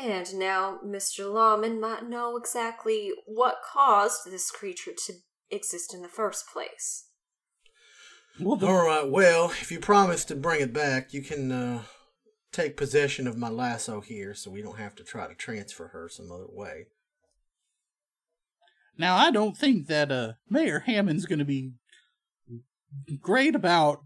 And 0.00 0.34
now 0.34 0.78
Mr. 0.84 1.32
Lawman 1.32 1.80
might 1.80 2.08
know 2.08 2.36
exactly 2.36 3.12
what 3.26 3.62
caused 3.62 4.30
this 4.30 4.50
creature 4.50 4.92
to 5.06 5.14
exist 5.50 5.92
in 5.92 6.02
the 6.02 6.08
first 6.08 6.46
place. 6.50 7.08
Well, 8.40 8.56
the, 8.56 8.66
All 8.66 8.86
right. 8.86 9.08
Well, 9.08 9.46
if 9.46 9.70
you 9.70 9.80
promise 9.80 10.24
to 10.26 10.34
bring 10.34 10.60
it 10.62 10.72
back, 10.72 11.12
you 11.12 11.22
can 11.22 11.52
uh, 11.52 11.82
take 12.52 12.76
possession 12.76 13.26
of 13.26 13.36
my 13.36 13.50
lasso 13.50 14.00
here, 14.00 14.34
so 14.34 14.50
we 14.50 14.62
don't 14.62 14.78
have 14.78 14.94
to 14.96 15.04
try 15.04 15.26
to 15.26 15.34
transfer 15.34 15.88
her 15.88 16.08
some 16.08 16.32
other 16.32 16.46
way. 16.48 16.86
Now, 18.98 19.16
I 19.16 19.30
don't 19.30 19.56
think 19.56 19.86
that 19.86 20.12
uh, 20.12 20.32
Mayor 20.48 20.80
Hammond's 20.80 21.26
going 21.26 21.38
to 21.38 21.44
be 21.44 21.72
great 23.20 23.54
about 23.54 24.02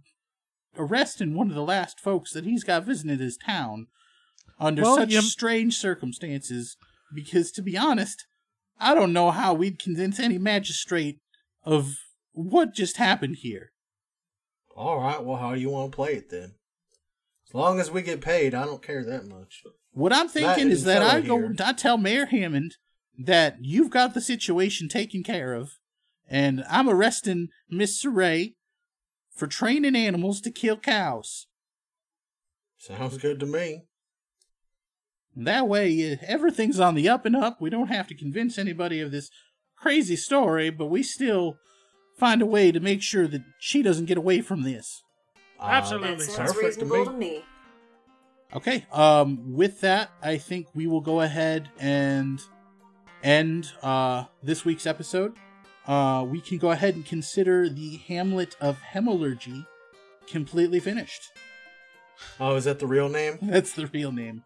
arresting 0.79 1.35
one 1.35 1.49
of 1.49 1.55
the 1.55 1.63
last 1.63 1.99
folks 2.01 2.33
that 2.33 2.45
he's 2.45 2.65
got 2.65 2.85
visiting 2.85 3.19
his 3.19 3.37
town 3.37 3.87
under 4.61 4.83
Well, 4.83 4.97
such 4.97 5.11
you- 5.13 5.23
strange 5.23 5.77
circumstances. 5.77 6.77
Because, 7.15 7.53
to 7.53 7.63
be 7.63 7.77
honest, 7.79 8.27
I 8.81 8.93
don't 8.95 9.13
know 9.13 9.31
how 9.31 9.55
we'd 9.55 9.79
convince 9.79 10.19
any 10.19 10.39
magistrate 10.39 11.21
of 11.65 11.95
what 12.33 12.75
just 12.75 12.97
happened 12.97 13.37
here. 13.43 13.71
All 14.77 14.99
right. 15.01 15.23
Well, 15.23 15.37
how 15.37 15.55
do 15.55 15.61
you 15.61 15.71
want 15.71 15.93
to 15.93 15.97
play 15.97 16.15
it 16.15 16.31
then? 16.31 16.55
As 17.49 17.55
long 17.55 17.79
as 17.79 17.91
we 17.93 18.03
get 18.03 18.21
paid, 18.21 18.55
I 18.55 18.65
don't 18.67 18.83
care 18.83 19.05
that 19.05 19.25
much. 19.27 19.63
What 19.93 20.13
I'm 20.13 20.29
thinking 20.29 20.67
That 20.69 20.73
is 20.73 20.85
that 20.85 21.01
I 21.01 21.21
go, 21.21 21.39
here. 21.39 21.55
I 21.65 21.73
tell 21.73 21.97
Mayor 21.97 22.27
Hammond 22.27 22.77
that 23.19 23.59
you've 23.61 23.91
got 23.91 24.15
the 24.15 24.21
situation 24.21 24.89
taken 24.89 25.23
care 25.23 25.55
of, 25.55 25.79
and 26.29 26.65
I'm 26.69 26.89
arresting 26.89 27.49
Miss 27.71 28.03
Saray 28.03 28.55
for 29.35 29.47
training 29.47 29.97
animals 29.97 30.41
to 30.43 30.51
kill 30.51 30.77
cows. 30.77 31.47
Sounds 32.79 33.19
good 33.19 33.41
to 33.41 33.47
me. 33.47 33.85
That 35.35 35.69
way, 35.69 36.13
uh, 36.13 36.17
everything's 36.27 36.81
on 36.81 36.95
the 36.95 37.09
up 37.09 37.27
and 37.27 37.37
up. 37.37 37.61
We 37.61 37.69
don't 37.69 37.89
have 37.89 38.07
to 38.09 38.15
convince 38.15 38.57
anybody 38.57 39.01
of 39.01 39.11
this 39.11 39.31
crazy 39.77 40.17
story, 40.17 40.71
but 40.71 40.87
we 40.87 41.03
still 41.03 41.59
find 42.17 42.41
a 42.41 42.47
way 42.47 42.73
to 42.73 42.81
make 42.81 43.03
sure 43.03 43.29
that 43.29 43.43
she 43.59 43.83
doesn't 43.83 44.07
get 44.07 44.17
away 44.17 44.41
from 44.41 44.63
this. 44.63 45.03
Uh, 45.61 45.67
Absolutely. 45.67 46.25
That 46.25 46.33
sounds 46.33 46.53
perfect 46.55 46.79
to 46.81 46.87
me. 46.87 47.05
to 47.05 47.13
me. 47.13 47.45
Okay. 48.55 48.87
Um. 48.93 49.53
With 49.55 49.81
that, 49.83 50.11
I 50.23 50.39
think 50.39 50.69
we 50.75 50.87
will 50.87 51.03
go 51.03 51.21
ahead 51.21 51.69
and 51.79 52.41
end 53.27 53.73
uh 53.83 54.25
this 54.43 54.65
week's 54.65 54.87
episode. 54.87 55.35
Uh, 55.87 56.25
we 56.29 56.41
can 56.41 56.59
go 56.59 56.71
ahead 56.71 56.95
and 56.95 57.05
consider 57.07 57.69
the 57.69 57.99
Hamlet 58.09 58.57
of 58.61 58.79
Hemalurgy 58.93 59.67
completely 60.27 60.81
finished. 60.81 61.31
Oh, 62.41 62.57
is 62.57 62.65
that 62.65 62.79
the 62.81 62.87
real 62.87 63.09
name? 63.09 63.39
That's 63.43 63.73
the 63.73 63.87
real 63.89 64.11
name. 64.11 64.43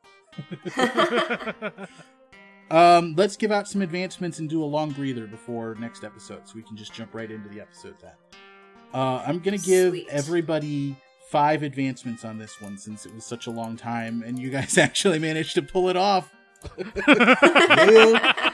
Um, 2.70 3.14
let's 3.16 3.36
give 3.36 3.50
out 3.50 3.66
some 3.66 3.82
advancements 3.82 4.38
and 4.38 4.48
do 4.48 4.62
a 4.62 4.64
long 4.66 4.90
breather 4.92 5.26
before 5.26 5.74
next 5.80 6.04
episode, 6.04 6.46
so 6.46 6.52
we 6.54 6.62
can 6.62 6.76
just 6.76 6.92
jump 6.92 7.14
right 7.14 7.28
into 7.30 7.48
the 7.48 7.60
episode 7.60 7.96
then. 8.00 8.12
Uh, 8.94 9.22
I'm 9.26 9.40
gonna 9.40 9.58
give 9.58 9.92
Sweet. 9.92 10.06
everybody 10.08 10.96
five 11.30 11.62
advancements 11.64 12.24
on 12.24 12.38
this 12.38 12.60
one 12.60 12.78
since 12.78 13.06
it 13.06 13.14
was 13.14 13.24
such 13.24 13.46
a 13.48 13.50
long 13.50 13.76
time, 13.76 14.22
and 14.24 14.38
you 14.38 14.50
guys 14.50 14.78
actually 14.86 15.18
managed 15.18 15.54
to 15.54 15.62
pull 15.62 15.88
it 15.88 15.96
off. 15.96 16.30
Yeah. 17.08 18.49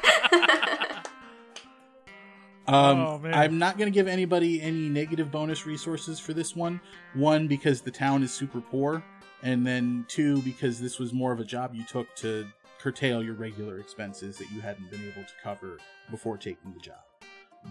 Um, 2.68 2.98
Oh. 2.98 3.20
I'm 3.32 3.58
not 3.58 3.78
going 3.78 3.90
to 3.90 3.94
give 3.94 4.08
anybody 4.08 4.60
any 4.60 4.88
negative 4.88 5.30
bonus 5.30 5.66
resources 5.66 6.18
for 6.18 6.32
this 6.32 6.56
one. 6.56 6.80
One, 7.14 7.46
because 7.46 7.80
the 7.80 7.90
town 7.90 8.22
is 8.22 8.32
super 8.32 8.60
poor, 8.60 9.02
and 9.42 9.66
then 9.66 10.04
two, 10.08 10.42
because 10.42 10.80
this 10.80 10.98
was 10.98 11.12
more 11.12 11.32
of 11.32 11.40
a 11.40 11.44
job 11.44 11.74
you 11.74 11.84
took 11.84 12.14
to 12.16 12.46
curtail 12.78 13.22
your 13.22 13.34
regular 13.34 13.78
expenses 13.78 14.36
that 14.38 14.50
you 14.50 14.60
hadn't 14.60 14.90
been 14.90 15.02
able 15.02 15.22
to 15.22 15.32
cover 15.42 15.78
before 16.10 16.36
taking 16.36 16.72
the 16.72 16.80
job. 16.80 16.98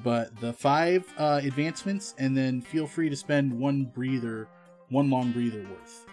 But 0.03 0.35
the 0.41 0.51
five 0.53 1.05
uh, 1.17 1.39
advancements, 1.43 2.15
and 2.17 2.35
then 2.35 2.61
feel 2.61 2.87
free 2.87 3.09
to 3.09 3.15
spend 3.15 3.51
one 3.57 3.85
breather, 3.85 4.47
one 4.89 5.09
long 5.09 5.31
breather 5.31 5.61
worth. 5.63 6.05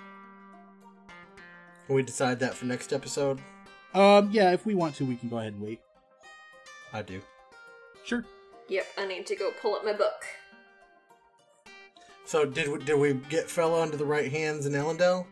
Can 1.87 1.97
we 1.97 2.03
decide 2.03 2.39
that 2.41 2.55
for 2.55 2.67
next 2.67 2.93
episode? 2.93 3.41
Um, 3.95 4.31
yeah, 4.33 4.53
if 4.53 4.65
we 4.65 4.75
want 4.75 4.95
to, 4.97 5.05
we 5.05 5.17
can 5.17 5.29
go 5.29 5.39
ahead 5.39 5.53
and 5.55 5.63
wait. 5.63 5.81
I 6.93 7.03
do. 7.03 7.21
Sure. 8.05 8.25
Yep, 8.73 8.87
I 8.97 9.07
need 9.07 9.27
to 9.27 9.37
go 9.37 9.51
pull 9.61 9.75
up 9.75 9.85
my 9.85 9.93
book. 9.93 10.25
So 12.25 12.47
did 12.47 12.69
we, 12.69 12.79
did 12.79 12.99
we 12.99 13.13
get 13.29 13.51
fella 13.51 13.83
under 13.83 13.99
the 13.99 14.07
right 14.07 14.33
hands 14.33 14.65
in 14.65 14.73
Elendel? 14.73 15.27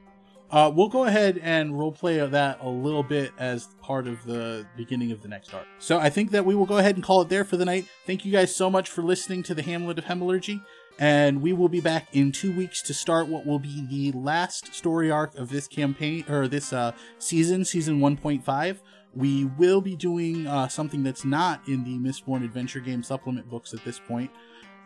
Uh, 0.51 0.71
we'll 0.75 0.91
go 0.91 1.05
ahead 1.05 1.39
and 1.43 1.73
roleplay 1.73 2.31
that 2.31 2.59
a 2.61 2.69
little 2.69 3.03
bit 3.03 3.33
as 3.39 3.69
part 3.81 4.07
of 4.07 4.23
the 4.25 4.67
beginning 4.77 5.11
of 5.11 5.23
the 5.23 5.29
next 5.29 5.55
arc. 5.55 5.65
So 5.79 5.99
I 5.99 6.11
think 6.11 6.33
that 6.33 6.45
we 6.45 6.55
will 6.55 6.67
go 6.67 6.77
ahead 6.77 6.97
and 6.97 7.03
call 7.03 7.23
it 7.23 7.31
there 7.31 7.45
for 7.45 7.57
the 7.57 7.65
night. 7.65 7.87
Thank 8.05 8.27
you 8.27 8.33
guys 8.33 8.55
so 8.55 8.69
much 8.69 8.91
for 8.91 9.01
listening 9.01 9.43
to 9.45 9.55
the 9.55 9.63
Hamlet 9.63 9.99
of 9.99 10.05
Hemalurgy, 10.05 10.63
and 10.99 11.41
we 11.41 11.55
will 11.55 11.71
be 11.71 11.81
back 11.81 12.09
in 12.13 12.33
two 12.33 12.55
weeks 12.55 12.83
to 12.83 12.93
start 12.93 13.29
what 13.29 13.47
will 13.47 13.59
be 13.59 13.87
the 13.87 14.13
last 14.19 14.75
story 14.75 15.11
arc 15.11 15.35
of 15.37 15.49
this 15.49 15.67
campaign 15.67 16.27
or 16.29 16.47
this 16.47 16.75
uh, 16.75 16.93
season, 17.19 17.65
season 17.65 18.01
1.5. 18.01 18.81
We 19.15 19.45
will 19.45 19.81
be 19.81 19.97
doing 19.97 20.47
uh, 20.47 20.69
something 20.69 21.03
that's 21.03 21.25
not 21.25 21.67
in 21.67 21.85
the 21.85 21.99
Mistborn 21.99 22.45
Adventure 22.45 22.81
Game 22.81 23.03
supplement 23.03 23.51
books 23.51 23.75
at 23.75 23.85
this 23.85 23.99
point 23.99 24.31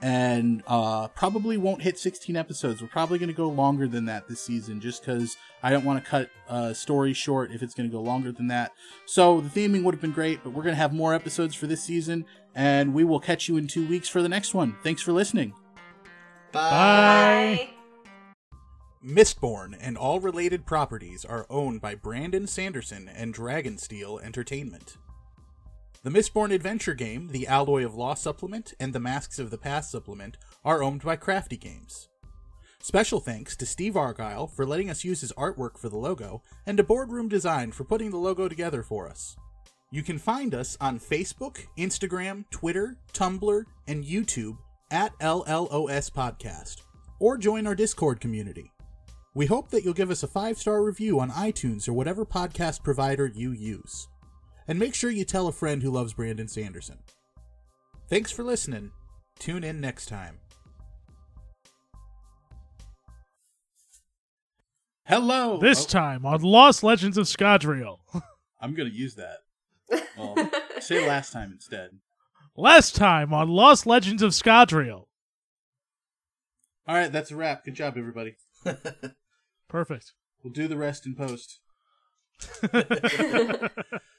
and 0.03 0.63
uh, 0.67 1.09
probably 1.09 1.57
won't 1.57 1.83
hit 1.83 1.99
16 1.99 2.37
episodes. 2.37 2.83
We're 2.83 2.89
probably 2.89 3.19
going 3.19 3.31
to 3.31 3.35
go 3.35 3.49
longer 3.49 3.89
than 3.89 4.05
that 4.07 4.29
this 4.29 4.41
season 4.41 4.81
just 4.81 5.03
because 5.03 5.37
I 5.63 5.71
don't 5.71 5.85
want 5.85 6.05
to 6.05 6.11
cut 6.11 6.31
a 6.49 6.75
story 6.75 7.15
short 7.15 7.53
if 7.53 7.63
it's 7.63 7.75
going 7.75 7.89
to 7.89 7.93
go 7.93 8.03
longer 8.03 8.31
than 8.31 8.49
that. 8.49 8.73
So 9.07 9.41
the 9.41 9.49
theming 9.49 9.83
would 9.83 9.95
have 9.95 10.03
been 10.03 10.13
great, 10.13 10.45
but 10.45 10.51
we're 10.51 10.63
going 10.63 10.75
to 10.75 10.81
have 10.81 10.93
more 10.93 11.15
episodes 11.15 11.55
for 11.55 11.67
this 11.67 11.83
season, 11.83 12.27
and 12.55 12.93
we 12.93 13.05
will 13.05 13.21
catch 13.21 13.49
you 13.49 13.57
in 13.57 13.67
two 13.67 13.87
weeks 13.87 14.09
for 14.09 14.21
the 14.21 14.29
next 14.29 14.53
one. 14.53 14.77
Thanks 14.83 15.01
for 15.01 15.13
listening. 15.13 15.55
Bye. 16.53 17.74
Mistborn 19.05 19.77
and 19.79 19.99
all 19.99 20.19
related 20.19 20.65
properties 20.65 21.27
are 21.27 21.47
owned 21.51 21.83
by 21.83 21.95
Brandon 21.95 22.47
Sanderson 22.47 23.07
and 23.15 23.35
Dragonsteel 23.35 24.25
Entertainment. 24.25 24.97
The 26.03 26.11
Mistborn 26.11 26.55
adventure 26.55 26.95
game, 26.95 27.29
the 27.29 27.47
Alloy 27.47 27.85
of 27.85 27.95
Law 27.95 28.15
supplement, 28.15 28.73
and 28.81 28.95
the 28.95 29.01
Masks 29.01 29.39
of 29.39 29.51
the 29.51 29.59
Past 29.59 29.91
supplement 29.91 30.39
are 30.65 30.83
owned 30.83 31.03
by 31.03 31.17
Crafty 31.17 31.59
Games. 31.59 32.09
Special 32.81 33.21
thanks 33.21 33.57
to 33.57 33.67
Steve 33.67 33.95
Argyle 33.95 34.47
for 34.47 34.65
letting 34.65 34.89
us 34.89 35.05
use 35.05 35.21
his 35.21 35.33
artwork 35.33 35.77
for 35.77 35.91
the 35.91 35.99
logo, 35.99 36.43
and 36.65 36.79
to 36.79 36.83
Boardroom 36.83 37.29
Design 37.29 37.73
for 37.73 37.85
putting 37.85 38.11
the 38.11 38.17
logo 38.17 38.49
together 38.49 38.83
for 38.83 39.07
us. 39.07 39.37
You 39.91 40.03
can 40.03 40.19
find 40.19 40.55
us 40.55 40.79
on 40.81 40.99
Facebook, 40.99 41.67
Instagram, 41.77 42.49
Twitter, 42.51 42.97
Tumblr, 43.13 43.65
and 43.87 44.03
YouTube 44.03 44.57
at 44.91 45.13
LLOS 45.19 46.11
Podcast, 46.11 46.81
or 47.21 47.37
join 47.37 47.67
our 47.67 47.75
Discord 47.75 48.19
community. 48.19 48.74
We 49.35 49.47
hope 49.47 49.71
that 49.71 49.83
you'll 49.85 49.95
give 49.95 50.11
us 50.11 50.23
a 50.23 50.29
five 50.29 50.59
star 50.59 50.83
review 50.83 51.19
on 51.21 51.31
iTunes 51.31 51.89
or 51.89 51.93
whatever 51.93 52.25
podcast 52.25 52.83
provider 52.85 53.27
you 53.27 53.51
use. 53.53 54.09
And 54.69 54.79
make 54.79 54.95
sure 54.95 55.11
you 55.11 55.25
tell 55.25 55.49
a 55.49 55.53
friend 55.53 55.83
who 55.83 55.91
loves 55.91 56.15
Brandon 56.15 56.49
Sanderson. 56.49 56.99
Thanks 58.09 58.31
for 58.31 58.45
listening. 58.45 58.93
Tune 59.39 59.65
in 59.65 59.81
next 59.81 60.07
time. 60.07 60.39
Hello! 65.07 65.59
This 65.59 65.85
Oh, 65.85 65.89
time 65.89 66.25
on 66.25 66.41
Lost 66.41 66.83
Legends 66.83 67.19
of 67.19 67.27
Scadrial. 67.27 67.99
I'm 68.61 68.75
going 68.75 68.89
to 68.91 68.95
use 68.97 69.17
that. 69.17 69.39
Well, 70.17 70.39
um, 70.39 70.51
say 70.81 71.07
last 71.07 71.33
time 71.33 71.53
instead. 71.53 71.91
Last 72.57 72.95
time 72.97 73.35
on 73.35 73.49
Lost 73.49 73.85
Legends 73.87 74.23
of 74.23 74.31
Scadrial. 74.31 75.07
All 76.87 76.95
right, 76.95 77.13
that's 77.13 77.31
a 77.31 77.37
wrap. 77.37 77.65
Good 77.65 77.75
job, 77.75 77.97
everybody. 77.99 78.37
Perfect. 79.69 80.13
We'll 80.43 80.53
do 80.53 80.69
the 80.69 80.77
rest 80.77 81.07
in 81.07 81.15
post. 81.15 81.61